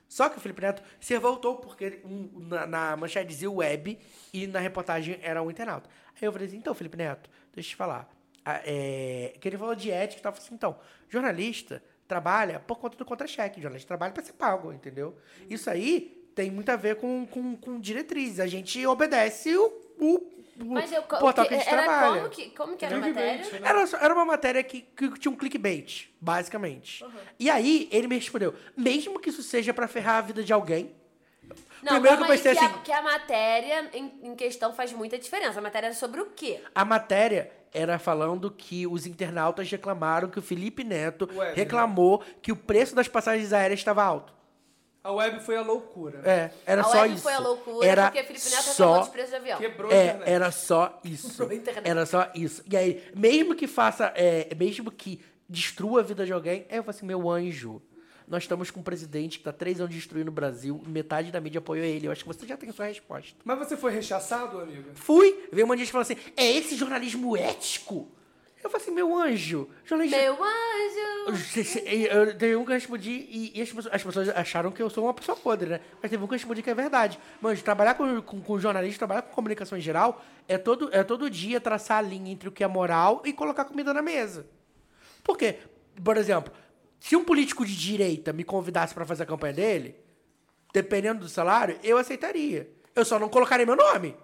[0.07, 3.97] Só que o Felipe Neto se revoltou porque um- na, na manchete dizia web
[4.31, 5.89] e na reportagem era um internauta.
[6.15, 8.07] Aí eu falei assim, então, Felipe Neto, deixa eu te falar.
[8.45, 10.31] É, que ele falou de ética e tal.
[10.31, 10.79] Eu falei assim, então,
[11.09, 13.59] jornalista trabalha por conta do contra-cheque.
[13.59, 15.17] Jornalista trabalha para ser pago, entendeu?
[15.49, 18.39] Isso aí tem muito a ver com, com, com diretrizes.
[18.39, 19.65] A gente obedece o,
[19.99, 22.21] o Mas eu, portal que, que a gente era trabalha.
[22.21, 23.59] como que, como que era a matéria?
[23.59, 23.59] né?
[23.63, 27.05] Era, era uma matéria que, que tinha um clickbait, basicamente.
[27.37, 30.95] E aí, ele me respondeu, mesmo que isso seja pra ferrar a vida de alguém...
[31.83, 34.91] Não, primeiro que eu pensei que assim, A, que a matéria em, em questão faz
[34.91, 35.59] muita diferença.
[35.59, 36.59] A matéria era sobre o quê?
[36.73, 42.51] a matéria era falando que os internautas reclamaram que o Felipe Neto Ué, reclamou que
[42.51, 44.33] o preço das passagens aéreas estava alto.
[45.05, 46.19] A web foi a loucura.
[46.25, 47.23] É, era a só web isso.
[47.23, 49.59] foi a loucura era porque Felipe Neto só dos preços de avião.
[49.59, 50.29] Quebrou a É, internet.
[50.29, 51.29] era só isso.
[51.29, 51.87] Quebrou a internet.
[51.87, 52.63] Era só isso.
[52.69, 56.83] E aí, mesmo que faça, é, mesmo que destrua a vida de alguém, aí eu
[56.83, 57.79] falo assim, meu anjo,
[58.27, 61.59] nós estamos com um presidente que tá três anos destruindo o Brasil, metade da mídia
[61.59, 62.07] apoiou ele.
[62.07, 63.35] Eu acho que você já tem sua resposta.
[63.43, 64.89] Mas você foi rechaçado, amiga?
[64.95, 68.07] Fui, veio uma gente falando assim, é esse jornalismo ético?
[68.65, 70.19] Eu falei assim, meu anjo, jornalista...
[70.19, 71.45] Meu anjo!
[72.09, 74.89] Eu teve um que eu respondi e, e as, pessoas, as pessoas acharam que eu
[74.89, 75.81] sou uma pessoa podre, né?
[76.01, 77.19] Mas teve um que eu respondi que é verdade.
[77.39, 81.29] Mas trabalhar com, com, com jornalismo, trabalhar com comunicação em geral, é todo, é todo
[81.29, 84.47] dia traçar a linha entre o que é moral e colocar comida na mesa.
[85.23, 85.59] Por quê?
[86.03, 86.51] Por exemplo,
[86.99, 89.95] se um político de direita me convidasse pra fazer a campanha dele,
[90.73, 92.67] dependendo do salário, eu aceitaria.
[92.95, 94.17] Eu só não colocaria meu nome.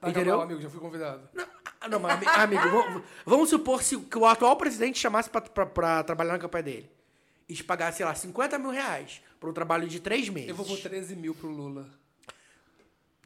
[0.00, 0.36] Tá Entendeu?
[0.36, 1.28] Mal, amigo, já fui convidado.
[1.32, 1.46] Não,
[1.80, 5.40] ah, não, mas, ami- amigo, vamos, vamos supor se, que o atual presidente chamasse pra
[6.02, 6.90] trabalhar na campanha dele.
[7.48, 10.50] E te pagasse, sei lá, 50 mil reais por um trabalho de três meses.
[10.50, 11.88] Eu vou por 13 mil pro Lula.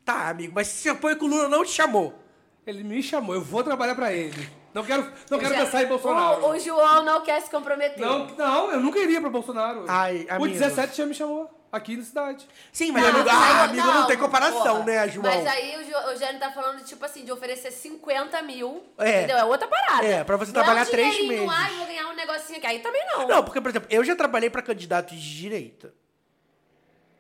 [0.05, 2.19] Tá, amigo, mas se você apoia que o Lula não te chamou.
[2.67, 4.49] Ele me chamou, eu vou trabalhar pra ele.
[4.73, 6.45] Não quero, não quero Já- pensar em Bolsonaro.
[6.47, 8.01] O, o João não quer se comprometer.
[8.01, 9.85] Não, não, eu nunca iria pra Bolsonaro.
[9.87, 10.49] Ai, o amigo.
[10.49, 12.49] 17 já me chamou, aqui na cidade.
[12.73, 14.85] Sim, mas Não, amigo, mas ah, amigo, não, tem comparação, porra.
[14.85, 15.23] né, João?
[15.35, 18.85] Mas aí o, Jo- o Jânio tá falando, tipo assim, de oferecer 50 mil.
[18.99, 19.19] É.
[19.19, 19.37] Entendeu?
[19.39, 20.07] É outra parada.
[20.07, 21.49] É, pra você Não trabalhar é um três meses.
[21.51, 22.67] Ai, vou ganhar um negocinho aqui.
[22.67, 23.27] Aí também não.
[23.29, 25.93] Não, porque, por exemplo, eu já trabalhei pra candidatos de direita.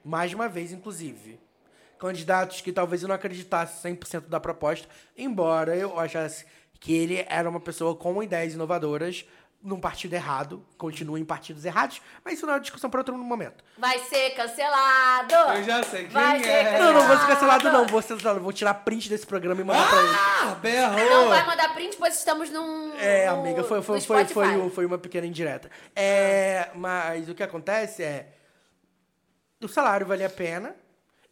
[0.04, 1.40] Mais uma vez, inclusive.
[1.98, 4.86] Candidatos que talvez eu não acreditasse 100% da proposta,
[5.16, 6.44] embora eu achasse
[6.78, 9.24] que ele era uma pessoa com ideias inovadoras
[9.64, 13.16] num partido errado, continuem em partidos errados, mas isso não é uma discussão para outro
[13.16, 13.64] momento.
[13.78, 15.32] Vai ser cancelado!
[15.34, 16.42] Eu já sei quem Vai é.
[16.42, 17.86] ser Não, não vou ser cancelado, não.
[17.86, 18.40] Vou, ser cancelado.
[18.40, 20.08] vou tirar print desse programa e mandar pra ele.
[20.14, 21.08] Ah, berrou!
[21.22, 22.94] Não vai mandar print, pois estamos num.
[22.98, 25.70] É, no- amiga, foi, foi, foi, foi, foi uma pequena indireta.
[25.96, 28.28] É, mas o que acontece é.
[29.62, 30.76] O salário valia a pena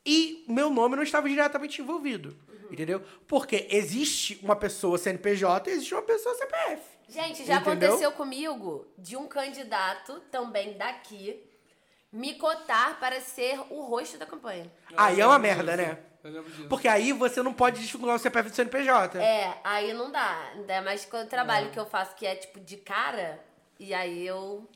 [0.06, 2.34] e meu nome não estava diretamente envolvido.
[2.70, 3.02] Entendeu?
[3.28, 6.80] Porque existe uma pessoa CNPJ e existe uma pessoa CPF.
[7.12, 7.90] Gente, já Entendeu?
[7.90, 11.44] aconteceu comigo de um candidato também daqui
[12.10, 14.70] me cotar para ser o rosto da campanha.
[14.96, 15.98] Aí é uma merda, né?
[16.24, 16.68] Eu lembro disso.
[16.68, 19.18] Porque aí você não pode desvincular o CPF do CNPJ.
[19.18, 20.52] É, aí não dá.
[20.54, 23.42] Ainda mais quando o trabalho que eu faço que é tipo de cara,
[23.78, 24.68] e aí eu.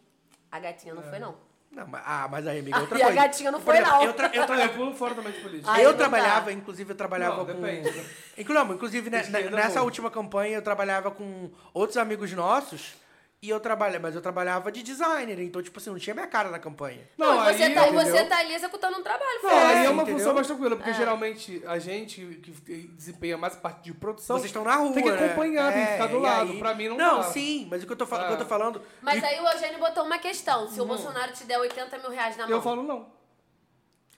[0.51, 1.46] A gatinha não foi, não.
[1.77, 3.21] Não, mas, ah, mas aí, amiga, outra E a coisa.
[3.21, 4.03] gatinha não foi, exemplo, não.
[4.05, 5.71] Eu, tra eu, tra Eu pulo fora também de política.
[5.71, 7.53] Aí eu não trabalhava, inclusive, eu trabalhava Não, com.
[7.61, 8.03] depende.
[8.39, 9.85] Inclusive, né, Esquerda nessa não.
[9.85, 12.95] última campanha, eu trabalhava com outros amigos nossos.
[13.43, 16.51] E eu trabalhava, mas eu trabalhava de designer, então, tipo assim, não tinha minha cara
[16.51, 17.07] na campanha.
[17.19, 19.41] Não, e você, aí- tá, você tá ali executando um trabalho.
[19.43, 20.19] Não, aí é uma entendeu?
[20.19, 22.51] função mais tranquila, porque geralmente a gente que
[22.95, 24.37] desempenha mais parte de produção.
[24.37, 24.93] Vocês estão na rua.
[24.95, 25.27] Tem que né?
[25.27, 26.51] acompanhar, tem que ficar do e lado.
[26.53, 27.23] aí- Pra mim não Não, dá.
[27.25, 28.47] sim, mas o que eu tô, fal- o que eu tô Ah.
[28.47, 28.83] falando.
[29.03, 30.67] Mas e- aí o Eugênio botou uma questão.
[30.69, 32.57] Se o Bolsonaro te der 80 mil reais na mão.
[32.57, 33.07] Eu falo não.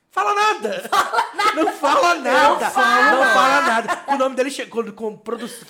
[0.19, 0.91] Fala nada!
[1.55, 2.65] Não fala nada!
[2.65, 3.97] Não fala, nada!
[3.97, 4.91] Com o nome dele che- com,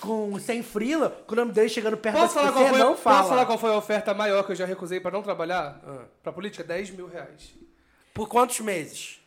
[0.00, 2.88] com, sem frila, com o nome dele chegando perto Posso da falar, qual foi, não
[2.92, 3.28] posso fala.
[3.28, 5.80] falar qual foi a oferta maior que eu já recusei pra não trabalhar?
[5.86, 6.04] Ah.
[6.22, 6.62] Pra política?
[6.64, 7.52] 10 mil reais.
[8.14, 9.17] Por quantos meses?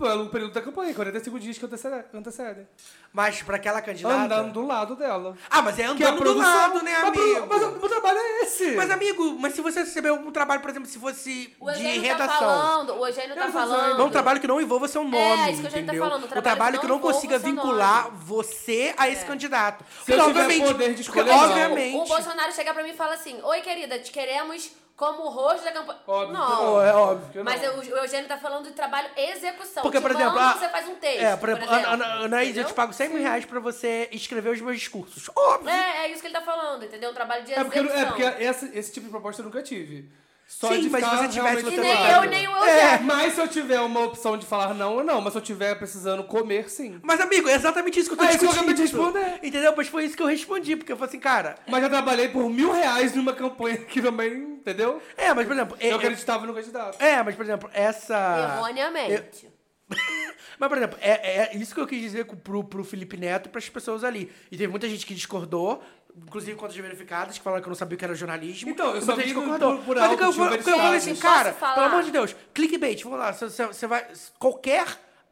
[0.00, 2.66] Pelo período da campanha, 45 dias que antecede- antecedem.
[3.12, 4.14] Mas pra aquela candidata.
[4.14, 5.36] Andando do lado dela.
[5.50, 7.46] Ah, mas é a andando do produção- lado, né, Mas amigo?
[7.50, 8.70] Mas, o meu trabalho é esse.
[8.76, 12.02] Mas, amigo, mas se você recebeu um trabalho, por exemplo, se fosse O de Eugênio
[12.02, 12.38] tá redação.
[12.38, 12.94] falando.
[12.98, 13.98] O Eugênio tá Eu falando.
[13.98, 16.02] Não um trabalho que não envolva seu nome, É, isso que eu já tô entendeu?
[16.04, 18.16] falando, um o trabalho trabalho que que não não consiga vincular nome.
[18.24, 19.84] você a esse candidato.
[20.04, 21.50] Se eu Porque, tiver obviamente- poder de escolher, porque, não.
[21.50, 21.96] obviamente.
[21.96, 24.70] O Bolsonaro chega pra mim e fala assim: Oi, querida, te queremos
[25.00, 25.98] como rosto da campanha.
[26.06, 26.46] Óbvio não.
[26.56, 27.28] que Oh, é óbvio.
[27.32, 27.44] que não.
[27.44, 29.82] Mas o o Eugênio tá falando de trabalho execução.
[29.82, 31.22] Porque, por exemplo, a- você faz um texto.
[31.24, 33.58] É, por exemplo, por exemplo, Ana- Ana- Anaís, eu te pago 100 mil reais pra
[33.60, 35.30] você escrever os meus discursos.
[35.34, 35.70] Óbvio.
[35.70, 37.10] É, é isso que ele tá falando, entendeu?
[37.10, 38.02] Um trabalho de É porque, execução.
[38.02, 40.12] é porque esse, esse tipo de proposta eu nunca tive.
[40.52, 43.40] Só Sim, de mas se você tivesse, E nem eu, nem o É, mas se
[43.40, 45.20] eu tiver uma opção de falar não, eu não.
[45.20, 46.98] Mas se eu tiver precisando comer, sim.
[47.04, 48.68] Mas, amigo, é exatamente isso que eu tô É isso que eu discutindo.
[48.70, 49.46] acabei de responder.
[49.46, 49.72] Entendeu?
[49.76, 51.54] Mas foi isso que eu respondi, porque eu falei assim, cara...
[51.68, 55.00] Mas já trabalhei por mil reais numa campanha que também, entendeu?
[55.16, 55.76] É, mas, por exemplo...
[55.78, 57.00] é- Eu acreditava no candidato.
[57.00, 58.56] É, mas, por exemplo, essa...
[58.58, 59.48] Erroneamente.
[60.58, 63.48] Mas, por exemplo, é, é isso que eu quis dizer pro, pro Felipe Neto e
[63.48, 64.30] pras pessoas ali.
[64.52, 65.82] E teve muita gente que discordou,
[66.26, 68.70] inclusive contas verificadas, que falaram que eu não sabia o que era jornalismo.
[68.70, 69.76] Então, eu só vi concordou.
[69.78, 71.86] por- por Mas o que eu, algo, tinha o que eu falei assim, cara, pelo
[71.86, 74.06] amor de Deus, clickbait, vamos lá, você, você- você vai...
[74.38, 74.86] Qualquer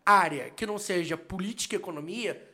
[0.05, 2.45] área que não seja política e economia...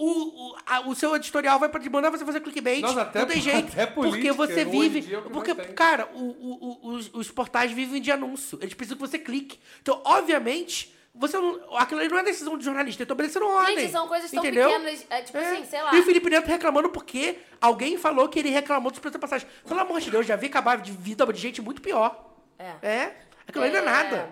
[0.00, 0.06] O,
[0.52, 2.82] o, a- o seu editorial vai pra mandar você fazer clickbait.
[2.82, 3.72] Nossa, até- não tem jeito.
[3.72, 5.00] até porque política, você vive.
[5.00, 8.60] dia é que Porque, cara, o- o- o- os, os portais vivem de anúncio.
[8.62, 9.58] Eles precisam que você clique.
[9.82, 11.76] Então, obviamente, você não.
[11.76, 13.78] Aquilo ali não é decisão de jornalista, ele tá obedecendo ordem.
[13.78, 14.70] Gente, são coisas tão entendeu?
[14.70, 15.94] pequenas, é, tipo assim, sei lá.
[15.94, 19.48] E o Felipe Neto reclamando porque alguém falou que ele reclamou dos preços da passagem.
[19.66, 22.24] Pelo amor de Deus, já vi acabar de vida de gente muito pior.
[22.58, 22.74] É.
[22.82, 23.16] É?
[23.46, 24.30] Aquilo ali não é nada.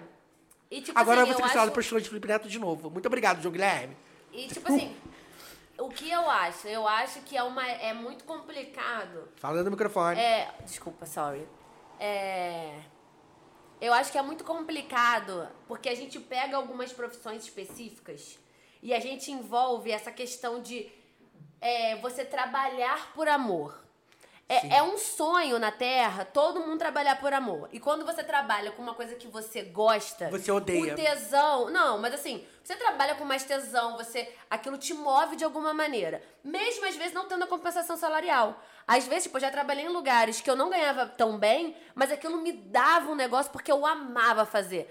[0.70, 1.74] E, tipo Agora assim, eu vou ser eu cancelado acho...
[1.74, 2.90] por estilo de Felipe Neto de novo.
[2.90, 3.96] Muito obrigado, João Guilherme.
[4.32, 4.96] E, tipo assim,
[5.78, 6.68] o que eu acho?
[6.68, 10.20] Eu acho que é, uma, é muito complicado Fala no microfone.
[10.20, 10.50] É.
[10.64, 11.46] Desculpa, sorry.
[11.98, 12.78] É.
[13.80, 18.38] Eu acho que é muito complicado porque a gente pega algumas profissões específicas
[18.82, 20.90] e a gente envolve essa questão de
[21.60, 23.86] é, você trabalhar por amor.
[24.48, 27.68] É, é um sonho na Terra todo mundo trabalhar por amor.
[27.72, 30.30] E quando você trabalha com uma coisa que você gosta.
[30.30, 30.92] Você odeia.
[30.92, 31.68] O tesão.
[31.70, 34.32] Não, mas assim, você trabalha com mais tesão, você.
[34.48, 36.22] Aquilo te move de alguma maneira.
[36.44, 38.62] Mesmo às vezes não tendo a compensação salarial.
[38.86, 42.12] Às vezes, tipo, eu já trabalhei em lugares que eu não ganhava tão bem, mas
[42.12, 44.88] aquilo me dava um negócio porque eu amava fazer.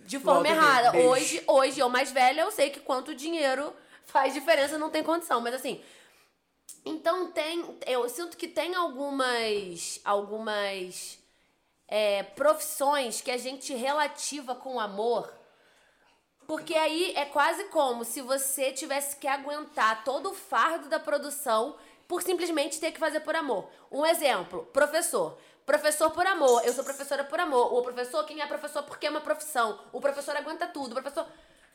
[0.00, 0.90] De forma Walter, errada.
[0.90, 1.08] beijo.
[1.08, 3.72] Hoje, hoje, eu mais velha, eu sei que quanto dinheiro
[4.06, 5.40] faz diferença, não tem condição.
[5.40, 5.80] Mas assim,
[6.84, 7.78] então tem.
[7.86, 10.00] Eu sinto que tem algumas.
[10.04, 11.18] algumas
[11.86, 15.32] é, profissões que a gente relativa com amor.
[16.46, 21.76] Porque aí é quase como se você tivesse que aguentar todo o fardo da produção
[22.08, 23.68] por simplesmente ter que fazer por amor.
[23.92, 25.38] Um exemplo, professor.
[25.66, 26.64] Professor por amor.
[26.64, 27.74] Eu sou professora por amor.
[27.74, 29.78] O professor, quem é professor porque é uma profissão.
[29.92, 30.92] O professor aguenta tudo.
[30.92, 31.26] O professor.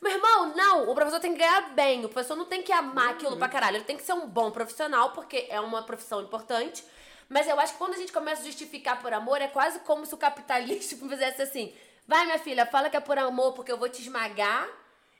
[0.02, 0.90] Meu irmão, não.
[0.90, 2.04] O professor tem que ganhar bem.
[2.04, 3.76] O professor não tem que amar aquilo pra caralho.
[3.76, 6.84] Ele tem que ser um bom profissional, porque é uma profissão importante.
[7.28, 10.04] Mas eu acho que quando a gente começa a justificar por amor, é quase como
[10.04, 11.72] se o capitalismo fizesse assim:
[12.08, 14.68] vai, minha filha, fala que é por amor porque eu vou te esmagar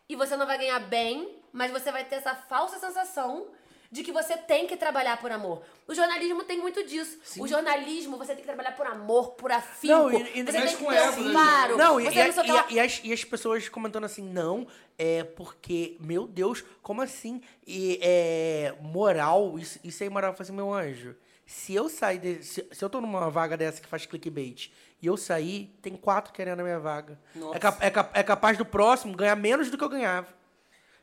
[0.09, 3.47] e você não vai ganhar bem, mas você vai ter essa falsa sensação
[3.95, 5.62] de que você tem que trabalhar por amor.
[5.86, 7.16] O jornalismo tem muito disso.
[7.38, 9.92] O jornalismo, você tem que trabalhar por amor, por afinco.
[9.95, 10.84] Não, e- e- você tem que ter
[11.20, 11.76] um né, faro.
[11.76, 12.66] Não, e, e, não o que lá.
[12.68, 14.66] e- e as, e as pessoas comentando assim, não,
[14.99, 17.40] é porque, meu Deus, como assim?
[17.64, 20.34] E é moral, isso, isso é imoral.
[20.36, 21.14] Eu assim, meu anjo,
[21.47, 25.07] se eu sair, de- se, se eu tô numa vaga dessa que faz clickbait e
[25.07, 27.16] eu sair, tem quatro querendo a minha vaga.
[27.55, 30.26] É, cap- é cap- é capaz do próximo ganhar menos do que eu ganhava.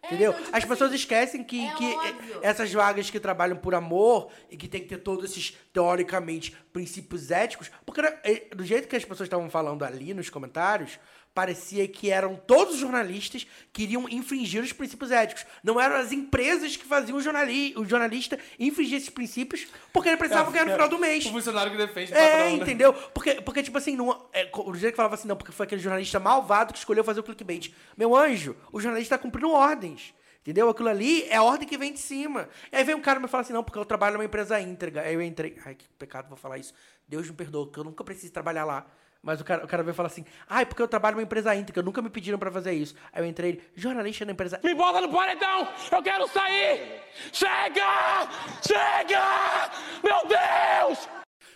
[0.03, 0.31] Entendeu?
[0.31, 2.39] então, tipo As pessoas assim, esquecem que, é que óbvio.
[2.41, 7.29] essas vagas que trabalham por amor e que tem que ter todos esses, teoricamente, princípios
[7.29, 10.99] éticos, porque né, eh, do jeito que as pessoas estavam falando ali nos comentários,
[11.33, 15.45] parecia que eram todos os jornalistas que iriam infringir os princípios éticos.
[15.63, 20.17] Não eram as empresas que faziam o, jornali o jornalista infringir esses princípios porque ele
[20.17, 21.25] precisava ganhar no final do mês.
[21.25, 22.51] O funcionário que defende o É, patrão, né?
[22.63, 22.93] entendeu?
[22.93, 25.65] Porque, porque tipo assim, não, é, co- o jeito que falava assim, não, porque foi
[25.65, 27.73] aquele jornalista malvado que escolheu fazer o clickbait.
[27.97, 30.13] Meu anjo, o jornalista tá cumprindo ordens.
[30.41, 30.67] Entendeu?
[30.69, 32.49] Aquilo ali é a ordem que vem de cima.
[32.71, 34.59] E aí vem um cara e me fala assim, não, porque eu trabalho numa empresa
[34.59, 35.03] íntegra.
[35.03, 35.55] Aí eu entrei.
[35.63, 36.73] Ai, que pecado, vou falar isso.
[37.07, 38.87] Deus me perdoa, que eu nunca preciso trabalhar lá.
[39.23, 41.83] Mas o cara, o cara veio falar assim, ai, porque eu trabalho numa empresa íntegra,
[41.83, 42.95] nunca me pediram pra fazer isso.
[43.13, 45.67] Aí eu entrei, jornalista na empresa Me bota no paredão!
[45.91, 47.03] Eu quero sair!
[47.31, 48.27] Chega!
[48.65, 49.71] Chega!
[50.03, 51.07] Meu Deus!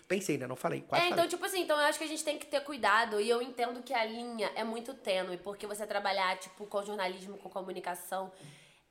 [0.07, 0.45] Pensei, né?
[0.45, 0.81] Não falei.
[0.81, 1.29] Quase É, então, falei.
[1.31, 3.19] tipo assim, então eu acho que a gente tem que ter cuidado.
[3.19, 7.37] E eu entendo que a linha é muito tênue, porque você trabalhar, tipo, com jornalismo,
[7.37, 8.31] com comunicação,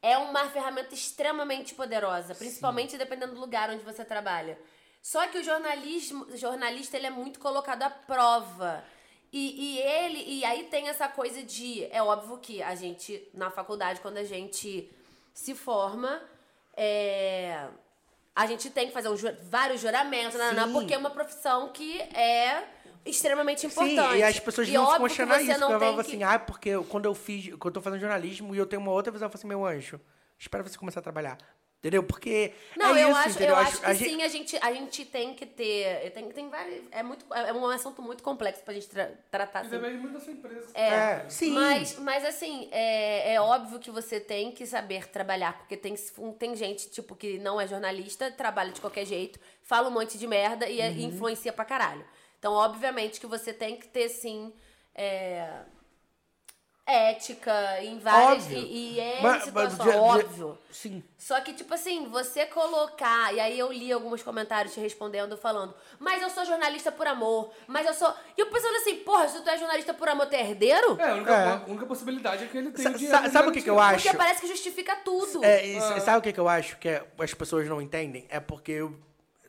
[0.02, 4.58] é uma ferramenta extremamente poderosa, principalmente dependendo do lugar onde você trabalha.
[5.04, 8.82] Só que o jornalismo, jornalista, ele é muito colocado à prova.
[9.30, 11.84] E, e ele, e aí tem essa coisa de.
[11.92, 14.90] É óbvio que a gente, na faculdade, quando a gente
[15.34, 16.22] se forma,
[16.74, 17.66] é,
[18.34, 19.16] a gente tem que fazer um
[19.50, 20.72] vários juramentos, né, né, Sim.
[20.72, 22.64] porque é uma profissão que é
[23.04, 24.16] extremamente Sim, importante.
[24.16, 25.60] e as pessoas E não óbvio ficam que questionar você isso.
[25.60, 28.00] não Porque eu falava que- assim, ah, porque quando eu fiz, quando eu tô fazendo
[28.00, 30.00] jornalismo e eu tenho uma outra visão, eu falo assim, meu anjo,
[30.38, 31.36] espera você começar a trabalhar.
[31.84, 32.02] Entendeu?
[32.02, 32.50] Porque.
[32.78, 33.48] Não, é eu isso, acho, entendeu?
[33.50, 36.10] eu acho que a gente- sim, a gente, a gente tem que ter.
[36.12, 36.82] Tem, tem vários.
[36.90, 39.76] É, muito, é um assunto muito complexo pra gente tra- tratar E assim.
[39.78, 40.66] depende muito da sua empresa.
[40.72, 41.50] É, sim.
[41.52, 45.94] Mas, mas assim, é, é óbvio que você tem que saber trabalhar, porque tem,
[46.38, 50.26] tem gente, tipo, que não é jornalista, trabalha de qualquer jeito, fala um monte de
[50.26, 52.02] merda e, e influencia pra caralho.
[52.38, 54.54] Então, obviamente que você tem que ter, sim,
[54.94, 55.50] é,
[56.86, 58.44] ética em várias.
[58.44, 58.58] Óbvio.
[58.58, 60.58] E, e é Mas- situação, mas, de- de- óbvio.
[60.70, 61.02] Sim.
[61.16, 63.32] Só que, tipo assim, você colocar.
[63.34, 67.50] E aí eu li alguns comentários te respondendo, falando, mas eu sou jornalista por amor,
[67.66, 68.12] mas eu sou.
[68.36, 71.00] E eu pensando assim, porra, se tu é jornalista por amor, tu é herdeiro?
[71.00, 71.48] É, a única, É.
[71.52, 73.30] a única possibilidade é que ele tem Sa- dinheiro.
[73.30, 74.02] sabe o que que eu acho?
[74.02, 75.42] Porque parece que justifica tudo.
[75.44, 78.26] É, e s- sabe o que, que eu acho que é- as pessoas não entendem?
[78.28, 78.94] É porque eu,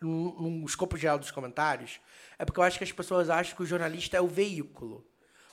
[0.01, 1.99] num, num escopo geral dos comentários,
[2.39, 5.05] é porque eu acho que as pessoas acham que o jornalista é o veículo.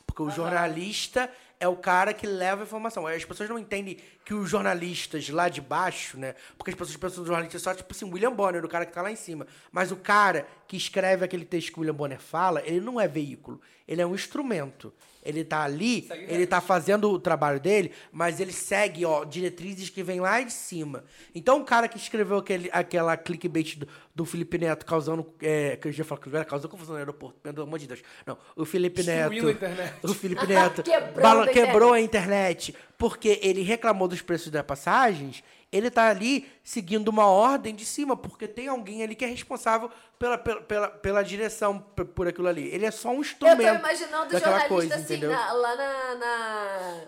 [0.06, 1.30] Porque o jornalista
[1.62, 3.06] é o cara que leva a informação.
[3.06, 6.34] As pessoas não entendem que os jornalistas lá de baixo, né?
[6.58, 9.00] Porque as pessoas pensam no jornalista só, tipo assim, William Bonner, o cara que tá
[9.00, 9.46] lá em cima.
[9.70, 13.06] Mas o cara que escreve aquele texto que o William Bonner fala, ele não é
[13.06, 13.60] veículo.
[13.86, 14.92] Ele é um instrumento.
[15.22, 20.02] Ele tá ali, ele tá fazendo o trabalho dele, mas ele segue, ó, diretrizes que
[20.02, 21.04] vêm lá de cima.
[21.34, 25.32] Então o cara que escreveu aquele, aquela clickbait do, do Felipe Neto causando.
[25.40, 28.02] É, que eu já falo que era causando confusão no aeroporto, pelo amor de Deus.
[28.26, 29.30] Não, o Felipe Neto.
[29.30, 29.94] Destruindo a internet.
[30.02, 30.82] O Felipe Neto
[31.20, 35.42] bala- a quebrou a internet porque ele reclamou dos preços das passagens.
[35.72, 39.90] Ele tá ali seguindo uma ordem de cima, porque tem alguém ali que é responsável
[40.18, 42.68] pela, pela, pela, pela direção por aquilo ali.
[42.68, 43.56] Ele é só um Eu instrumento.
[43.58, 47.00] tô imaginando o jornalista coisa, assim, na- lá na, na.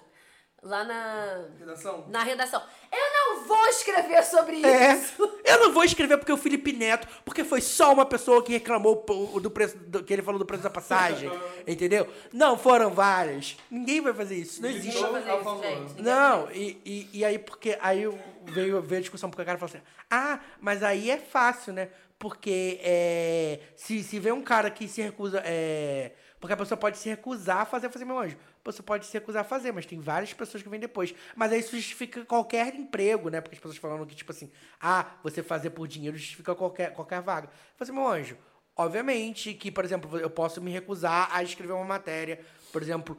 [0.62, 1.44] Lá na.
[1.60, 2.06] Redação?
[2.08, 2.62] Na redação.
[2.90, 4.94] Eu não vou escrever sobre É.
[4.94, 5.22] isso.
[5.44, 9.04] Eu não vou escrever porque o Felipe Neto, porque foi só uma pessoa que reclamou
[9.42, 11.30] do preço, do- que ele falou do preço da passagem,
[11.68, 12.08] entendeu?
[12.32, 13.58] Não, foram várias.
[13.70, 14.96] Ninguém vai fazer isso, não existe.
[15.02, 15.62] Ninguém vai fazer a isso, favor.
[15.64, 15.88] gente.
[15.96, 19.44] Ninguém Não, e, e, e aí porque aí eu- veio, veio a discussão, porque o
[19.44, 21.90] cara falou assim, ah, mas aí é fácil, né?
[22.18, 25.42] Porque é, se, se vê um cara que se recusa.
[25.44, 28.36] É, porque a pessoa pode se recusar a fazer, fazer meu anjo.
[28.62, 31.14] Pessoa pode se recusar a fazer, mas tem várias pessoas que vêm depois.
[31.36, 33.40] Mas aí isso justifica qualquer emprego, né?
[33.40, 37.20] Porque as pessoas falam que, tipo assim, ah, você fazer por dinheiro justifica qualquer, qualquer
[37.20, 37.50] vaga.
[37.76, 38.38] Fazer meu anjo.
[38.76, 42.40] Obviamente que, por exemplo, eu posso me recusar a escrever uma matéria,
[42.72, 43.18] por exemplo,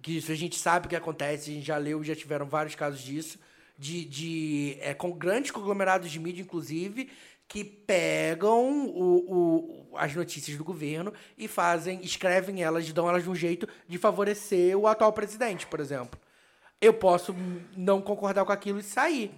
[0.00, 2.74] que isso a gente sabe o que acontece, a gente já leu, já tiveram vários
[2.74, 3.38] casos disso,
[3.78, 7.08] de, de é, com grandes conglomerados de mídia, inclusive,
[7.46, 13.30] que pegam o, o- as notícias do governo e fazem, escrevem elas, dão elas de
[13.30, 16.18] um jeito de favorecer o atual presidente, por exemplo.
[16.80, 17.34] Eu posso
[17.76, 19.30] não concordar com aquilo e sair.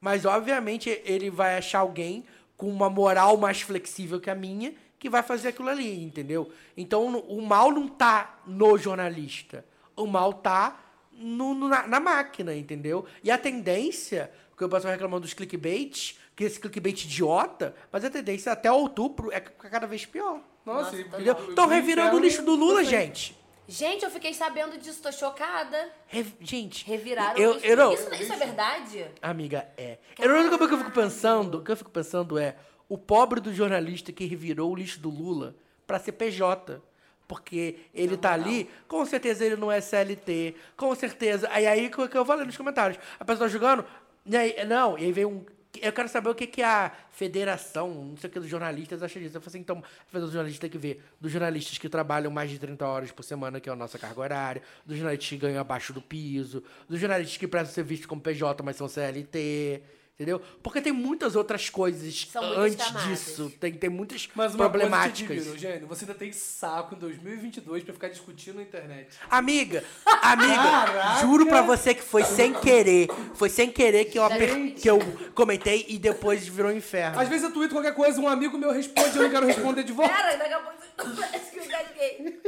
[0.00, 2.24] Mas, obviamente, ele vai achar alguém
[2.56, 6.52] com uma moral mais flexível que a minha que vai fazer aquilo ali, entendeu?
[6.76, 9.64] Então, o mal não tá no jornalista.
[9.96, 10.78] O mal tá
[11.14, 13.04] no, no- na, na máquina, entendeu?
[13.22, 18.10] E a tendência, que o pessoal reclamando dos clickbaits, que esse clickbait idiota, mas a
[18.10, 20.40] tendência até outubro é ficar cada vez pior.
[20.64, 21.34] Nossa, Nossa, Entendeu?
[21.48, 23.36] Estão revirando o lixo do Lula, eu gente.
[23.68, 25.90] Gente, eu fiquei sabendo disso, tô chocada.
[26.06, 27.66] Re- gente, Reviraram eu, o lixo.
[27.66, 29.06] eu não, Isso, isso é verdade?
[29.22, 29.98] Amiga, é.
[30.18, 32.56] Eu, a única coisa que eu fico pensando, o que eu fico pensando é
[32.88, 35.54] o pobre do jornalista que revirou o lixo do Lula
[35.86, 36.80] pra ser PJ.
[37.28, 41.48] Porque ele tá ali, com certeza ele não é CLT, com certeza.
[41.50, 42.98] Aí aí que eu- falei nos comentários.
[43.18, 43.84] A pessoa tá jogando,
[44.26, 45.44] e aí, não, e aí vem um.
[45.80, 49.18] Eu quero saber o que, que a federação, não sei o que, dos jornalistas acha
[49.18, 49.34] disso.
[49.36, 52.30] Eu falei assim, então, a federação dos jornalistas tem que ver dos jornalistas que trabalham
[52.30, 55.36] mais de 30 horas por semana, que é a nossa carga horária, dos jornalistas que
[55.38, 59.82] ganham abaixo do piso, dos jornalistas que prestam serviço como PJ, mas são CLT,
[60.22, 60.40] entendeu?
[60.62, 63.52] Porque tem muitas outras coisas São antes disso.
[63.60, 65.26] Tem, tem muitas Mas uma problemáticas.
[65.26, 69.18] coisa te digo, você ainda tem saco em 2022 pra ficar discutindo na internet.
[69.30, 69.84] Amiga,
[70.22, 71.20] amiga, Caraca!
[71.20, 73.08] juro pra você que foi sem querer.
[73.34, 74.98] Foi sem querer que eu, aper- que eu
[75.34, 77.18] comentei e depois virou um inferno.
[77.20, 79.82] Às vezes eu tweeto qualquer coisa, um amigo meu responde e eu não quero responder
[79.82, 80.14] de volta.
[80.14, 82.40] Pera, daqui a pouco parece que eu engasguei.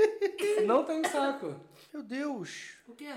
[0.66, 1.55] Não tenho saco.
[1.93, 2.75] Meu Deus.
[2.89, 3.09] O quê?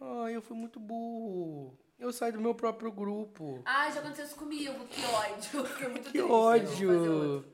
[0.00, 1.76] Ai, eu fui muito burro.
[1.98, 3.60] Eu saí do meu próprio grupo.
[3.64, 5.64] Ah, já aconteceu isso comigo, que ódio.
[5.66, 7.44] Fiquei muito Que triste, ódio.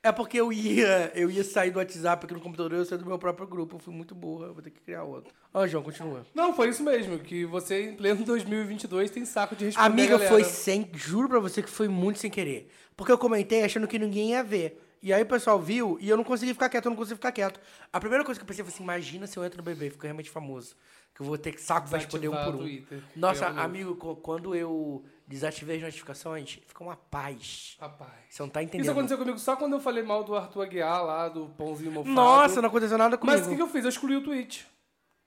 [0.00, 2.96] É porque eu ia, eu ia sair do WhatsApp aqui no computador e eu saí
[2.96, 3.74] do meu próprio grupo.
[3.74, 5.34] Eu fui muito burra, eu vou ter que criar outro.
[5.52, 6.24] Ó, João, continua.
[6.32, 10.44] Não, foi isso mesmo, que você em pleno 2022 tem saco de responder Amiga, foi
[10.44, 10.88] sem.
[10.94, 12.70] Juro pra você que foi muito sem querer.
[12.96, 14.84] Porque eu comentei achando que ninguém ia ver.
[15.02, 17.32] E aí o pessoal viu e eu não consegui ficar quieto, eu não consegui ficar
[17.32, 17.60] quieto.
[17.92, 19.90] A primeira coisa que eu pensei foi assim: imagina se eu entro no BB e
[19.90, 20.76] fico realmente famoso.
[21.18, 22.58] Que eu vou ter saco pra responder um por um.
[22.58, 23.02] Twitter.
[23.16, 27.76] Nossa, amigo, quando eu desativei as notificações, fica uma paz.
[27.80, 28.12] Rapaz.
[28.30, 28.82] Você não tá entendendo.
[28.82, 32.14] Isso aconteceu comigo só quando eu falei mal do Arthur Aguiar lá, do pãozinho mofado.
[32.14, 33.36] Nossa, não aconteceu nada comigo.
[33.36, 33.82] Mas o que, que eu fiz?
[33.82, 34.64] Eu excluí o tweet.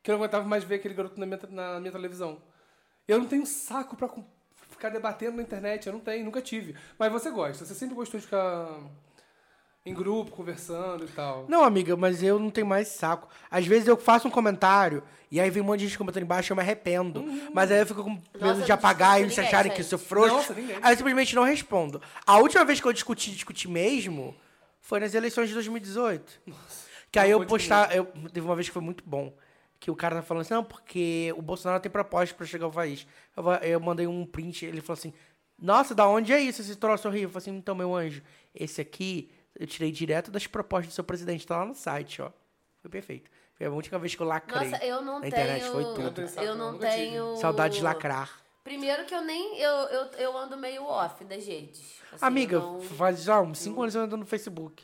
[0.02, 2.42] Que eu não aguentava mais ver aquele garoto na minha, na minha televisão.
[3.06, 4.10] Eu não tenho saco pra
[4.70, 5.88] ficar debatendo na internet.
[5.88, 6.74] Eu não tenho, nunca tive.
[6.98, 7.66] Mas você gosta.
[7.66, 8.80] Você sempre gostou de ficar
[9.86, 11.46] em grupo, conversando e tal.
[11.48, 13.28] Não, amiga, mas eu não tenho mais saco.
[13.50, 16.52] Às vezes eu faço um comentário e aí vem um monte de gente comentando embaixo
[16.52, 17.24] e eu me arrependo.
[17.54, 19.98] Mas aí eu fico com medo Nossa, de apagar e eles acharem que eu sou
[19.98, 20.36] frouxo.
[20.36, 20.78] Nossa, ninguém.
[20.82, 22.00] Aí eu simplesmente não respondo.
[22.28, 24.36] A última vez que eu discuti, discuti mesmo
[24.80, 26.42] foi nas eleições de 2018.
[27.12, 27.92] que aí eu postava.
[27.94, 29.34] Eu, teve uma vez que foi muito bom.
[29.80, 32.72] Que o cara tá falando assim, não, porque o Bolsonaro tem proposta pra chegar ao
[32.72, 33.08] país.
[33.36, 35.12] Eu, eu mandei um print, ele falou assim,
[35.58, 37.30] nossa, da onde é isso, esse troço horrível?
[37.30, 38.22] Eu falei assim, então, meu anjo,
[38.54, 42.32] esse aqui eu tirei direto das propostas do seu presidente, tá lá no site, ó.
[42.82, 43.30] Foi perfeito.
[43.56, 44.70] Foi a última vez que eu lacrei.
[44.70, 45.28] Nossa, eu não na tenho.
[45.34, 46.22] internet, foi tudo.
[46.42, 47.36] Eu não, tenho.
[47.38, 48.42] Saudade de lacrar.
[48.64, 49.60] Primeiro que eu nem.
[49.60, 52.00] Eu, eu, eu ando meio off das redes.
[52.12, 54.84] Assim, Amiga, não- faz já uns 5 anos eu ando no Facebook.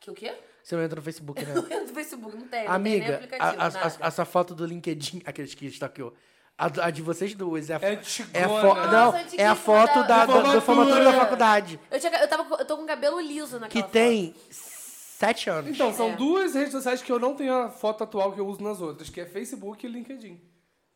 [0.00, 0.34] Que o quê?
[0.62, 1.52] Você não entra no Facebook, né?
[1.56, 2.64] Eu entro no Facebook, não tem.
[2.66, 3.96] não tem nem Amiga, aplicativo, a, a, nada.
[4.00, 6.14] a, essa foto do LinkedIn, aqueles que stalkeou.
[6.56, 7.68] A, a de vocês duas.
[7.68, 8.46] É, a, É é, antigona.
[8.46, 11.80] a fo- Nossa, não, é a foto da- da, da, da formatura da faculdade.
[11.90, 13.90] Eu, tinha, eu, tava, com- eu tô com cabelo liso naquela Que foto.
[13.90, 15.70] tem 7 anos.
[15.70, 16.16] Então, são É.
[16.16, 19.10] duas redes sociais que eu não tenho a foto atual que eu uso nas outras,
[19.10, 20.40] que é Facebook e LinkedIn.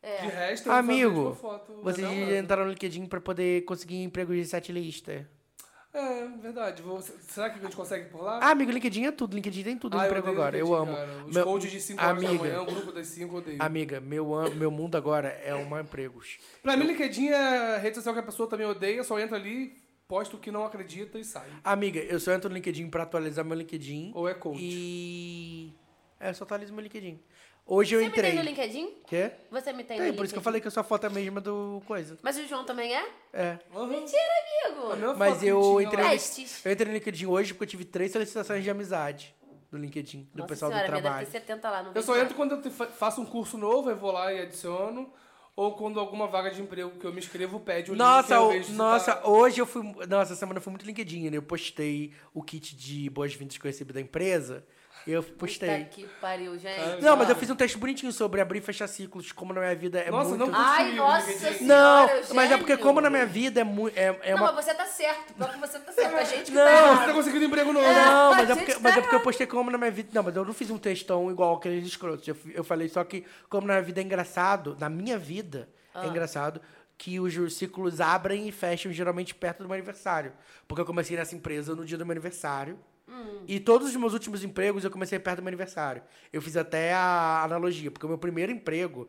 [0.00, 0.18] É.
[0.22, 1.80] De resto, eu Amigo, foto.
[1.82, 2.06] vocês
[2.38, 5.28] entraram no LinkedIn pra poder conseguir emprego de setlista.
[5.92, 6.82] É, verdade.
[6.82, 8.38] Vou- Será que a gente consegue por lá?
[8.42, 9.34] Ah, amigo, LinkedIn é tudo.
[9.34, 10.56] LinkedIn tem tudo Ah, emprego agora.
[10.56, 10.94] Eu amo.
[10.94, 11.24] cara.
[11.26, 13.56] Os Meu- coaches de 5 horas da amiga, manhã, o grupo das 5 eu odeio.
[13.62, 16.38] Amiga, meu, meu mundo agora é uma empregos.
[16.62, 19.76] Pra mim, LinkedIn é a rede social que a pessoa também odeia, só entra ali,
[20.06, 21.48] posta o que não acredita e sai.
[21.64, 24.12] Amiga, eu só entro no LinkedIn pra atualizar meu LinkedIn.
[24.14, 24.58] Ou é coach.
[24.60, 25.72] E.
[26.20, 27.18] É, eu só atualizo meu LinkedIn.
[27.70, 28.30] Hoje eu Você entrei.
[28.30, 28.94] me tem no LinkedIn?
[29.06, 29.30] Quê?
[29.50, 30.42] Você me tem Tem, no por isso que eu LinkedIn?
[30.42, 32.16] falei que a sua foto é a mesma do coisa.
[32.22, 33.06] Mas o João também é?
[33.30, 33.58] É.
[33.74, 34.22] Mentira,
[34.64, 35.18] A amigo.
[35.18, 36.64] Mas eu entrei, no, Testes.
[36.64, 39.34] eu entrei no LinkedIn hoje porque eu tive três solicitações de amizade
[39.70, 41.26] do LinkedIn, do Nossa pessoal senhora, do minha deve trabalho.
[41.26, 41.82] ter 70 lá.
[41.82, 45.12] Não Eu só entro quando eu faço um curso novo, eu vou lá e adiciono.
[45.54, 48.34] Ou quando alguma vaga de emprego que eu me inscrevo pede o link que Nossa,
[48.34, 49.82] eu o- vejo se nossa, tá- hoje eu fui.
[50.08, 51.36] Nossa, essa semana eu fui muito LinkedIn, né?
[51.36, 54.64] Eu postei o kit de boas-vindas que eu recebi da empresa.
[55.10, 55.84] Eu postei.
[55.84, 57.00] Puta que pariu, gente.
[57.02, 59.74] Não, mas eu fiz um texto bonitinho sobre abrir e fechar ciclos, como na minha
[59.74, 60.46] vida é Nossa, muito.
[60.46, 61.64] não Ai, nossa LinkedIn.
[61.64, 63.96] Não, senhora, mas é porque como na minha vida é muito.
[63.96, 64.52] É, é Não, uma...
[64.52, 65.32] mas você tá certo.
[65.32, 66.14] Que você tá certo.
[66.14, 67.06] A gente que Não, tá Você errado.
[67.06, 67.86] tá conseguindo emprego novo.
[67.86, 70.10] Não, mas é, porque, tá mas é porque eu postei como na minha vida.
[70.12, 72.28] Não, mas eu não fiz um textão igual aqueles escrotos.
[72.28, 76.04] Eu, eu falei só que, como na minha vida é engraçado, na minha vida Ah.
[76.04, 76.60] é engraçado
[76.98, 80.32] que os ciclos abrem e fecham geralmente perto do meu aniversário.
[80.66, 82.78] Porque eu comecei nessa empresa no dia do meu aniversário.
[83.08, 83.44] Hum.
[83.48, 86.02] E todos os meus últimos empregos eu comecei perto do meu aniversário.
[86.32, 89.08] Eu fiz até a analogia, porque o meu primeiro emprego,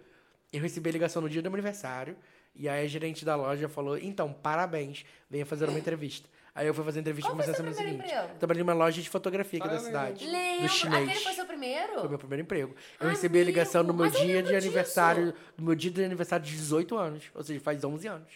[0.53, 2.15] eu recebi a ligação no dia do meu aniversário.
[2.55, 6.27] E aí a gerente da loja falou: então, parabéns, venha fazer uma entrevista.
[6.55, 8.23] Aí eu fui fazer a entrevista Qual e comecei a foi seu semana primeiro seguinte.
[8.23, 8.39] emprego?
[8.39, 10.25] Trabalhei numa loja de fotografia aqui da cidade.
[10.27, 10.63] Lembro.
[10.63, 11.09] Do chinês.
[11.09, 11.93] Aquele foi seu primeiro?
[11.99, 12.71] Foi meu primeiro emprego.
[12.99, 14.55] Eu Amigo, recebi a ligação no meu dia de disso.
[14.55, 17.23] aniversário, no meu dia de aniversário de 18 anos.
[17.35, 18.31] Ou seja, faz 11 anos.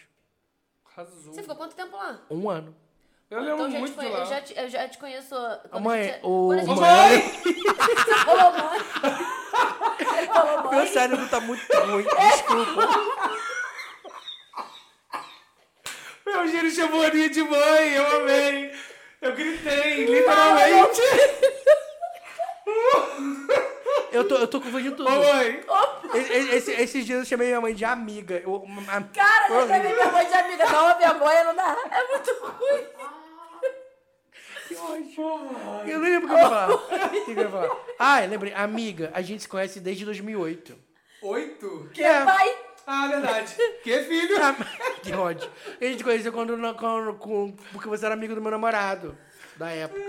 [0.86, 1.34] Arrasou.
[1.34, 2.22] Você ficou quanto tempo lá?
[2.30, 2.74] Um ano.
[3.34, 4.18] Eu lembro Então já te muito de lá.
[4.20, 5.34] eu, já te, eu já te conheço.
[5.70, 7.20] quando mãe, a gente- o- quando a gente- mãe.
[8.04, 8.80] Você falou mãe.
[10.32, 10.86] Falou Meu mãe.
[10.86, 12.04] cérebro tá muito ruim.
[12.04, 12.88] Desculpa.
[16.26, 18.72] Meu gênio chamou a Aninha de mãe, eu amei.
[19.20, 21.00] Eu gritei, literalmente.
[24.12, 25.08] Eu tô, eu tô confundindo tudo.
[25.10, 25.60] Ô, mãe.
[26.52, 28.36] Esse- esses dias eu chamei minha mãe de amiga.
[28.44, 30.64] Eu, a- Cara, eu- chamei minha mãe de amiga.
[30.66, 31.76] Dá uma vergonha, não dá.
[31.90, 32.86] É muito ruim.
[35.86, 36.70] Eu não lembro o que eu ia falar.
[36.70, 37.76] O que eu ia falar?
[37.98, 38.52] Ah, eu lembrei.
[38.54, 40.76] Amiga, a gente se conhece desde 2008.
[41.22, 41.90] Oito?
[41.92, 42.56] Que pai?
[42.86, 43.54] Ah, verdade.
[43.82, 44.36] Que filho?
[44.42, 44.54] Ah,
[45.02, 45.50] que ódio.
[45.80, 49.16] A gente conheceu quando, quando, com- porque você era amigo do meu namorado.
[49.56, 50.00] Da época.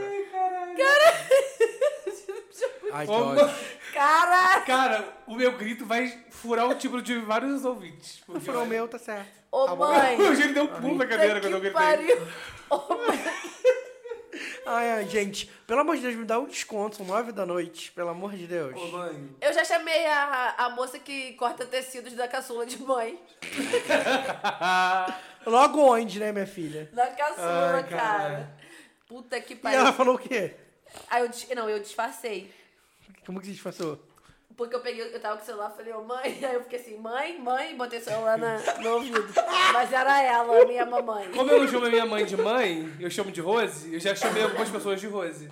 [2.91, 3.45] Ai, que Ô, ódio.
[3.45, 3.55] mãe.
[3.93, 4.61] Cara.
[4.61, 8.21] Cara, o meu grito vai furar o tipo de vários ouvintes.
[8.25, 9.27] Porque Foi o meu, tá certo.
[9.51, 10.17] Ô, mãe.
[10.19, 11.85] O gênio deu um pulo na cadeira quando eu que gritei.
[11.85, 12.27] pariu.
[12.69, 13.23] Ô, mãe.
[14.65, 17.91] Ai, ai, gente, pelo amor de Deus, me dá um desconto, são nove da noite,
[17.93, 18.75] pelo amor de Deus.
[18.75, 19.35] Ô, mãe.
[19.39, 23.17] Eu já chamei a, a moça que corta tecidos da caçula de mãe.
[25.45, 26.89] Logo onde, né, minha filha?
[26.93, 28.57] Da caçula, Ai, cara.
[29.07, 29.79] Puta que E pariu.
[29.79, 30.55] ela falou o quê?
[31.09, 32.51] Aí eu, dis- não, eu disfarcei.
[33.25, 33.99] Como que se disfarçou?
[34.57, 36.97] Porque eu peguei, eu tava com o celular, falei, ô mãe, aí eu fiquei assim,
[36.97, 39.25] mãe, mãe, botei o celular na, no ouvido.
[39.73, 41.29] Mas era ela, a minha mamãe.
[41.31, 44.15] Como eu não chamo a minha mãe de mãe, eu chamo de Rose, eu já
[44.15, 45.49] chamei algumas pessoas de Rose.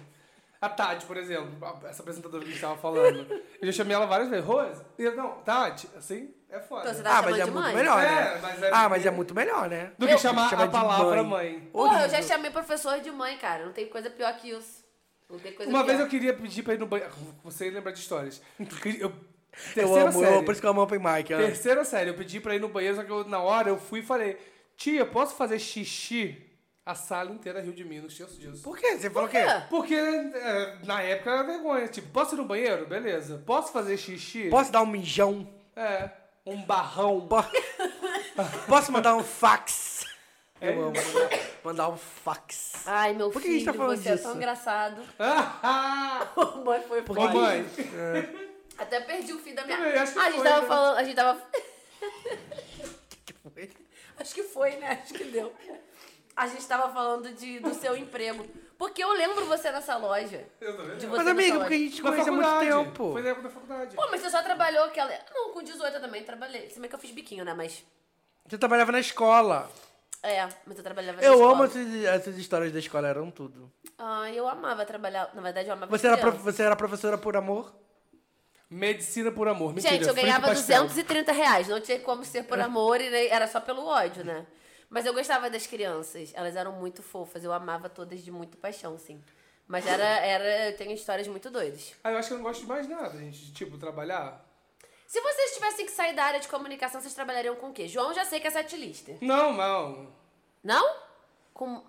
[0.62, 1.52] A Tati, por exemplo,
[1.90, 3.28] essa apresentadora que a gente tava falando.
[3.62, 4.46] Eu já chamei ela várias vezes.
[4.46, 4.82] Rose?
[4.98, 6.84] E eu, não, Tati, assim, é foda.
[6.84, 7.76] Então você tá Ah, mas é de muito mãe?
[7.76, 8.40] melhor, É, né?
[8.42, 9.92] mas é Ah, mas é muito melhor, né?
[9.98, 11.52] Do que Eu- chamar chama a palavra mãe.
[11.58, 11.70] mãe.
[11.74, 13.66] Porra, eu já chamei professor de mãe, cara.
[13.66, 14.83] Não tem coisa pior que isso.
[15.30, 15.86] Uma pior.
[15.86, 17.12] vez eu queria pedir pra ir no banheiro.
[17.44, 18.42] Você lembra de histórias.
[18.60, 18.68] Eu,
[19.02, 19.14] Eu
[19.74, 20.36] terceira amo, série.
[20.36, 21.34] eu, por isso que eu amo Open Mic.
[21.34, 21.38] ó.
[21.38, 24.00] Terceira série, eu pedi pra ir no banheiro, só que eu, na hora eu fui
[24.00, 24.38] e falei,
[24.76, 26.50] tia, posso fazer xixi?
[26.86, 28.62] A sala inteira riu de não esqueço disso.
[28.62, 28.98] Por quê?
[28.98, 29.40] Você falou o quê?
[29.70, 31.88] Porque é, na época era vergonha.
[31.88, 32.86] Tipo, posso ir no banheiro?
[32.86, 33.42] Beleza.
[33.46, 34.50] Posso fazer xixi?
[34.50, 35.48] Posso dar um mijão?
[35.78, 36.10] É.
[36.46, 37.26] Um barrão.
[37.26, 37.38] Po-
[38.68, 40.04] Posso mandar um fax?
[40.60, 40.94] É Eu amo
[41.64, 42.84] mandar, um fax.
[42.86, 44.24] Ai, meu Por que a filho, gente tá falando você é disso?
[44.24, 45.02] tão engraçado.
[45.20, 46.28] Ah,
[46.64, 47.28] mãe foi Ô, foda.
[47.30, 47.66] mãe.
[48.78, 49.78] Até perdi o fim da minha...
[49.78, 50.68] Eu acho que ah, a gente foi, tava né?
[50.68, 50.98] falando...
[50.98, 51.42] A gente tava...
[53.26, 53.72] Que foi?
[54.20, 55.00] Acho que foi, né?
[55.04, 55.54] Acho que deu.
[56.36, 58.46] A gente tava falando de, do seu emprego.
[58.78, 60.46] Porque eu lembro você nessa loja.
[60.60, 60.98] Eu tô vendo.
[60.98, 61.60] De você Mas, nessa amiga, loja.
[61.60, 62.84] porque a gente conhece há muito faculdade.
[62.86, 63.12] tempo.
[63.12, 63.96] Foi na época da faculdade.
[63.96, 65.12] Pô, mas você só trabalhou aquela...
[65.34, 66.70] Não, com 18 eu também trabalhei.
[66.70, 67.54] Se bem que eu fiz biquinho, né?
[67.54, 67.84] Mas...
[68.50, 69.72] Você trabalhava na escola.
[70.24, 71.52] É, mas eu trabalhava na Eu escola.
[71.54, 73.70] amo essas, essas histórias da escola, eram tudo.
[73.98, 75.30] Ah, eu amava trabalhar.
[75.36, 77.76] Na verdade, eu amava Você era, prof- você era professora por amor?
[78.70, 79.74] Medicina por amor.
[79.74, 80.84] Mentira, Gente, eu ganhava pastel.
[80.84, 81.68] 230 reais.
[81.68, 84.48] Não tinha como ser por amor e nem- era só pelo ódio, né?
[84.90, 86.32] Mas eu gostava das crianças.
[86.34, 87.44] Elas eram muito fofas.
[87.44, 89.22] Eu amava todas de muito paixão, sim.
[89.68, 91.94] Mas era, era, eu tenho histórias muito doidas.
[92.04, 93.54] Ah, eu acho que eu não gosto de mais nada, gente.
[93.54, 94.44] Tipo, trabalhar.
[95.14, 97.88] Se vocês tivessem que sair da área de comunicação, vocês trabalhariam com o quê?
[97.88, 99.12] João já sei que é setlista.
[99.22, 100.08] Não, não.
[100.64, 100.96] Não?
[101.54, 101.84] Com...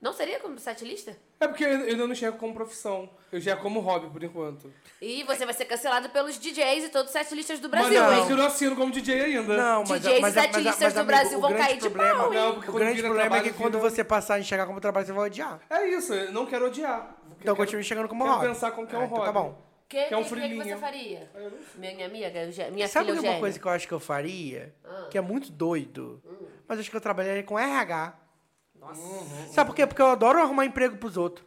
[0.00, 1.14] Não seria como setlista?
[1.38, 3.10] É porque eu eu ainda não enxergo como profissão.
[3.30, 4.72] Eu já como hobby, por enquanto.
[5.02, 8.14] E você vai ser cancelado pelos DJs e todos os setlistas do Mas Brasil, não,
[8.14, 8.22] hein?
[8.22, 9.54] é que eu não assino como DJ ainda.
[9.54, 12.40] Não, mas, DJs mas, e setlistas do Brasil vão cair de problema, pau, hein?
[12.40, 14.64] Não, porque O quando grande problema é que trabalho, quando vira- você passar a enxergar
[14.64, 15.60] como trabalho, você vai odiar.
[15.68, 17.16] É isso, eu não quero odiar.
[17.38, 18.48] Então Eu continue enxergando como quero hobby.
[18.48, 19.26] pensar como que é um então hobby.
[19.26, 19.71] tá bom.
[19.92, 21.30] Que, Que é um que, que, que você faria?
[21.76, 22.30] Minha amiga,
[22.72, 23.40] minha Sabe filha uma Eugênia.
[23.40, 24.74] coisa que eu acho que eu faria?
[24.82, 25.08] Ah.
[25.10, 26.22] Que é muito doido.
[26.24, 26.46] Hum.
[26.66, 28.18] Mas acho que eu trabalharia com RH.
[28.74, 29.52] Nossa.
[29.52, 29.86] Sabe por quê?
[29.86, 31.46] Porque eu adoro arrumar emprego pros outros.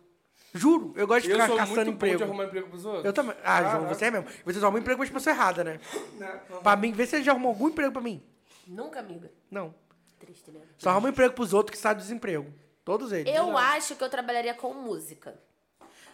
[0.54, 2.18] Juro, eu gosto de Eu ficar caçando muito emprego.
[2.18, 3.04] de arrumar emprego pros outros.
[3.06, 3.36] Eu também.
[3.44, 4.28] Ah, João, você é mesmo.
[4.46, 5.80] Você só arruma emprego pra pessoa errada, né?
[6.20, 6.42] Né?
[6.62, 8.24] Pra mim, vê se você já arrumou algum emprego pra mim.
[8.68, 9.32] Nunca, amiga.
[9.50, 9.74] Não.
[10.20, 10.60] Triste, né?
[10.78, 12.54] Só arruma emprego pros outros que saem do desemprego.
[12.86, 13.34] Todos eles.
[13.36, 15.36] Eu acho que eu trabalharia com música.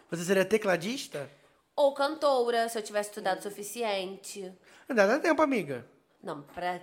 [0.10, 1.30] Você seria tecladista?
[1.82, 4.52] Ou cantora, se eu tivesse estudado o suficiente.
[4.88, 5.86] Ainda dá tempo, amiga.
[6.24, 6.80] Não, pra,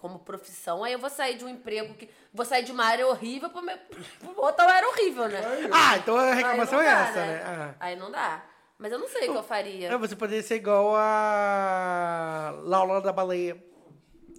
[0.00, 2.08] como profissão, aí eu vou sair de um emprego que.
[2.32, 5.40] Vou sair de uma área horrível pra, me- pra outra área horrível, né?
[5.70, 7.26] Ah, então a reclamação não é dá, essa, né?
[7.26, 7.42] né?
[7.44, 7.74] Ah.
[7.80, 8.42] Aí não dá.
[8.78, 9.88] Mas eu não sei o que eu faria.
[9.92, 13.62] É, você poderia ser igual a Laura da Baleia.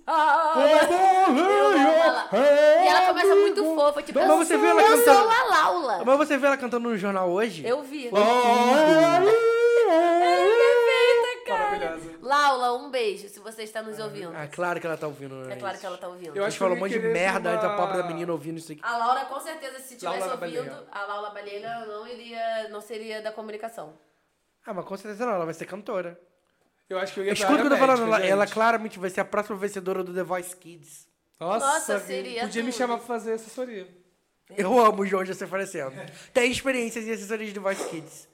[0.07, 1.39] Ah, eu amo
[1.87, 2.29] ela.
[2.33, 5.29] E ela começa muito fofa, tipo, Mas eu, você sou, viu ela eu cantando- sou
[5.29, 6.03] a Laula.
[6.05, 7.63] Mas você viu ela cantando no jornal hoje?
[7.67, 8.19] Eu vi tudo.
[8.19, 9.19] é
[10.19, 11.99] perfeita, cara.
[12.57, 14.31] Laula, um beijo, se você está nos ouvindo.
[14.35, 15.53] Ah, claro que ela tá ouvindo, né?
[15.53, 16.35] É claro que ela tá ouvindo.
[16.35, 18.31] Eu acho que falou um monte de merda ser antes da uma- pobre da menina
[18.31, 18.81] ouvindo isso aqui.
[18.83, 20.87] A Laura, com certeza, se tivesse Laura ouvindo, Baleia.
[20.91, 23.93] a Laura Balheira não iria, não seria da comunicação.
[24.65, 26.19] Ah, mas com certeza não, ela vai ser cantora.
[26.89, 29.09] Eu acho que eu ia Escuta o que eu tô falando, ela, ela claramente vai
[29.09, 31.07] ser a próxima vencedora do The Voice Kids.
[31.39, 32.77] Nossa, Nossa, seria podia me tudo.
[32.77, 33.87] chamar pra fazer assessoria.
[34.57, 35.93] Eu amo o João já se oferecendo.
[36.33, 38.27] Tem experiências em assessorias de Voice Kids.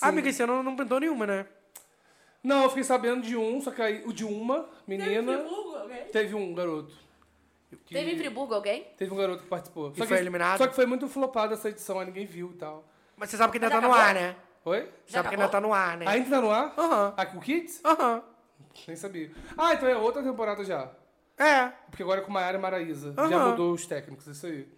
[0.00, 1.46] Ah, amiga, esse ano não pintou nenhuma, né?
[2.42, 5.44] Não, eu fiquei sabendo de um, só que aí o de uma menina.
[6.12, 6.92] Teve um garoto.
[7.86, 8.84] Que- Teve em Friburgo alguém?
[8.98, 9.92] Teve um garoto que participou.
[9.94, 10.58] E Só foi que, eliminado?
[10.58, 12.84] Só que foi muito flopado essa edição, aí ninguém viu e tal.
[13.16, 14.06] Mas você sabe que ainda tá no acabou?
[14.08, 14.36] ar, né?
[14.64, 14.88] Oi?
[15.06, 16.04] Você sabe que ainda tá no ar, né?
[16.08, 16.74] Ainda tá no ar?
[16.76, 17.14] Aham.
[17.16, 17.80] Ah, com o Kids?
[17.84, 18.22] Aham.
[18.86, 19.30] Nem sabia.
[19.56, 20.90] Ah, então é outra temporada já.
[21.38, 21.68] É.
[21.90, 23.14] Porque agora é com Maiara e Maraísa.
[23.14, 23.50] Já Aham.
[23.50, 24.68] mudou os técnicos, isso aí.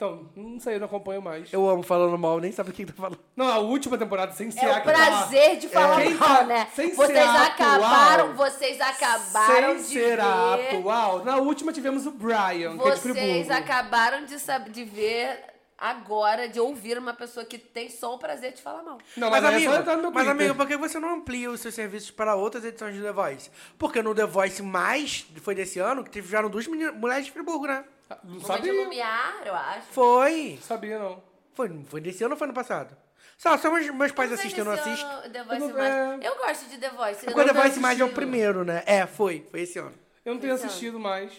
[0.00, 1.52] Então, não sei, eu não acompanho mais.
[1.52, 3.18] Eu amo falando mal, nem sabe o que tá falando.
[3.36, 6.44] Não, a última temporada, sem ser É a o prazer de falar Quem mal, tá-
[6.44, 6.68] né?
[6.74, 8.50] sem Vocês ser acabaram, atual.
[8.50, 10.20] vocês acabaram Sem de ser ver.
[10.20, 11.22] atual.
[11.22, 15.38] Na última tivemos o Brian, que é de Vocês acabaram de, sab- de ver
[15.76, 18.96] agora, de ouvir uma pessoa que tem só o prazer de falar mal.
[19.18, 22.10] Não, Mas, mas, amigo, é mas amigo, por que você não amplia os seus serviços
[22.10, 23.50] para outras edições de The Voice?
[23.78, 27.84] Porque no The Voice mais foi desse ano que tiveram duas mulheres de Friburgo, né?
[28.24, 28.72] Não Uma de sabia.
[28.72, 29.86] Lumiar, eu acho.
[29.90, 30.58] Foi.
[30.62, 31.22] Sabia, não.
[31.54, 32.96] Foi, foi desse ano ou foi no passado?
[33.38, 35.06] Só, só meus, meus pais Não sei assistem, eu não assisto.
[35.06, 35.94] ano, The Eu Voice não- mais.
[36.22, 36.28] é.
[36.28, 37.26] Eu gosto de The Voice.
[37.26, 38.14] eu Porque o The não Voice mais é o assistido.
[38.14, 38.82] primeiro, né?
[38.86, 39.46] É, foi.
[39.50, 39.94] Foi esse ano.
[40.24, 40.70] Eu não tenho Esse ano.
[40.70, 41.32] assistido mais.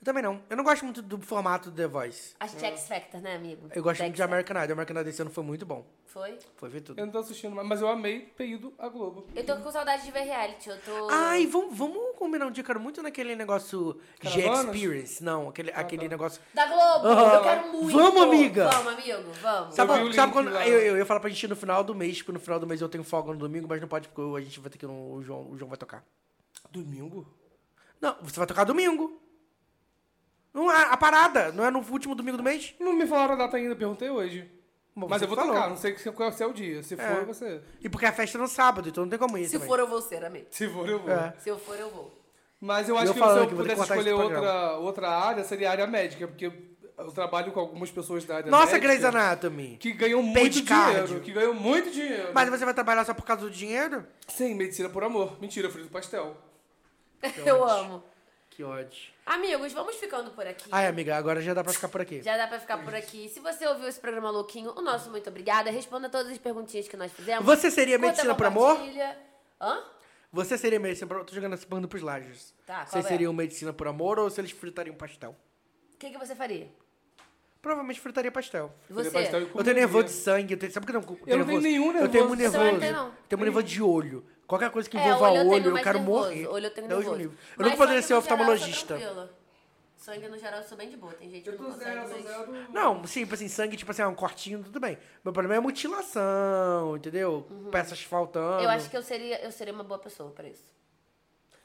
[0.00, 0.40] Eu também não.
[0.48, 2.34] Eu não gosto muito do formato do The Voice.
[2.38, 3.68] Acho que X Factor, né, amigo?
[3.74, 4.22] Eu gosto muito de.
[4.22, 4.74] American Idol.
[4.74, 5.84] American Idol desse ano foi muito bom.
[6.06, 6.38] Foi?
[6.56, 7.00] Foi ver tudo.
[7.00, 9.26] Eu não tô assistindo mais, mas eu amei ter ido à Globo.
[9.34, 10.70] Eu tô com saudade de ver reality.
[10.70, 11.08] Eu tô.
[11.10, 14.76] Ai, vamos, vamos combinar um dia, cara, muito naquele negócio Caravanas?
[14.76, 15.24] G-Experience.
[15.24, 16.08] Não, aquele, aquele tá.
[16.08, 16.40] negócio...
[16.54, 17.06] Da Globo!
[17.08, 17.34] Aham.
[17.34, 17.98] Eu quero muito!
[17.98, 18.68] Vamos, amiga!
[18.68, 19.74] Vamos, amigo, vamos.
[19.74, 20.66] Sabe, vi o sabe link quando lá.
[20.66, 22.66] eu, eu ia falar pra gente ir no final do mês, porque no final do
[22.66, 24.86] mês eu tenho folga no domingo, mas não pode porque a gente vai ter que
[24.86, 26.04] ir no, o João, o João vai tocar.
[26.70, 27.26] Domingo?
[28.00, 29.27] Não, você vai tocar domingo.
[30.58, 32.74] Não é a parada, não é no último domingo do mês?
[32.80, 34.50] Não me falaram a data ainda, perguntei hoje.
[34.94, 35.54] Bom, Mas eu vou falou.
[35.54, 36.82] tocar, não sei se- qual é o dia.
[36.82, 36.96] Se É.
[36.96, 37.60] for, você.
[37.80, 39.68] E porque a festa é no sábado, então não tem como ir Se também.
[39.68, 40.46] for, eu vou ser, amigo.
[40.50, 41.10] Se for, eu vou.
[41.12, 41.32] É.
[41.38, 42.18] Se eu for, eu vou.
[42.60, 44.16] Mas eu acho eu que falando se eu que vou ter que pudesse esse escolher
[44.16, 44.72] programa.
[44.72, 48.50] outra, outra área, seria a área médica, porque eu trabalho com algumas pessoas da área
[48.50, 49.76] Nossa, médica Grey's Anatomy.
[49.78, 51.04] que ganham Page muito cardio.
[51.04, 51.20] dinheiro.
[51.24, 52.30] Que ganham muito dinheiro.
[52.34, 54.04] Mas você vai trabalhar só por causa do dinheiro?
[54.26, 55.40] Sim, medicina por amor.
[55.40, 56.36] Mentira, eu fiz o pastel.
[57.46, 58.02] Eu amo.
[58.58, 59.12] Que ódio.
[59.24, 60.68] Amigos, vamos ficando por aqui.
[60.72, 62.20] Ai, amiga, agora já dá pra ficar por aqui.
[62.22, 63.28] Já dá pra ficar por aqui.
[63.28, 65.70] Se você ouviu esse programa louquinho, o nosso muito obrigada.
[65.70, 67.44] Responda todas as perguntinhas que nós fizemos.
[67.44, 68.76] Você seria Curta, medicina por amor?
[69.60, 69.84] Hã?
[70.32, 71.26] Você seria medicina por amor?
[71.26, 72.52] Tô jogando essa pergunta pros lajes.
[72.66, 73.08] Tá, Vocês é?
[73.08, 75.36] seriam medicina por amor ou se eles fritariam pastel?
[75.94, 76.68] O que, que você faria?
[77.62, 78.74] Provavelmente fritaria pastel.
[78.90, 79.08] Você?
[79.12, 81.38] pastel Eu tenho nervoso de sangue, eu tenho, sabe por que eu não tenho Eu
[81.38, 82.64] não tenho nenhum Eu tenho muito nervoso.
[82.64, 83.06] nervoso.
[83.06, 84.26] Eu tenho muito nervoso de olho.
[84.48, 86.28] Qualquer coisa que É, envolva olho eu olho, tenho eu, mais quero nervoso.
[86.30, 86.46] morrer.
[86.48, 87.16] Olho eu tenho Deus nervoso.
[87.18, 87.36] me livre.
[87.38, 88.98] Eu Mas nunca poderia ser eu oftalmologista.
[89.98, 91.12] Sangue, no geral, eu sou bem de boa.
[91.12, 92.24] Tem gente que Eu não tô consegue, zero, tô mas...
[92.24, 92.72] zero.
[92.72, 94.96] Não, sim, tipo assim, sangue, tipo assim, ah, um cortinho, tudo bem.
[95.24, 97.46] Meu problema é mutilação, entendeu?
[97.70, 98.56] Peças faltando.
[98.58, 98.62] Uhum.
[98.62, 100.72] Eu acho que eu seria, eu seria uma boa pessoa pra isso.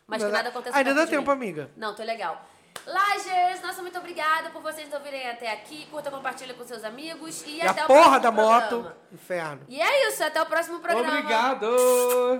[0.05, 1.37] Mas que Ainda nada aconteça Ainda dá tempo, mim.
[1.37, 1.69] amiga.
[1.77, 2.45] Não, tô legal.
[2.85, 5.85] Lagers, nossa, muito obrigada por vocês ouvirem até aqui.
[5.89, 7.43] Curta, compartilha com seus amigos.
[7.45, 8.97] E, E até a o porra próximo da moto, programa.
[9.11, 9.61] inferno.
[9.69, 11.07] E é isso, até o próximo programa.
[11.19, 11.67] Obrigado!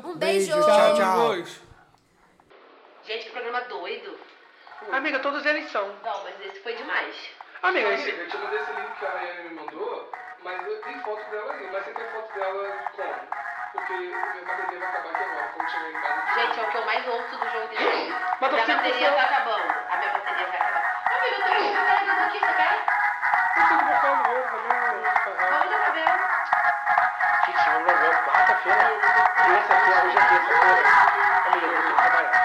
[0.03, 0.51] Um beijo.
[0.53, 1.35] Beijo, tchau, tchau.
[3.05, 4.17] Gente, que programa doido.
[4.91, 5.87] Amiga, todos eles são.
[6.03, 7.15] Não, mas esse foi demais.
[7.61, 10.11] Amiga, Amiga, eu te mandei esse link que a Rayane me mandou,
[10.43, 11.69] mas eu tenho foto dela aí.
[11.71, 13.52] Mas você tem foto dela como?
[13.73, 16.33] Porque minha bateria vai acabar aqui agora, quando chegar em casa.
[16.35, 18.15] Gente, é o que eu mais ouço do jogo de hoje.
[18.39, 19.73] Mas minha bateria tá acabando.
[19.89, 20.83] A minha bateria vai acabar.
[21.09, 22.85] Amigo, eu tô com o cabelo aqui, você quer?
[23.57, 24.79] Eu tenho que botar no outro também,
[25.43, 26.17] Olha o cabelo.
[27.45, 28.85] Gente, vamos ver, quarta-feira.
[29.43, 30.83] Terça-feira, hoje é terça-feira.
[31.47, 32.42] Amiga, eu tenho que trabalhar.